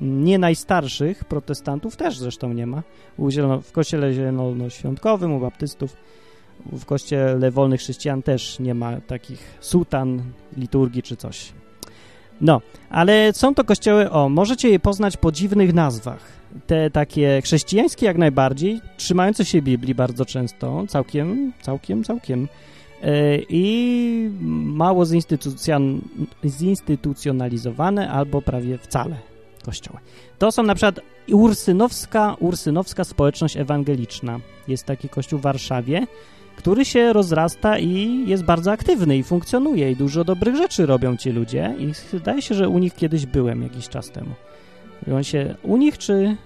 nie 0.00 0.38
najstarszych 0.38 1.24
protestantów 1.24 1.96
też 1.96 2.18
zresztą 2.18 2.52
nie 2.52 2.66
ma. 2.66 2.82
U 3.16 3.30
zielono, 3.30 3.60
w 3.60 3.72
kościele 3.72 4.12
zielonoświątkowym, 4.12 5.32
u 5.32 5.40
baptystów, 5.40 5.96
w 6.72 6.84
kościele 6.84 7.50
wolnych 7.50 7.80
chrześcijan 7.80 8.22
też 8.22 8.58
nie 8.58 8.74
ma 8.74 9.00
takich 9.00 9.58
sutan, 9.60 10.22
liturgii 10.56 11.02
czy 11.02 11.16
coś. 11.16 11.52
No, 12.40 12.60
ale 12.90 13.32
są 13.32 13.54
to 13.54 13.64
kościoły, 13.64 14.10
o, 14.10 14.28
możecie 14.28 14.70
je 14.70 14.80
poznać 14.80 15.16
po 15.16 15.32
dziwnych 15.32 15.74
nazwach. 15.74 16.20
Te 16.66 16.90
takie 16.90 17.42
chrześcijańskie 17.44 18.06
jak 18.06 18.18
najbardziej, 18.18 18.80
trzymające 18.96 19.44
się 19.44 19.62
Biblii 19.62 19.94
bardzo 19.94 20.24
często, 20.24 20.84
całkiem, 20.88 21.52
całkiem, 21.62 22.04
całkiem 22.04 22.48
e, 23.02 23.38
i 23.48 24.30
mało 24.64 25.04
zinstytucjonalizowane 26.44 28.10
albo 28.10 28.42
prawie 28.42 28.78
wcale 28.78 29.16
kościoły. 29.64 29.98
To 30.38 30.52
są 30.52 30.62
na 30.62 30.74
przykład 30.74 31.00
Ursynowska, 31.32 32.36
Ursynowska 32.40 33.04
Społeczność 33.04 33.56
Ewangeliczna. 33.56 34.40
Jest 34.68 34.84
taki 34.84 35.08
kościół 35.08 35.38
w 35.38 35.42
Warszawie, 35.42 36.06
który 36.60 36.84
się 36.84 37.12
rozrasta 37.12 37.78
i 37.78 38.24
jest 38.26 38.44
bardzo 38.44 38.72
aktywny 38.72 39.18
i 39.18 39.22
funkcjonuje 39.22 39.90
i 39.90 39.96
dużo 39.96 40.24
dobrych 40.24 40.56
rzeczy 40.56 40.86
robią 40.86 41.16
ci 41.16 41.30
ludzie 41.30 41.74
i 41.78 42.16
zdaje 42.18 42.42
się, 42.42 42.54
że 42.54 42.68
u 42.68 42.78
nich 42.78 42.94
kiedyś 42.94 43.26
byłem 43.26 43.62
jakiś 43.62 43.88
czas 43.88 44.10
temu. 44.10 44.30
I 45.06 45.12
on 45.12 45.24
się... 45.24 45.54
U 45.62 45.76
nich 45.76 45.98
czy... 45.98 46.36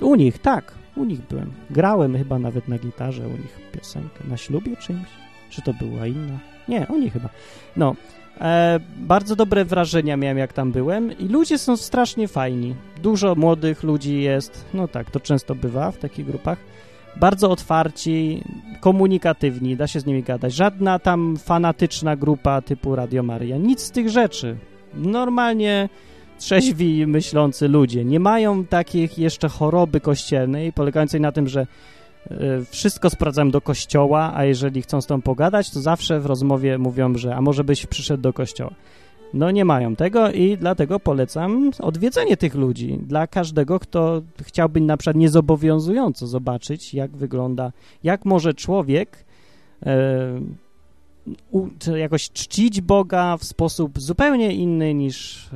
U 0.00 0.14
nich, 0.14 0.38
tak. 0.38 0.74
U 0.96 1.04
nich 1.04 1.20
byłem. 1.20 1.52
Grałem 1.70 2.18
chyba 2.18 2.38
nawet 2.38 2.68
na 2.68 2.78
gitarze 2.78 3.28
u 3.28 3.30
nich 3.30 3.58
piosenkę. 3.72 4.24
Na 4.28 4.36
ślubie 4.36 4.76
czymś? 4.76 5.08
Czy 5.50 5.62
to 5.62 5.74
była 5.74 6.06
inna? 6.06 6.38
Nie, 6.68 6.86
u 6.88 6.98
nich 6.98 7.12
chyba. 7.12 7.28
No, 7.76 7.96
E, 8.40 8.80
bardzo 8.96 9.36
dobre 9.36 9.64
wrażenia 9.64 10.16
miałem, 10.16 10.38
jak 10.38 10.52
tam 10.52 10.72
byłem 10.72 11.18
i 11.18 11.28
ludzie 11.28 11.58
są 11.58 11.76
strasznie 11.76 12.28
fajni. 12.28 12.74
Dużo 13.02 13.34
młodych 13.34 13.82
ludzi 13.82 14.22
jest, 14.22 14.64
no 14.74 14.88
tak, 14.88 15.10
to 15.10 15.20
często 15.20 15.54
bywa 15.54 15.90
w 15.90 15.98
takich 15.98 16.26
grupach. 16.26 16.58
Bardzo 17.16 17.50
otwarci, 17.50 18.42
komunikatywni, 18.80 19.76
da 19.76 19.86
się 19.86 20.00
z 20.00 20.06
nimi 20.06 20.22
gadać. 20.22 20.54
Żadna 20.54 20.98
tam 20.98 21.36
fanatyczna 21.36 22.16
grupa 22.16 22.62
typu 22.62 22.96
Radio 22.96 23.22
Maria. 23.22 23.56
Nic 23.56 23.80
z 23.80 23.90
tych 23.90 24.08
rzeczy. 24.08 24.56
Normalnie 24.94 25.88
trzeźwi 26.38 27.06
myślący 27.06 27.68
ludzie. 27.68 28.04
Nie 28.04 28.20
mają 28.20 28.64
takich 28.64 29.18
jeszcze 29.18 29.48
choroby 29.48 30.00
kościelnej 30.00 30.72
polegającej 30.72 31.20
na 31.20 31.32
tym, 31.32 31.48
że 31.48 31.66
Y, 32.30 32.64
wszystko 32.70 33.10
sprawdzam 33.10 33.50
do 33.50 33.60
kościoła, 33.60 34.32
a 34.34 34.44
jeżeli 34.44 34.82
chcą 34.82 35.00
z 35.00 35.06
tą 35.06 35.22
pogadać, 35.22 35.70
to 35.70 35.80
zawsze 35.80 36.20
w 36.20 36.26
rozmowie 36.26 36.78
mówią, 36.78 37.18
że 37.18 37.36
a 37.36 37.40
może 37.40 37.64
byś 37.64 37.86
przyszedł 37.86 38.22
do 38.22 38.32
kościoła. 38.32 38.70
No 39.34 39.50
nie 39.50 39.64
mają 39.64 39.96
tego 39.96 40.30
i 40.30 40.56
dlatego 40.58 41.00
polecam 41.00 41.70
odwiedzenie 41.78 42.36
tych 42.36 42.54
ludzi 42.54 42.98
dla 43.06 43.26
każdego, 43.26 43.80
kto 43.80 44.22
chciałby 44.42 44.80
na 44.80 44.96
przykład 44.96 45.16
niezobowiązująco 45.16 46.26
zobaczyć, 46.26 46.94
jak 46.94 47.16
wygląda, 47.16 47.72
jak 48.02 48.24
może 48.24 48.54
człowiek 48.54 49.24
e, 49.86 50.40
u, 51.50 51.66
jakoś 51.96 52.30
czcić 52.30 52.80
Boga 52.80 53.36
w 53.36 53.44
sposób 53.44 54.00
zupełnie 54.00 54.52
inny 54.52 54.94
niż 54.94 55.48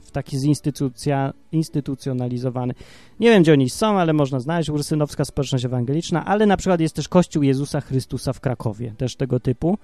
w 0.00 0.10
taki 0.12 0.38
zinstytucja, 0.38 1.32
instytucjonalizowany. 1.52 2.74
Nie 3.20 3.30
wiem, 3.30 3.42
gdzie 3.42 3.52
oni 3.52 3.70
są, 3.70 3.98
ale 3.98 4.12
można 4.12 4.40
znaleźć 4.40 4.70
Ursynowska 4.70 5.24
Społeczność 5.24 5.64
Ewangeliczna, 5.64 6.24
ale 6.24 6.46
na 6.46 6.56
przykład 6.56 6.80
jest 6.80 6.96
też 6.96 7.08
Kościół 7.08 7.42
Jezusa 7.42 7.80
Chrystusa 7.80 8.32
w 8.32 8.40
Krakowie, 8.40 8.94
też 8.96 9.16
tego 9.16 9.40
typu. 9.40 9.78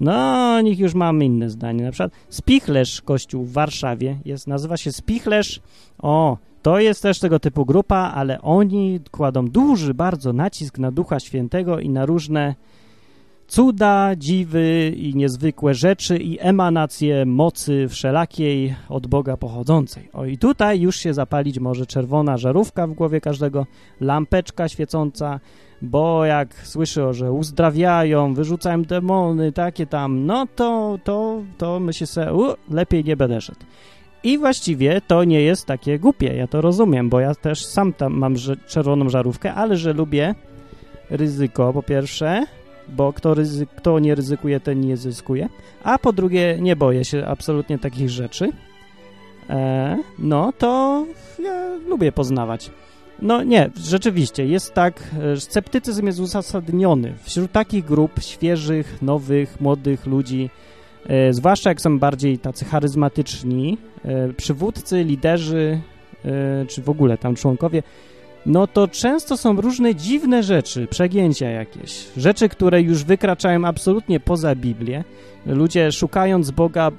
No, 0.00 0.12
o 0.56 0.60
nich 0.60 0.78
już 0.78 0.94
mamy 0.94 1.24
inne 1.24 1.50
zdanie. 1.50 1.84
Na 1.84 1.90
przykład 1.90 2.12
Spichlerz 2.28 3.02
Kościół 3.02 3.44
w 3.44 3.52
Warszawie 3.52 4.18
jest, 4.24 4.46
nazywa 4.46 4.76
się 4.76 4.92
Spichlerz. 4.92 5.60
O, 5.98 6.36
to 6.62 6.78
jest 6.78 7.02
też 7.02 7.18
tego 7.18 7.40
typu 7.40 7.66
grupa, 7.66 8.12
ale 8.14 8.42
oni 8.42 9.00
kładą 9.10 9.48
duży 9.48 9.94
bardzo 9.94 10.32
nacisk 10.32 10.78
na 10.78 10.92
Ducha 10.92 11.20
Świętego 11.20 11.78
i 11.78 11.88
na 11.88 12.06
różne 12.06 12.54
cuda, 13.46 14.16
dziwy 14.16 14.92
i 14.96 15.14
niezwykłe 15.14 15.74
rzeczy 15.74 16.16
i 16.16 16.38
emanacje 16.40 17.26
mocy 17.26 17.86
wszelakiej 17.88 18.74
od 18.88 19.06
Boga 19.06 19.36
pochodzącej. 19.36 20.08
O 20.12 20.24
i 20.24 20.38
tutaj 20.38 20.80
już 20.80 20.96
się 20.96 21.14
zapalić 21.14 21.58
może 21.58 21.86
czerwona 21.86 22.36
żarówka 22.36 22.86
w 22.86 22.92
głowie 22.92 23.20
każdego, 23.20 23.66
lampeczka 24.00 24.68
świecąca, 24.68 25.40
bo 25.82 26.24
jak 26.24 26.54
słyszę, 26.66 27.14
że 27.14 27.32
uzdrawiają, 27.32 28.34
wyrzucają 28.34 28.82
demony, 28.82 29.52
takie 29.52 29.86
tam, 29.86 30.26
no 30.26 30.46
to, 30.56 30.98
to, 31.04 31.42
to 31.58 31.80
myślę 31.80 32.06
sobie, 32.06 32.32
u, 32.32 32.54
lepiej 32.70 33.04
nie 33.04 33.16
będę 33.16 33.40
szedł. 33.40 33.60
I 34.24 34.38
właściwie 34.38 35.00
to 35.00 35.24
nie 35.24 35.40
jest 35.40 35.66
takie 35.66 35.98
głupie, 35.98 36.36
ja 36.36 36.46
to 36.46 36.60
rozumiem, 36.60 37.08
bo 37.08 37.20
ja 37.20 37.34
też 37.34 37.64
sam 37.64 37.92
tam 37.92 38.12
mam 38.12 38.34
czerwoną 38.66 39.08
żarówkę, 39.08 39.54
ale 39.54 39.76
że 39.76 39.92
lubię 39.92 40.34
ryzyko, 41.10 41.72
po 41.72 41.82
pierwsze, 41.82 42.46
bo 42.92 43.12
kto, 43.12 43.34
ryzy 43.34 43.66
kto 43.66 43.98
nie 43.98 44.14
ryzykuje, 44.14 44.60
ten 44.60 44.80
nie 44.80 44.96
zyskuje, 44.96 45.48
a 45.84 45.98
po 45.98 46.12
drugie 46.12 46.58
nie 46.60 46.76
boję 46.76 47.04
się 47.04 47.26
absolutnie 47.26 47.78
takich 47.78 48.10
rzeczy, 48.10 48.52
e, 49.50 49.98
no 50.18 50.52
to 50.58 51.04
ja 51.42 51.76
lubię 51.88 52.12
poznawać. 52.12 52.70
No 53.22 53.42
nie, 53.42 53.70
rzeczywiście, 53.76 54.46
jest 54.46 54.74
tak, 54.74 55.10
sceptycyzm 55.38 56.06
jest 56.06 56.20
uzasadniony 56.20 57.14
wśród 57.22 57.52
takich 57.52 57.84
grup 57.84 58.20
świeżych, 58.20 59.02
nowych, 59.02 59.60
młodych 59.60 60.06
ludzi, 60.06 60.50
e, 61.06 61.32
zwłaszcza 61.32 61.70
jak 61.70 61.80
są 61.80 61.98
bardziej 61.98 62.38
tacy 62.38 62.64
charyzmatyczni, 62.64 63.78
e, 64.04 64.32
przywódcy, 64.32 65.04
liderzy, 65.04 65.80
e, 66.24 66.66
czy 66.66 66.82
w 66.82 66.90
ogóle 66.90 67.18
tam 67.18 67.34
członkowie, 67.34 67.82
no 68.46 68.66
to 68.66 68.88
często 68.88 69.36
są 69.36 69.60
różne 69.60 69.94
dziwne 69.94 70.42
rzeczy, 70.42 70.86
przegięcia 70.86 71.50
jakieś, 71.50 72.06
rzeczy, 72.16 72.48
które 72.48 72.82
już 72.82 73.04
wykraczają 73.04 73.64
absolutnie 73.64 74.20
poza 74.20 74.54
Biblię. 74.54 75.04
Ludzie 75.46 75.92
szukając 75.92 76.50
Boga 76.50 76.90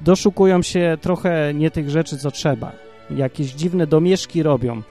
doszukują 0.00 0.62
się 0.62 0.98
trochę 1.00 1.54
nie 1.54 1.70
tych 1.70 1.90
rzeczy, 1.90 2.18
co 2.18 2.30
trzeba. 2.30 2.72
Jakieś 3.10 3.52
dziwne 3.52 3.86
domieszki 3.86 4.42
robią. 4.42 4.82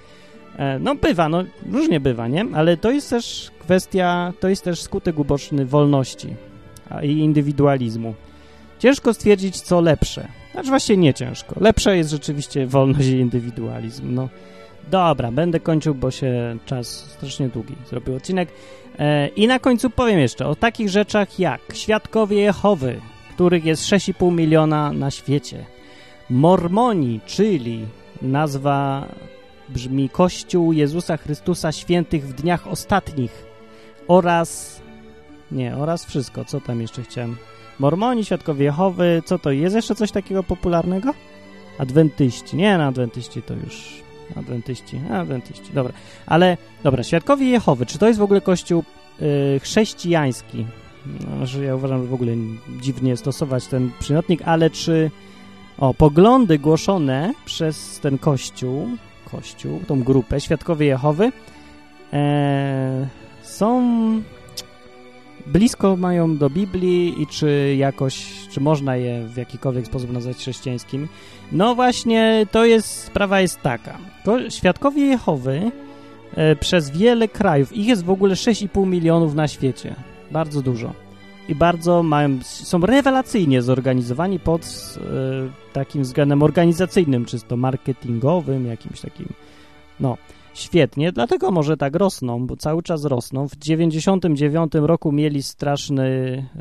E, 0.58 0.80
no 0.80 0.96
bywa, 0.96 1.30
no 1.30 1.44
różnie 1.72 2.00
bywa, 2.00 2.28
nie? 2.28 2.46
Ale 2.54 2.78
to 2.78 2.92
jest 2.92 3.10
też 3.10 3.52
kwestia, 3.60 4.34
to 4.40 4.50
jest 4.50 4.64
też 4.64 4.82
skutek 4.82 5.20
uboczny 5.20 5.66
wolności 5.66 6.36
i 7.04 7.12
indywidualizmu. 7.12 8.14
Ciężko 8.80 9.14
stwierdzić, 9.14 9.62
co 9.62 9.82
lepsze. 9.82 10.28
Znaczy 10.52 10.70
właśnie 10.70 10.98
nie 10.98 11.14
ciężko. 11.14 11.56
Lepsze 11.60 11.98
jest 11.98 12.10
rzeczywiście 12.10 12.68
wolność 12.68 13.08
i 13.08 13.18
indywidualizm, 13.18 14.16
no. 14.16 14.30
Dobra, 14.92 15.32
będę 15.32 15.60
kończył, 15.60 15.96
bo 15.96 16.12
się 16.12 16.58
czas 16.66 16.88
strasznie 16.88 17.50
długi 17.50 17.76
zrobił 17.90 18.16
odcinek. 18.16 18.50
E, 19.00 19.28
I 19.28 19.48
na 19.48 19.60
końcu 19.60 19.90
powiem 19.90 20.20
jeszcze 20.20 20.48
o 20.48 20.56
takich 20.56 20.90
rzeczach 20.90 21.40
jak 21.40 21.62
Świadkowie 21.74 22.38
Jehowy, 22.42 23.02
których 23.36 23.66
jest 23.66 23.84
6,5 23.84 24.32
miliona 24.32 24.94
na 24.94 25.12
świecie. 25.12 25.66
Mormoni, 26.30 27.20
czyli 27.26 27.86
nazwa 28.22 29.08
brzmi 29.70 30.10
Kościół 30.10 30.74
Jezusa 30.74 31.18
Chrystusa 31.18 31.72
Świętych 31.72 32.28
w 32.28 32.34
Dniach 32.34 32.68
Ostatnich 32.68 33.46
oraz... 34.08 34.82
Nie, 35.52 35.76
oraz 35.76 36.06
wszystko. 36.06 36.46
Co 36.46 36.62
tam 36.62 36.82
jeszcze 36.82 37.04
chciałem? 37.04 37.38
Mormoni, 37.80 38.26
Świadkowie 38.26 38.66
Jehowy, 38.66 39.22
co 39.26 39.40
to? 39.40 39.52
Jest 39.52 39.76
jeszcze 39.76 39.96
coś 39.96 40.12
takiego 40.12 40.44
popularnego? 40.44 41.14
Adwentyści. 41.78 42.58
Nie, 42.58 42.72
na 42.72 42.78
no, 42.78 42.84
adwentyści 42.84 43.42
to 43.42 43.54
już 43.54 44.03
Adwentyści, 44.36 45.02
adwentyści, 45.12 45.74
dobra. 45.74 45.94
Ale, 46.26 46.58
dobra, 46.84 47.04
Świadkowie 47.04 47.46
Jehowy, 47.46 47.86
czy 47.86 47.98
to 47.98 48.08
jest 48.08 48.20
w 48.20 48.24
ogóle 48.24 48.42
kościół 48.42 48.84
y, 49.22 49.60
chrześcijański? 49.60 50.66
No, 51.06 51.46
że 51.46 51.64
ja 51.64 51.76
uważam, 51.76 52.02
że 52.02 52.08
w 52.08 52.14
ogóle 52.14 52.32
dziwnie 52.82 53.18
stosować 53.18 53.68
ten 53.68 53.92
przymiotnik, 54.00 54.42
ale 54.46 54.70
czy 54.70 55.12
o, 55.78 55.94
poglądy 55.94 56.60
głoszone 56.60 57.34
przez 57.46 58.00
ten 58.00 58.18
kościół, 58.18 58.88
kościół, 59.32 59.80
tą 59.88 60.04
grupę, 60.04 60.42
Świadkowie 60.42 60.86
Jehowy, 60.86 61.32
e, 62.14 63.08
są 63.42 63.82
blisko 65.46 65.96
mają 65.96 66.38
do 66.38 66.50
Biblii 66.50 67.22
i 67.22 67.28
czy 67.28 67.76
jakoś, 67.78 68.26
czy 68.50 68.62
można 68.62 68.96
je 68.96 69.28
w 69.28 69.38
jakikolwiek 69.38 69.86
sposób 69.86 70.12
nazwać 70.12 70.38
chrześcijańskimi. 70.38 71.08
No 71.52 71.76
właśnie, 71.76 72.46
to 72.52 72.66
jest, 72.66 73.04
sprawa 73.04 73.42
jest 73.42 73.62
taka. 73.62 73.98
Świadkowie 74.50 75.06
Jehowy 75.06 75.72
e, 76.36 76.56
przez 76.56 76.90
wiele 76.90 77.28
krajów, 77.28 77.74
ich 77.74 77.88
jest 77.88 78.06
w 78.06 78.10
ogóle 78.10 78.34
6,5 78.34 78.88
milionów 78.88 79.36
na 79.36 79.48
świecie. 79.48 79.96
Bardzo 80.32 80.62
dużo. 80.62 80.94
I 81.50 81.56
bardzo 81.56 82.04
mają, 82.04 82.40
są 82.44 82.80
rewelacyjnie 82.80 83.62
zorganizowani 83.62 84.40
pod 84.40 84.62
e, 84.98 85.74
takim 85.74 86.02
względem 86.02 86.44
organizacyjnym, 86.44 87.26
czysto 87.26 87.58
marketingowym, 87.58 88.66
jakimś 88.66 89.02
takim, 89.02 89.28
no, 90.00 90.18
świetnie, 90.54 91.12
dlatego 91.12 91.52
może 91.52 91.78
tak 91.78 91.96
rosną, 91.96 92.48
bo 92.48 92.56
cały 92.56 92.84
czas 92.84 93.06
rosną. 93.06 93.48
W 93.48 93.56
99 93.56 94.74
roku 94.74 95.12
mieli 95.12 95.44
straszny, 95.44 96.04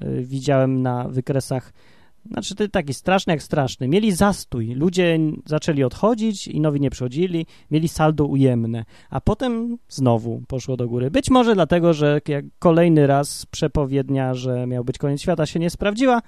y, 0.03 0.25
widziałem 0.25 0.83
na 0.83 1.09
wykresach, 1.09 1.73
znaczy 2.31 2.69
taki 2.69 2.95
straszny 2.95 3.33
jak 3.33 3.43
straszny, 3.43 3.89
mieli 3.89 4.13
zastój, 4.13 4.75
ludzie 4.75 5.19
zaczęli 5.47 5.85
odchodzić 5.85 6.49
i 6.49 6.61
nowi 6.61 6.81
nie 6.81 6.91
przychodzili, 6.91 7.47
mieli 7.71 7.89
saldo 7.89 8.25
ujemne, 8.25 8.85
a 9.11 9.21
potem 9.21 9.79
znowu 9.89 10.43
poszło 10.49 10.77
do 10.77 10.89
góry. 10.89 11.11
Być 11.11 11.31
może 11.31 11.55
dlatego, 11.55 11.95
że 11.95 12.21
kolejny 12.59 13.07
raz 13.07 13.47
przepowiednia, 13.47 14.35
że 14.35 14.67
miał 14.67 14.85
być 14.85 14.99
koniec 14.99 15.21
świata 15.21 15.47
się 15.47 15.61
nie 15.61 15.71
sprawdziła 15.71 16.23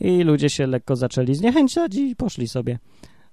i 0.00 0.22
ludzie 0.22 0.50
się 0.50 0.66
lekko 0.66 0.96
zaczęli 0.96 1.34
zniechęcać 1.34 1.94
i 1.94 2.16
poszli 2.16 2.48
sobie. 2.48 2.78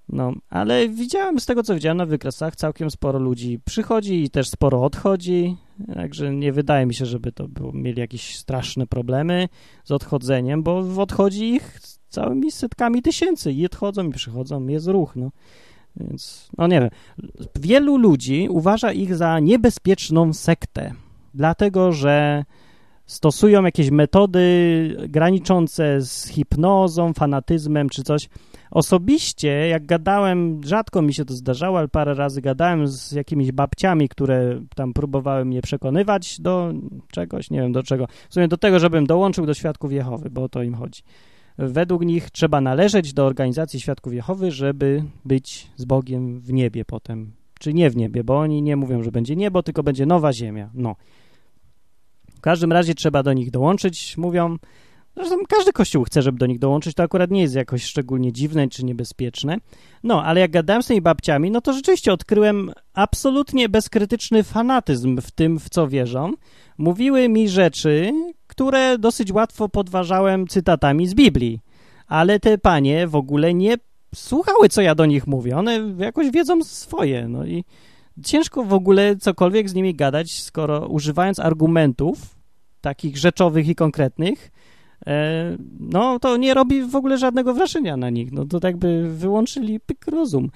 No, 0.10 0.34
ale 0.50 0.90
widziałem 0.90 1.40
z 1.40 1.46
tego, 1.46 1.64
co 1.64 1.76
widziałem 1.76 1.98
na 1.98 2.06
wykresach, 2.06 2.56
całkiem 2.56 2.92
sporo 2.92 3.20
ludzi 3.20 3.60
przychodzi 3.66 4.24
i 4.24 4.30
też 4.30 4.50
sporo 4.50 4.84
odchodzi, 4.84 5.58
także 5.94 6.36
nie 6.36 6.54
wydaje 6.54 6.86
mi 6.86 6.94
się, 6.94 7.06
żeby 7.06 7.32
to 7.32 7.48
było, 7.48 7.72
mieli 7.72 8.00
jakieś 8.00 8.38
straszne 8.38 8.88
problemy 8.88 9.48
z 9.84 9.92
odchodzeniem, 9.92 10.64
bo 10.64 10.84
odchodzi 10.98 11.54
ich 11.54 11.80
całymi 12.10 12.52
setkami 12.52 13.02
tysięcy. 13.02 13.54
I 13.54 13.66
odchodzą 13.66 14.08
i 14.08 14.12
przychodzą, 14.12 14.68
jest 14.68 14.88
ruch, 14.88 15.16
no. 15.16 15.32
Więc, 15.96 16.50
no 16.58 16.68
nie 16.68 16.82
wiem, 16.82 16.90
wielu 17.56 17.98
ludzi 17.98 18.48
uważa 18.50 18.92
ich 18.92 19.16
za 19.16 19.40
niebezpieczną 19.40 20.34
sektę, 20.34 20.94
dlatego, 21.34 21.92
że 21.92 22.44
stosują 23.06 23.64
jakieś 23.64 23.90
metody 23.90 24.98
graniczące 25.10 26.02
z 26.02 26.28
hipnozą, 26.28 27.14
fanatyzmem 27.14 27.90
czy 27.90 28.04
coś, 28.04 28.30
Osobiście, 28.72 29.68
jak 29.68 29.86
gadałem, 29.86 30.62
rzadko 30.64 31.02
mi 31.02 31.14
się 31.14 31.26
to 31.26 31.34
zdarzało, 31.34 31.78
ale 31.78 31.88
parę 31.88 32.14
razy 32.14 32.42
gadałem 32.42 32.88
z 32.88 33.12
jakimiś 33.12 33.52
babciami, 33.52 34.10
które 34.10 34.62
tam 34.76 34.94
próbowały 34.94 35.46
mnie 35.46 35.62
przekonywać 35.62 36.42
do 36.42 36.74
czegoś, 37.12 37.50
nie 37.50 37.62
wiem 37.62 37.72
do 37.72 37.84
czego, 37.84 38.08
w 38.30 38.34
sumie 38.34 38.48
do 38.48 38.58
tego, 38.58 38.80
żebym 38.80 39.06
dołączył 39.06 39.46
do 39.46 39.54
Świadków 39.54 39.92
Jehowy, 39.92 40.30
bo 40.30 40.44
o 40.44 40.50
to 40.50 40.64
im 40.64 40.76
chodzi. 40.76 41.02
Według 41.58 42.06
nich 42.06 42.32
trzeba 42.32 42.62
należeć 42.62 43.14
do 43.14 43.26
organizacji 43.26 43.80
Świadków 43.80 44.14
Jehowy, 44.14 44.52
żeby 44.52 45.04
być 45.26 45.72
z 45.76 45.86
Bogiem 45.86 46.40
w 46.40 46.54
niebie 46.54 46.86
potem. 46.86 47.32
Czy 47.60 47.74
nie 47.74 47.90
w 47.90 47.96
niebie, 47.96 48.24
bo 48.24 48.40
oni 48.40 48.62
nie 48.62 48.76
mówią, 48.76 49.04
że 49.04 49.12
będzie 49.12 49.36
niebo, 49.36 49.64
tylko 49.64 49.84
będzie 49.84 50.06
nowa 50.06 50.34
ziemia. 50.34 50.70
No. 50.74 50.96
W 52.36 52.42
każdym 52.42 52.72
razie 52.72 52.96
trzeba 52.96 53.24
do 53.24 53.34
nich 53.34 53.52
dołączyć, 53.52 54.18
mówią, 54.18 54.58
Zresztą 55.16 55.36
każdy 55.50 55.74
kościół 55.74 56.04
chce, 56.04 56.22
żeby 56.22 56.38
do 56.38 56.46
nich 56.46 56.60
dołączyć, 56.60 56.96
to 56.96 57.04
akurat 57.04 57.32
nie 57.32 57.42
jest 57.42 57.56
jakoś 57.56 57.84
szczególnie 57.84 58.34
dziwne 58.34 58.68
czy 58.68 58.86
niebezpieczne. 58.86 59.58
No, 60.04 60.24
ale 60.24 60.40
jak 60.40 60.52
gadałem 60.52 60.84
z 60.84 60.88
tymi 60.88 61.02
babciami, 61.02 61.52
no 61.52 61.62
to 61.62 61.74
rzeczywiście 61.74 62.14
odkryłem 62.14 62.72
absolutnie 62.94 63.70
bezkrytyczny 63.70 64.44
fanatyzm 64.44 65.22
w 65.22 65.32
tym, 65.32 65.60
w 65.60 65.70
co 65.70 65.88
wierzą. 65.88 66.34
Mówiły 66.78 67.30
mi 67.30 67.50
rzeczy, 67.50 68.12
które 68.48 68.98
dosyć 68.98 69.32
łatwo 69.32 69.70
podważałem 69.70 70.48
cytatami 70.48 71.08
z 71.08 71.14
Biblii. 71.14 71.60
Ale 72.08 72.40
te 72.40 72.58
panie 72.58 73.08
w 73.08 73.16
ogóle 73.16 73.54
nie 73.54 73.76
słuchały, 74.16 74.70
co 74.70 74.82
ja 74.82 74.96
do 74.96 75.06
nich 75.06 75.28
mówię. 75.28 75.58
One 75.58 75.94
jakoś 75.98 76.32
wiedzą 76.32 76.64
swoje, 76.64 77.28
no 77.28 77.46
i 77.46 77.64
ciężko 78.24 78.64
w 78.64 78.74
ogóle 78.74 79.16
cokolwiek 79.16 79.70
z 79.70 79.74
nimi 79.74 79.96
gadać, 79.96 80.42
skoro 80.42 80.88
używając 80.88 81.40
argumentów 81.40 82.36
takich 82.82 83.18
rzeczowych 83.18 83.68
i 83.68 83.76
konkretnych, 83.76 84.52
no 85.80 86.20
to 86.20 86.38
nie 86.38 86.54
robi 86.54 86.84
w 86.84 86.96
ogóle 86.96 87.18
żadnego 87.18 87.54
wrażenia 87.54 87.98
na 87.98 88.10
nich. 88.10 88.32
No 88.32 88.46
to 88.46 88.60
tak 88.60 88.78
by 88.78 89.10
wyłączyli 89.10 89.80
pyk 89.80 90.08
rozum. 90.08 90.50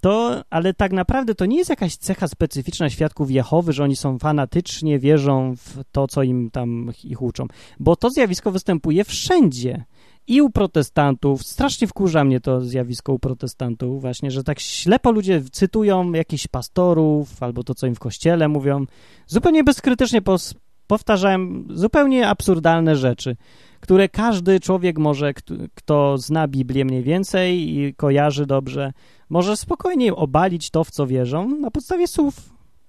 To, 0.00 0.44
ale 0.50 0.74
tak 0.74 0.92
naprawdę 0.92 1.34
to 1.34 1.46
nie 1.46 1.56
jest 1.56 1.70
jakaś 1.70 1.96
cecha 1.96 2.28
specyficzna 2.28 2.90
świadków 2.90 3.30
Jehowy, 3.30 3.72
że 3.72 3.84
oni 3.84 3.96
są 3.96 4.18
fanatycznie, 4.18 4.98
wierzą 4.98 5.54
w 5.56 5.80
to, 5.92 6.08
co 6.08 6.22
im 6.22 6.50
tam 6.50 6.92
ich 7.04 7.22
uczą. 7.22 7.46
Bo 7.80 7.96
to 7.96 8.10
zjawisko 8.10 8.50
występuje 8.50 9.04
wszędzie 9.04 9.84
i 10.26 10.42
u 10.42 10.50
protestantów. 10.50 11.42
Strasznie 11.42 11.86
wkurza 11.86 12.24
mnie 12.24 12.40
to 12.40 12.60
zjawisko 12.60 13.12
u 13.12 13.18
protestantów, 13.18 14.00
właśnie, 14.00 14.30
że 14.30 14.44
tak 14.44 14.60
ślepo 14.60 15.12
ludzie 15.12 15.42
cytują 15.52 16.12
jakichś 16.12 16.46
pastorów 16.46 17.42
albo 17.42 17.64
to, 17.64 17.74
co 17.74 17.86
im 17.86 17.94
w 17.94 17.98
kościele 17.98 18.48
mówią. 18.48 18.84
Zupełnie 19.26 19.64
bezkrytycznie 19.64 20.22
powtarzają 20.88 21.64
zupełnie 21.70 22.28
absurdalne 22.28 22.96
rzeczy, 22.96 23.36
które 23.80 24.08
każdy 24.08 24.60
człowiek 24.60 24.98
może, 24.98 25.32
kto, 25.74 26.18
zna 26.18 26.48
Biblię 26.48 26.84
mniej 26.84 27.02
więcej 27.02 27.78
i 27.78 27.94
kojarzy 27.94 28.46
dobrze, 28.46 28.92
może 29.30 29.56
spokojnie 29.56 30.14
obalić 30.14 30.70
to, 30.70 30.84
w 30.84 30.90
co 30.90 31.06
wierzą, 31.06 31.48
na 31.48 31.70
podstawie 31.70 32.06
słów 32.06 32.34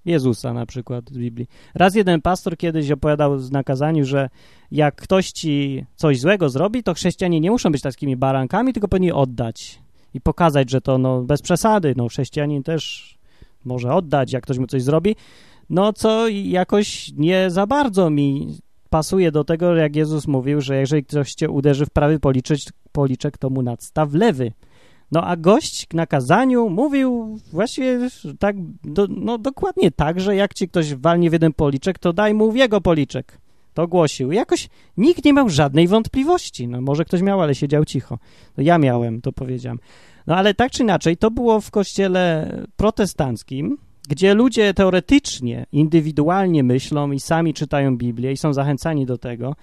Jezusa 0.05 0.53
na 0.53 0.65
przykład 0.65 1.09
z 1.09 1.17
Biblii. 1.17 1.47
Raz 1.75 1.95
jeden 1.95 2.21
pastor 2.21 2.57
kiedyś 2.57 2.91
opowiadał 2.91 3.39
w 3.39 3.51
nakazaniu, 3.51 4.05
że 4.05 4.29
jak 4.71 4.95
ktoś 4.95 5.31
ci 5.31 5.85
coś 5.95 6.19
złego 6.19 6.49
zrobi, 6.49 6.83
to 6.83 6.93
chrześcijanie 6.93 7.39
nie 7.39 7.51
muszą 7.51 7.71
być 7.71 7.81
takimi 7.81 8.15
barankami, 8.15 8.73
tylko 8.73 8.87
powinni 8.87 9.11
oddać 9.11 9.79
i 10.13 10.21
pokazać, 10.21 10.69
że 10.69 10.81
to 10.81 10.97
no, 10.97 11.21
bez 11.21 11.41
przesady, 11.41 11.93
no 11.97 12.07
chrześcijanin 12.07 12.63
też 12.63 13.15
może 13.65 13.93
oddać, 13.93 14.33
jak 14.33 14.43
ktoś 14.43 14.57
mu 14.57 14.67
coś 14.67 14.83
zrobi, 14.83 15.15
no 15.69 15.93
co 15.93 16.27
jakoś 16.27 17.11
nie 17.17 17.49
za 17.49 17.67
bardzo 17.67 18.09
mi 18.09 18.57
pasuje 18.89 19.31
do 19.31 19.43
tego, 19.43 19.75
jak 19.75 19.95
Jezus 19.95 20.27
mówił, 20.27 20.61
że 20.61 20.79
jeżeli 20.79 21.03
ktoś 21.03 21.33
cię 21.33 21.49
uderzy 21.49 21.85
w 21.85 21.89
prawy 21.89 22.19
policzek, 22.19 22.59
policzek 22.91 23.37
to 23.37 23.49
mu 23.49 23.61
nadstaw 23.61 24.13
lewy. 24.13 24.51
No 25.11 25.23
a 25.23 25.35
gość 25.35 25.87
na 25.93 26.07
kazaniu 26.07 26.69
mówił 26.69 27.39
właściwie 27.51 27.99
tak, 28.39 28.55
do, 28.83 29.07
no 29.09 29.37
dokładnie 29.37 29.91
tak, 29.91 30.19
że 30.19 30.35
jak 30.35 30.53
ci 30.53 30.67
ktoś 30.67 30.95
walnie 30.95 31.29
w 31.29 31.33
jeden 31.33 31.53
policzek, 31.53 31.99
to 31.99 32.13
daj 32.13 32.33
mu 32.33 32.51
w 32.51 32.55
jego 32.55 32.81
policzek. 32.81 33.37
To 33.73 33.87
głosił. 33.87 34.31
Jakoś 34.31 34.69
nikt 34.97 35.25
nie 35.25 35.33
miał 35.33 35.49
żadnej 35.49 35.87
wątpliwości. 35.87 36.67
No 36.67 36.81
może 36.81 37.05
ktoś 37.05 37.21
miał, 37.21 37.41
ale 37.41 37.55
siedział 37.55 37.85
cicho. 37.85 38.19
No 38.57 38.63
ja 38.63 38.77
miałem, 38.77 39.21
to 39.21 39.31
powiedziałem. 39.31 39.79
No 40.27 40.35
ale 40.35 40.53
tak 40.53 40.71
czy 40.71 40.83
inaczej, 40.83 41.17
to 41.17 41.31
było 41.31 41.61
w 41.61 41.71
kościele 41.71 42.51
protestanckim, 42.75 43.77
gdzie 44.09 44.33
ludzie 44.33 44.73
teoretycznie, 44.73 45.65
indywidualnie 45.71 46.63
myślą 46.63 47.11
i 47.11 47.19
sami 47.19 47.53
czytają 47.53 47.97
Biblię 47.97 48.31
i 48.31 48.37
są 48.37 48.53
zachęcani 48.53 49.05
do 49.05 49.17
tego, 49.17 49.55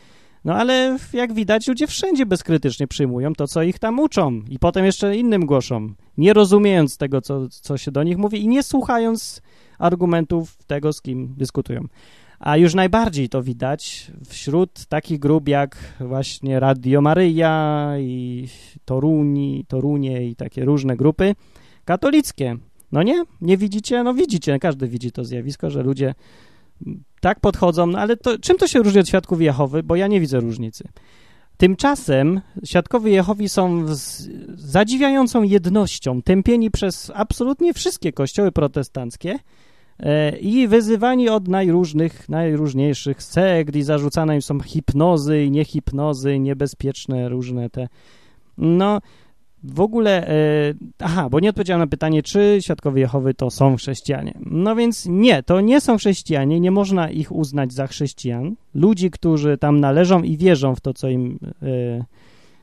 no 0.45 0.55
ale 0.55 0.99
jak 1.13 1.33
widać, 1.33 1.69
ludzie 1.69 1.87
wszędzie 1.87 2.27
bezkrytycznie 2.27 2.87
przyjmują 2.87 3.33
to, 3.33 3.47
co 3.47 3.63
ich 3.63 3.79
tam 3.79 3.99
uczą 3.99 4.43
i 4.49 4.59
potem 4.59 4.85
jeszcze 4.85 5.17
innym 5.17 5.47
głoszą, 5.47 5.95
nie 6.19 6.33
rozumiejąc 6.33 6.97
tego, 6.97 7.21
co, 7.21 7.49
co 7.49 7.79
się 7.79 7.91
do 7.91 8.03
nich 8.03 8.19
mówi 8.19 8.43
i 8.43 8.49
nie 8.49 8.63
słuchając 8.63 9.43
argumentów 9.79 10.57
tego, 10.67 10.93
z 10.93 11.03
kim 11.03 11.35
dyskutują. 11.37 11.81
A 12.39 12.57
już 12.57 12.75
najbardziej 12.75 13.29
to 13.29 13.43
widać 13.43 14.11
wśród 14.29 14.87
takich 14.87 15.19
grup 15.19 15.49
jak 15.49 15.77
właśnie 16.01 16.61
Radio 16.61 17.01
Maryja 17.01 17.93
i 17.99 18.49
Toruni, 18.85 19.65
Torunie 19.69 20.27
i 20.29 20.37
takie 20.37 20.65
różne 20.65 20.97
grupy 20.97 21.35
katolickie. 21.85 22.57
No 22.97 23.03
nie? 23.03 23.25
Nie 23.41 23.57
widzicie? 23.57 24.03
No 24.03 24.15
widzicie, 24.15 24.59
każdy 24.59 24.89
widzi 24.89 25.13
to 25.13 25.25
zjawisko, 25.25 25.71
że 25.71 25.83
ludzie 25.83 26.15
tak 27.21 27.41
podchodzą, 27.41 27.87
no 27.87 27.99
ale 27.99 28.17
to, 28.17 28.39
czym 28.39 28.57
to 28.57 28.67
się 28.67 28.79
różni 28.79 29.01
od 29.01 29.09
świadków 29.09 29.41
Jehowy? 29.41 29.83
Bo 29.83 29.97
ja 29.97 30.07
nie 30.07 30.21
widzę 30.21 30.41
różnicy. 30.41 30.89
Tymczasem 31.57 32.41
świadkowie 32.65 33.13
Jehowi 33.13 33.49
są 33.49 33.95
z 33.95 34.29
zadziwiającą 34.55 35.43
jednością, 35.43 36.23
tępieni 36.23 36.71
przez 36.71 37.13
absolutnie 37.15 37.75
wszystkie 37.75 38.13
kościoły 38.13 38.53
protestanckie 38.53 39.39
e, 39.99 40.39
i 40.39 40.69
wyzywani 40.69 41.29
od 41.29 41.49
najróżnych, 41.49 42.29
najróżniejszych 42.29 43.23
sekt 43.23 43.77
i 43.77 43.83
zarzucane 43.83 44.35
im 44.35 44.43
są 44.43 44.61
hipnozy 44.61 45.45
i 45.45 45.51
niehipnozy, 45.51 46.39
niebezpieczne 46.39 47.29
różne 47.29 47.71
te. 47.71 47.89
No, 48.59 49.01
w 49.65 49.81
ogóle, 49.81 50.29
e, 50.29 50.35
aha, 50.99 51.29
bo 51.31 51.41
nie 51.41 51.51
odpowiedziałem 51.51 51.81
na 51.81 51.87
pytanie, 51.87 52.23
czy 52.23 52.59
świadkowie 52.61 53.01
Jehowy 53.01 53.35
to 53.35 53.51
są 53.51 53.77
chrześcijanie. 53.77 54.39
No 54.47 54.77
więc 54.77 55.07
nie, 55.11 55.43
to 55.43 55.61
nie 55.61 55.81
są 55.81 55.97
chrześcijanie, 55.97 56.61
nie 56.61 56.71
można 56.71 57.11
ich 57.11 57.33
uznać 57.33 57.73
za 57.73 57.87
chrześcijan. 57.87 58.57
Ludzi, 58.75 59.11
którzy 59.11 59.59
tam 59.59 59.81
należą 59.81 60.23
i 60.23 60.37
wierzą 60.37 60.75
w 60.75 60.81
to, 60.81 60.95
co 60.95 61.09
im 61.09 61.39
e, 61.63 62.05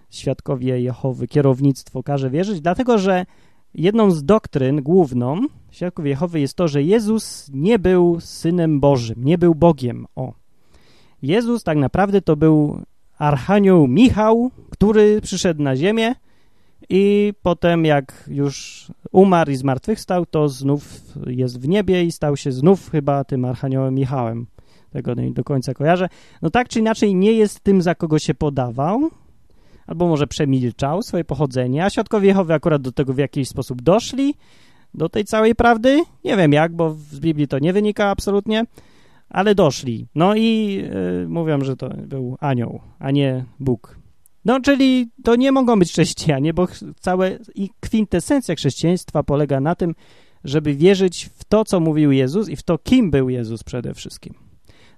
świadkowie 0.09 0.81
Jehowy, 0.81 1.27
kierownictwo 1.27 2.03
każe 2.03 2.29
wierzyć, 2.29 2.61
dlatego 2.61 2.97
że 2.97 3.25
jedną 3.73 4.11
z 4.11 4.23
doktryn 4.23 4.81
główną 4.81 5.41
świadków 5.71 6.05
Jehowy 6.05 6.39
jest 6.39 6.55
to, 6.55 6.67
że 6.67 6.83
Jezus 6.83 7.49
nie 7.53 7.79
był 7.79 8.17
Synem 8.19 8.79
Bożym, 8.79 9.23
nie 9.23 9.37
był 9.37 9.55
Bogiem. 9.55 10.05
O. 10.15 10.33
Jezus 11.21 11.63
tak 11.63 11.77
naprawdę 11.77 12.21
to 12.21 12.35
był 12.35 12.81
Archanioł 13.17 13.87
Michał, 13.87 14.51
który 14.69 15.21
przyszedł 15.21 15.63
na 15.63 15.75
ziemię, 15.75 16.15
i 16.89 17.33
potem 17.41 17.85
jak 17.85 18.23
już 18.27 18.87
umarł 19.11 19.51
i 19.51 19.55
zmartwychwstał, 19.55 20.25
to 20.25 20.49
znów 20.49 21.01
jest 21.27 21.61
w 21.61 21.67
niebie 21.67 22.03
i 22.03 22.11
stał 22.11 22.37
się 22.37 22.51
znów 22.51 22.91
chyba 22.91 23.23
tym 23.23 23.45
Archaniołem 23.45 23.95
Michałem. 23.95 24.45
Tego 24.89 25.13
nie 25.13 25.31
do 25.31 25.43
końca 25.43 25.73
kojarzę. 25.73 26.09
No 26.41 26.49
tak 26.49 26.69
czy 26.69 26.79
inaczej 26.79 27.15
nie 27.15 27.33
jest 27.33 27.59
tym, 27.59 27.81
za 27.81 27.95
kogo 27.95 28.19
się 28.19 28.33
podawał, 28.33 29.09
albo 29.87 30.07
może 30.07 30.27
przemilczał 30.27 31.01
swoje 31.01 31.23
pochodzenie, 31.23 31.85
a 31.85 31.89
świadkowie 31.89 32.27
Jehowy 32.27 32.53
akurat 32.53 32.81
do 32.81 32.91
tego 32.91 33.13
w 33.13 33.17
jakiś 33.17 33.47
sposób 33.47 33.81
doszli, 33.81 34.35
do 34.93 35.09
tej 35.09 35.25
całej 35.25 35.55
prawdy. 35.55 36.01
Nie 36.23 36.37
wiem 36.37 36.53
jak, 36.53 36.75
bo 36.75 36.89
z 36.89 37.19
Biblii 37.19 37.47
to 37.47 37.59
nie 37.59 37.73
wynika 37.73 38.09
absolutnie, 38.09 38.65
ale 39.29 39.55
doszli. 39.55 40.07
No 40.15 40.35
i 40.35 40.75
yy, 40.75 41.27
mówią, 41.27 41.63
że 41.63 41.75
to 41.75 41.89
był 41.89 42.37
anioł, 42.39 42.79
a 42.99 43.11
nie 43.11 43.45
Bóg. 43.59 44.02
No, 44.45 44.59
czyli 44.59 45.09
to 45.23 45.35
nie 45.35 45.51
mogą 45.51 45.79
być 45.79 45.91
chrześcijanie, 45.91 46.53
bo 46.53 46.67
całe 46.99 47.39
i 47.55 47.69
kwintesencja 47.79 48.55
chrześcijaństwa 48.55 49.23
polega 49.23 49.59
na 49.59 49.75
tym, 49.75 49.95
żeby 50.43 50.73
wierzyć 50.73 51.29
w 51.35 51.43
to, 51.43 51.65
co 51.65 51.79
mówił 51.79 52.11
Jezus 52.11 52.49
i 52.49 52.55
w 52.55 52.63
to, 52.63 52.77
kim 52.77 53.11
był 53.11 53.29
Jezus 53.29 53.63
przede 53.63 53.93
wszystkim. 53.93 54.33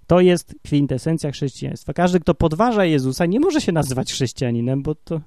To 0.08 0.20
jest 0.20 0.56
kwintesencja 0.64 1.32
chrześcijaństwa. 1.32 1.94
Każdy, 1.94 2.20
kto 2.20 2.34
podważa 2.34 2.86
Jezusa, 2.86 3.26
nie 3.26 3.40
może 3.40 3.62
się 3.62 3.72
nazywać 3.72 4.14
chrześcijaninem, 4.14 4.84
bo 4.84 4.96
to 4.96 5.22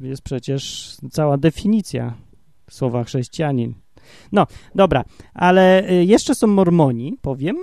jest 0.00 0.22
przecież 0.22 0.94
cała 1.10 1.38
definicja 1.38 2.14
słowa 2.70 3.04
chrześcijanin. 3.04 3.74
No, 4.32 4.46
dobra, 4.74 5.04
ale 5.34 5.90
y, 5.90 6.04
jeszcze 6.04 6.34
są 6.34 6.46
mormoni, 6.46 7.16
powiem, 7.22 7.56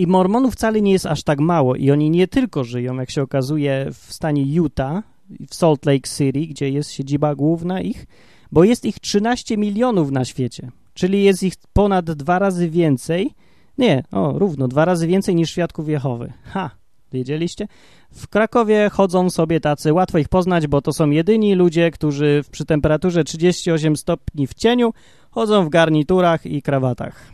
i 0.00 0.06
Mormonów 0.06 0.54
wcale 0.54 0.80
nie 0.80 0.92
jest 0.92 1.06
aż 1.06 1.22
tak 1.22 1.40
mało 1.40 1.76
i 1.76 1.90
oni 1.90 2.10
nie 2.10 2.28
tylko 2.28 2.64
żyją, 2.64 2.94
jak 2.94 3.10
się 3.10 3.22
okazuje, 3.22 3.86
w 3.92 4.12
stanie 4.12 4.42
Utah, 4.42 5.02
w 5.50 5.54
Salt 5.54 5.86
Lake 5.86 6.08
City, 6.16 6.40
gdzie 6.46 6.70
jest 6.70 6.90
siedziba 6.90 7.34
główna 7.34 7.80
ich, 7.80 8.06
bo 8.52 8.64
jest 8.64 8.84
ich 8.84 9.00
13 9.00 9.56
milionów 9.56 10.10
na 10.10 10.24
świecie, 10.24 10.70
czyli 10.94 11.24
jest 11.24 11.42
ich 11.42 11.54
ponad 11.72 12.10
dwa 12.10 12.38
razy 12.38 12.70
więcej, 12.70 13.30
nie, 13.78 14.04
o, 14.12 14.38
równo, 14.38 14.68
dwa 14.68 14.84
razy 14.84 15.06
więcej 15.06 15.34
niż 15.34 15.50
świadków 15.50 15.88
Jehowy. 15.88 16.32
Ha, 16.44 16.70
wiedzieliście? 17.12 17.68
W 18.12 18.28
Krakowie 18.28 18.90
chodzą 18.92 19.30
sobie 19.30 19.60
tacy, 19.60 19.92
łatwo 19.92 20.18
ich 20.18 20.28
poznać, 20.28 20.66
bo 20.66 20.82
to 20.82 20.92
są 20.92 21.10
jedyni 21.10 21.54
ludzie, 21.54 21.90
którzy 21.90 22.44
przy 22.50 22.64
temperaturze 22.64 23.24
38 23.24 23.96
stopni 23.96 24.46
w 24.46 24.54
cieniu 24.54 24.92
chodzą 25.30 25.64
w 25.64 25.68
garniturach 25.68 26.46
i 26.46 26.62
krawatach 26.62 27.32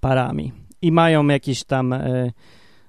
parami 0.00 0.52
i 0.82 0.92
mają 0.92 1.26
jakieś 1.26 1.64
tam, 1.64 1.92
e, 1.92 2.32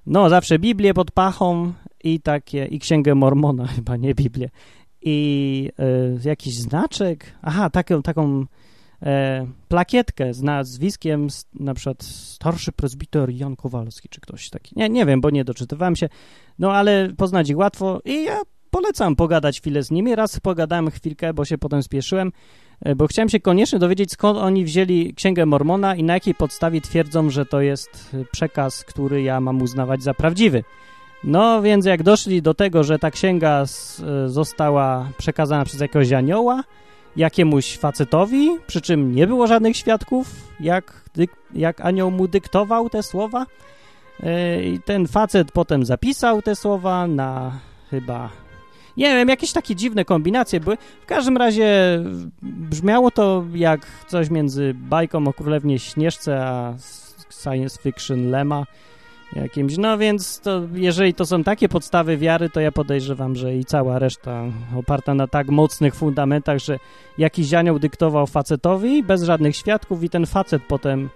no 0.06 0.30
zawsze 0.30 0.60
Biblię 0.60 0.94
pod 0.94 1.12
pachą 1.12 1.74
i 2.04 2.20
takie, 2.20 2.66
i 2.66 2.80
Księgę 2.80 3.16
Mormona 3.16 3.68
chyba, 3.76 3.98
nie 3.98 4.16
Biblię, 4.16 4.50
i 5.02 5.72
e, 6.26 6.30
jakiś 6.30 6.56
znaczek, 6.56 7.36
aha, 7.42 7.70
taką, 7.70 8.02
taką 8.02 8.46
e, 9.04 9.48
plakietkę 9.68 10.34
z 10.34 10.42
nazwiskiem, 10.42 11.28
na 11.54 11.74
przykład 11.74 12.04
starszy 12.04 12.72
prezbiter 12.72 13.30
Jan 13.30 13.56
Kowalski, 13.56 14.10
czy 14.10 14.22
ktoś 14.22 14.50
taki, 14.50 14.74
nie, 14.78 14.90
nie 14.90 15.06
wiem, 15.06 15.22
bo 15.22 15.30
nie 15.30 15.46
doczytywałem 15.46 15.96
się, 15.96 16.10
no 16.60 16.72
ale 16.74 17.10
poznać 17.18 17.50
ich 17.50 17.58
łatwo 17.58 18.02
i 18.06 18.24
ja 18.24 18.42
polecam 18.70 19.16
pogadać 19.16 19.60
chwilę 19.60 19.84
z 19.84 19.92
nimi, 19.92 20.16
raz 20.16 20.40
pogadałem 20.40 20.92
chwilkę, 20.92 21.34
bo 21.34 21.46
się 21.46 21.58
potem 21.58 21.84
spieszyłem, 21.84 22.32
bo 22.95 23.07
chciałem 23.07 23.30
się 23.30 23.39
koniecznie 23.39 23.80
dowiedzieć, 23.80 24.11
skąd 24.11 24.39
oni 24.39 24.65
wzięli 24.65 25.13
Księgę 25.13 25.45
Mormona 25.45 25.95
i 25.95 26.03
na 26.03 26.13
jakiej 26.13 26.36
podstawie 26.36 26.82
twierdzą, 26.82 27.30
że 27.30 27.45
to 27.45 27.61
jest 27.61 28.09
e, 28.13 28.25
przekaz, 28.32 28.84
który 28.84 29.21
ja 29.21 29.41
mam 29.41 29.61
uznawać 29.61 30.03
za 30.03 30.13
prawdziwy. 30.13 30.63
No 31.23 31.61
więc 31.61 31.86
jak 31.86 32.03
doszli 32.03 32.41
do 32.41 32.53
tego, 32.53 32.84
że 32.84 32.99
ta 32.99 33.11
księga 33.11 33.63
e, 33.63 33.65
została 34.30 35.09
przekazana 35.17 35.65
przez 35.65 35.82
jakiegoś 35.82 36.11
anioła, 36.11 36.63
jakiemuś 37.15 37.77
facetowi, 37.77 38.49
przy 38.67 38.82
czym 38.82 39.15
nie 39.15 39.27
było 39.27 39.47
żadnych 39.47 39.77
świadków, 39.77 40.27
jak, 40.59 41.03
jak 41.53 41.82
anioł 41.82 42.11
mu 42.11 42.27
dyktował 42.27 42.89
te 42.89 43.03
słowa, 43.03 43.45
i 44.63 44.80
ten 44.86 45.07
facet 45.07 45.51
potem 45.51 45.86
zapisał 45.86 46.41
te 46.41 46.55
słowa 46.55 47.07
na 47.07 47.51
chyba. 47.89 48.30
Nie 49.00 49.16
wiem, 49.16 49.30
jakieś 49.30 49.52
takie 49.52 49.76
dziwne 49.76 50.06
kombinacje 50.06 50.60
były. 50.60 50.78
W 51.02 51.06
każdym 51.06 51.38
razie 51.38 52.00
brzmiało 52.41 53.12
to 53.12 53.45
jak 53.54 53.88
coś 54.08 54.30
między 54.30 54.74
bajką 54.74 55.28
o 55.28 55.34
Królewnie 55.34 55.80
Śnieżce 55.80 56.45
a 56.45 56.74
science 57.43 57.82
fiction 57.82 58.30
Lema 58.30 58.66
jakimś. 59.36 59.78
No 59.78 59.97
więc 59.97 60.39
to, 60.39 60.62
jeżeli 60.74 61.14
to 61.14 61.26
są 61.26 61.43
takie 61.43 61.70
podstawy 61.70 62.18
wiary, 62.18 62.50
to 62.50 62.60
ja 62.60 62.72
podejrzewam, 62.72 63.36
że 63.36 63.56
i 63.56 63.66
cała 63.66 64.00
reszta 64.00 64.43
oparta 64.76 65.14
na 65.14 65.28
tak 65.28 65.47
mocnych 65.47 65.95
fundamentach, 65.95 66.60
że 66.60 66.80
jakiś 67.18 67.54
anioł 67.54 67.80
dyktował 67.80 68.28
facetowi 68.28 69.04
bez 69.04 69.24
żadnych 69.24 69.56
świadków 69.56 70.04
i 70.04 70.10
ten 70.10 70.26
facet 70.26 70.64
potem 70.68 71.10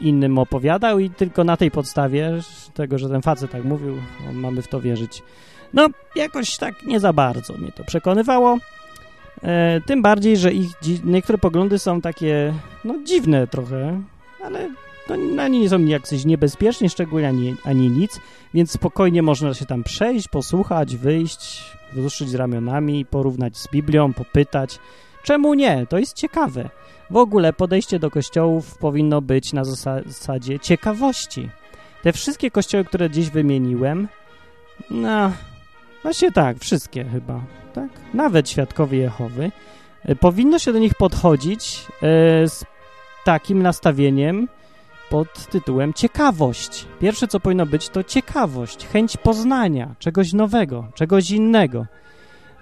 innym 0.00 0.38
opowiadał 0.38 0.98
i 0.98 1.10
tylko 1.10 1.44
na 1.44 1.56
tej 1.56 1.70
podstawie 1.70 2.32
tego, 2.74 2.98
że 2.98 3.08
ten 3.08 3.22
facet 3.22 3.50
tak 3.50 3.64
mówił, 3.64 3.96
mamy 4.32 4.62
w 4.62 4.68
to 4.68 4.80
wierzyć. 4.80 5.22
No, 5.74 5.88
jakoś 6.14 6.56
tak 6.56 6.82
nie 6.82 7.00
za 7.00 7.12
bardzo 7.12 7.54
mnie 7.54 7.72
to 7.72 7.84
przekonywało. 7.84 8.58
E, 9.42 9.80
tym 9.86 10.02
bardziej, 10.02 10.36
że 10.36 10.52
ich 10.52 10.70
niektóre 11.04 11.38
poglądy 11.38 11.78
są 11.78 12.00
takie, 12.00 12.54
no 12.84 12.94
dziwne 13.04 13.46
trochę, 13.46 14.02
ale 14.44 14.68
no, 15.08 15.42
ani 15.42 15.60
nie 15.60 15.68
są 15.68 15.84
jakoś 15.84 16.24
niebezpieczni, 16.24 16.90
szczególnie 16.90 17.28
ani, 17.28 17.56
ani 17.64 17.90
nic, 17.90 18.20
więc 18.54 18.70
spokojnie 18.70 19.22
można 19.22 19.54
się 19.54 19.66
tam 19.66 19.84
przejść, 19.84 20.28
posłuchać, 20.28 20.96
wyjść, 20.96 21.72
wzruszyć 21.92 22.32
ramionami, 22.32 23.04
porównać 23.04 23.56
z 23.56 23.68
Biblią, 23.68 24.12
popytać. 24.12 24.78
Czemu 25.22 25.54
nie? 25.54 25.86
To 25.86 25.98
jest 25.98 26.16
ciekawe. 26.16 26.68
W 27.10 27.16
ogóle 27.16 27.52
podejście 27.52 27.98
do 27.98 28.10
kościołów 28.10 28.78
powinno 28.78 29.20
być 29.20 29.52
na 29.52 29.64
zasadzie 29.64 30.58
ciekawości. 30.58 31.50
Te 32.02 32.12
wszystkie 32.12 32.50
kościoły, 32.50 32.84
które 32.84 33.10
dziś 33.10 33.30
wymieniłem, 33.30 34.08
no, 34.90 35.32
właśnie 36.02 36.32
tak, 36.32 36.58
wszystkie 36.58 37.04
chyba, 37.04 37.40
tak? 37.74 37.88
Nawet 38.14 38.50
Świadkowie 38.50 38.98
Jehowy, 38.98 39.50
e, 40.04 40.16
powinno 40.16 40.58
się 40.58 40.72
do 40.72 40.78
nich 40.78 40.94
podchodzić 40.94 41.86
e, 41.88 42.48
z 42.48 42.64
takim 43.24 43.62
nastawieniem, 43.62 44.48
pod 45.12 45.46
tytułem 45.46 45.92
ciekawość. 45.92 46.86
Pierwsze, 47.00 47.28
co 47.28 47.40
powinno 47.40 47.66
być, 47.66 47.88
to 47.88 48.04
ciekawość, 48.04 48.86
chęć 48.86 49.16
poznania 49.16 49.94
czegoś 49.98 50.32
nowego, 50.32 50.86
czegoś 50.94 51.30
innego. 51.30 51.86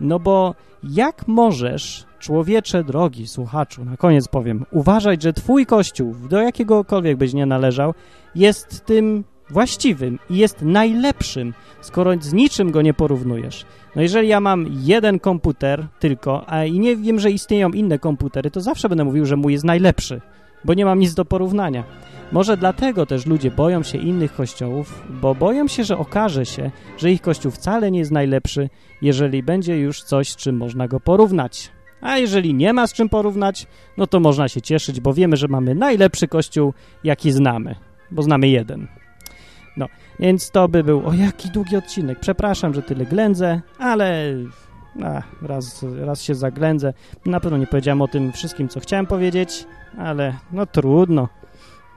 No 0.00 0.18
bo 0.18 0.54
jak 0.82 1.28
możesz, 1.28 2.04
człowiecze 2.18 2.84
drogi, 2.84 3.28
słuchaczu, 3.28 3.84
na 3.84 3.96
koniec 3.96 4.28
powiem, 4.28 4.64
uważać, 4.70 5.22
że 5.22 5.32
twój 5.32 5.66
kościół, 5.66 6.14
do 6.28 6.42
jakiegokolwiek 6.42 7.16
byś 7.16 7.32
nie 7.32 7.46
należał, 7.46 7.94
jest 8.34 8.84
tym 8.84 9.24
właściwym 9.52 10.18
i 10.30 10.36
jest 10.36 10.62
najlepszym, 10.62 11.54
skoro 11.80 12.12
z 12.20 12.32
niczym 12.32 12.70
go 12.70 12.82
nie 12.82 12.94
porównujesz. 12.94 13.64
No 13.96 14.02
jeżeli 14.02 14.28
ja 14.28 14.40
mam 14.40 14.66
jeden 14.70 15.20
komputer 15.20 15.86
tylko, 15.98 16.50
a 16.50 16.64
i 16.64 16.78
nie 16.78 16.96
wiem, 16.96 17.20
że 17.20 17.30
istnieją 17.30 17.70
inne 17.70 17.98
komputery, 17.98 18.50
to 18.50 18.60
zawsze 18.60 18.88
będę 18.88 19.04
mówił, 19.04 19.26
że 19.26 19.36
mój 19.36 19.52
jest 19.52 19.64
najlepszy, 19.64 20.20
bo 20.64 20.74
nie 20.74 20.84
mam 20.84 20.98
nic 20.98 21.14
do 21.14 21.24
porównania. 21.24 21.84
Może 22.32 22.56
dlatego 22.56 23.06
też 23.06 23.26
ludzie 23.26 23.50
boją 23.50 23.82
się 23.82 23.98
innych 23.98 24.34
kościołów, 24.34 25.02
bo 25.10 25.34
boją 25.34 25.68
się, 25.68 25.84
że 25.84 25.98
okaże 25.98 26.46
się, 26.46 26.70
że 26.98 27.10
ich 27.10 27.20
kościół 27.20 27.52
wcale 27.52 27.90
nie 27.90 27.98
jest 27.98 28.10
najlepszy, 28.10 28.68
jeżeli 29.02 29.42
będzie 29.42 29.78
już 29.78 30.02
coś, 30.02 30.28
z 30.28 30.36
czym 30.36 30.56
można 30.56 30.88
go 30.88 31.00
porównać. 31.00 31.70
A 32.00 32.18
jeżeli 32.18 32.54
nie 32.54 32.72
ma 32.72 32.86
z 32.86 32.92
czym 32.92 33.08
porównać, 33.08 33.66
no 33.96 34.06
to 34.06 34.20
można 34.20 34.48
się 34.48 34.62
cieszyć, 34.62 35.00
bo 35.00 35.14
wiemy, 35.14 35.36
że 35.36 35.48
mamy 35.48 35.74
najlepszy 35.74 36.28
kościół, 36.28 36.72
jaki 37.04 37.32
znamy, 37.32 37.74
bo 38.10 38.22
znamy 38.22 38.48
jeden. 38.48 38.99
Więc 40.20 40.50
to 40.50 40.68
by 40.68 40.84
był, 40.84 41.06
o 41.06 41.12
jaki 41.12 41.50
długi 41.50 41.76
odcinek, 41.76 42.20
przepraszam, 42.20 42.74
że 42.74 42.82
tyle 42.82 43.06
ględzę, 43.06 43.60
ale 43.78 44.34
a, 45.02 45.22
raz, 45.42 45.84
raz 45.98 46.22
się 46.22 46.34
zaględzę. 46.34 46.92
Na 47.26 47.40
pewno 47.40 47.58
nie 47.58 47.66
powiedziałem 47.66 48.02
o 48.02 48.08
tym 48.08 48.32
wszystkim, 48.32 48.68
co 48.68 48.80
chciałem 48.80 49.06
powiedzieć, 49.06 49.66
ale 49.98 50.34
no 50.52 50.66
trudno. 50.66 51.28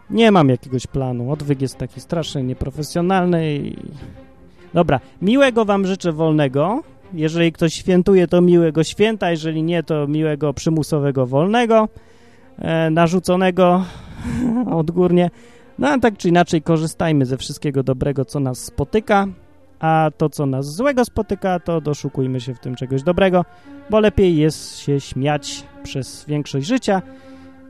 Nie 0.09 0.31
mam 0.31 0.49
jakiegoś 0.49 0.87
planu. 0.87 1.31
Odwyk 1.31 1.61
jest 1.61 1.77
taki 1.77 2.01
strasznie 2.01 2.43
nieprofesjonalny 2.43 3.55
i... 3.55 3.77
Dobra, 4.73 4.99
miłego 5.21 5.65
wam 5.65 5.85
życzę 5.85 6.11
wolnego. 6.11 6.83
Jeżeli 7.13 7.51
ktoś 7.51 7.73
świętuje, 7.73 8.27
to 8.27 8.41
miłego 8.41 8.83
święta, 8.83 9.31
jeżeli 9.31 9.63
nie, 9.63 9.83
to 9.83 10.07
miłego 10.07 10.53
przymusowego 10.53 11.27
wolnego, 11.27 11.89
e, 12.57 12.89
narzuconego 12.89 13.85
odgórnie. 14.71 15.29
No 15.79 15.89
a 15.89 15.99
tak 15.99 16.17
czy 16.17 16.29
inaczej 16.29 16.61
korzystajmy 16.61 17.25
ze 17.25 17.37
wszystkiego 17.37 17.83
dobrego, 17.83 18.25
co 18.25 18.39
nas 18.39 18.59
spotyka, 18.59 19.27
a 19.79 20.11
to, 20.17 20.29
co 20.29 20.45
nas 20.45 20.75
złego 20.75 21.05
spotyka, 21.05 21.59
to 21.59 21.81
doszukujmy 21.81 22.39
się 22.39 22.55
w 22.55 22.59
tym 22.59 22.75
czegoś 22.75 23.03
dobrego, 23.03 23.45
bo 23.89 23.99
lepiej 23.99 24.37
jest 24.37 24.77
się 24.77 24.99
śmiać 24.99 25.63
przez 25.83 26.25
większość 26.25 26.67
życia, 26.67 27.01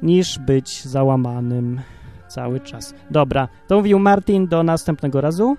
niż 0.02 0.40
być 0.40 0.84
załamanym 0.84 1.82
cały 2.28 2.60
czas. 2.60 2.94
Dobra, 3.12 3.48
to 3.68 3.76
mówił 3.76 4.00
Martin, 4.00 4.48
do 4.48 4.64
następnego 4.64 5.22
razu, 5.22 5.56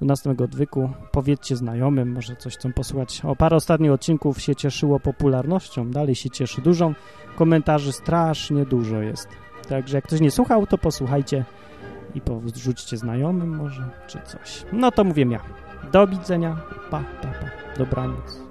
do 0.00 0.06
następnego 0.06 0.44
odwyku. 0.44 0.90
Powiedzcie 1.12 1.56
znajomym, 1.56 2.12
może 2.12 2.36
coś 2.36 2.56
chcą 2.56 2.72
posłuchać. 2.72 3.20
O, 3.24 3.36
parę 3.36 3.56
ostatnich 3.56 3.92
odcinków 3.92 4.40
się 4.40 4.54
cieszyło 4.54 5.00
popularnością, 5.00 5.90
dalej 5.90 6.14
się 6.14 6.30
cieszy 6.30 6.60
dużą. 6.60 6.94
Komentarzy 7.36 7.92
strasznie 7.92 8.66
dużo 8.66 9.02
jest. 9.02 9.28
Także 9.68 9.96
jak 9.96 10.04
ktoś 10.04 10.20
nie 10.20 10.30
słuchał, 10.30 10.66
to 10.66 10.78
posłuchajcie 10.78 11.44
i 12.14 12.20
porzućcie 12.20 12.96
znajomym 12.96 13.56
może, 13.56 13.90
czy 14.06 14.18
coś. 14.24 14.64
No 14.72 14.90
to 14.90 15.04
mówię 15.04 15.26
ja. 15.30 15.40
Do 15.92 16.06
widzenia. 16.06 16.56
Pa, 16.90 17.02
pa, 17.22 17.28
pa. 17.28 17.78
Dobranoc. 17.78 18.42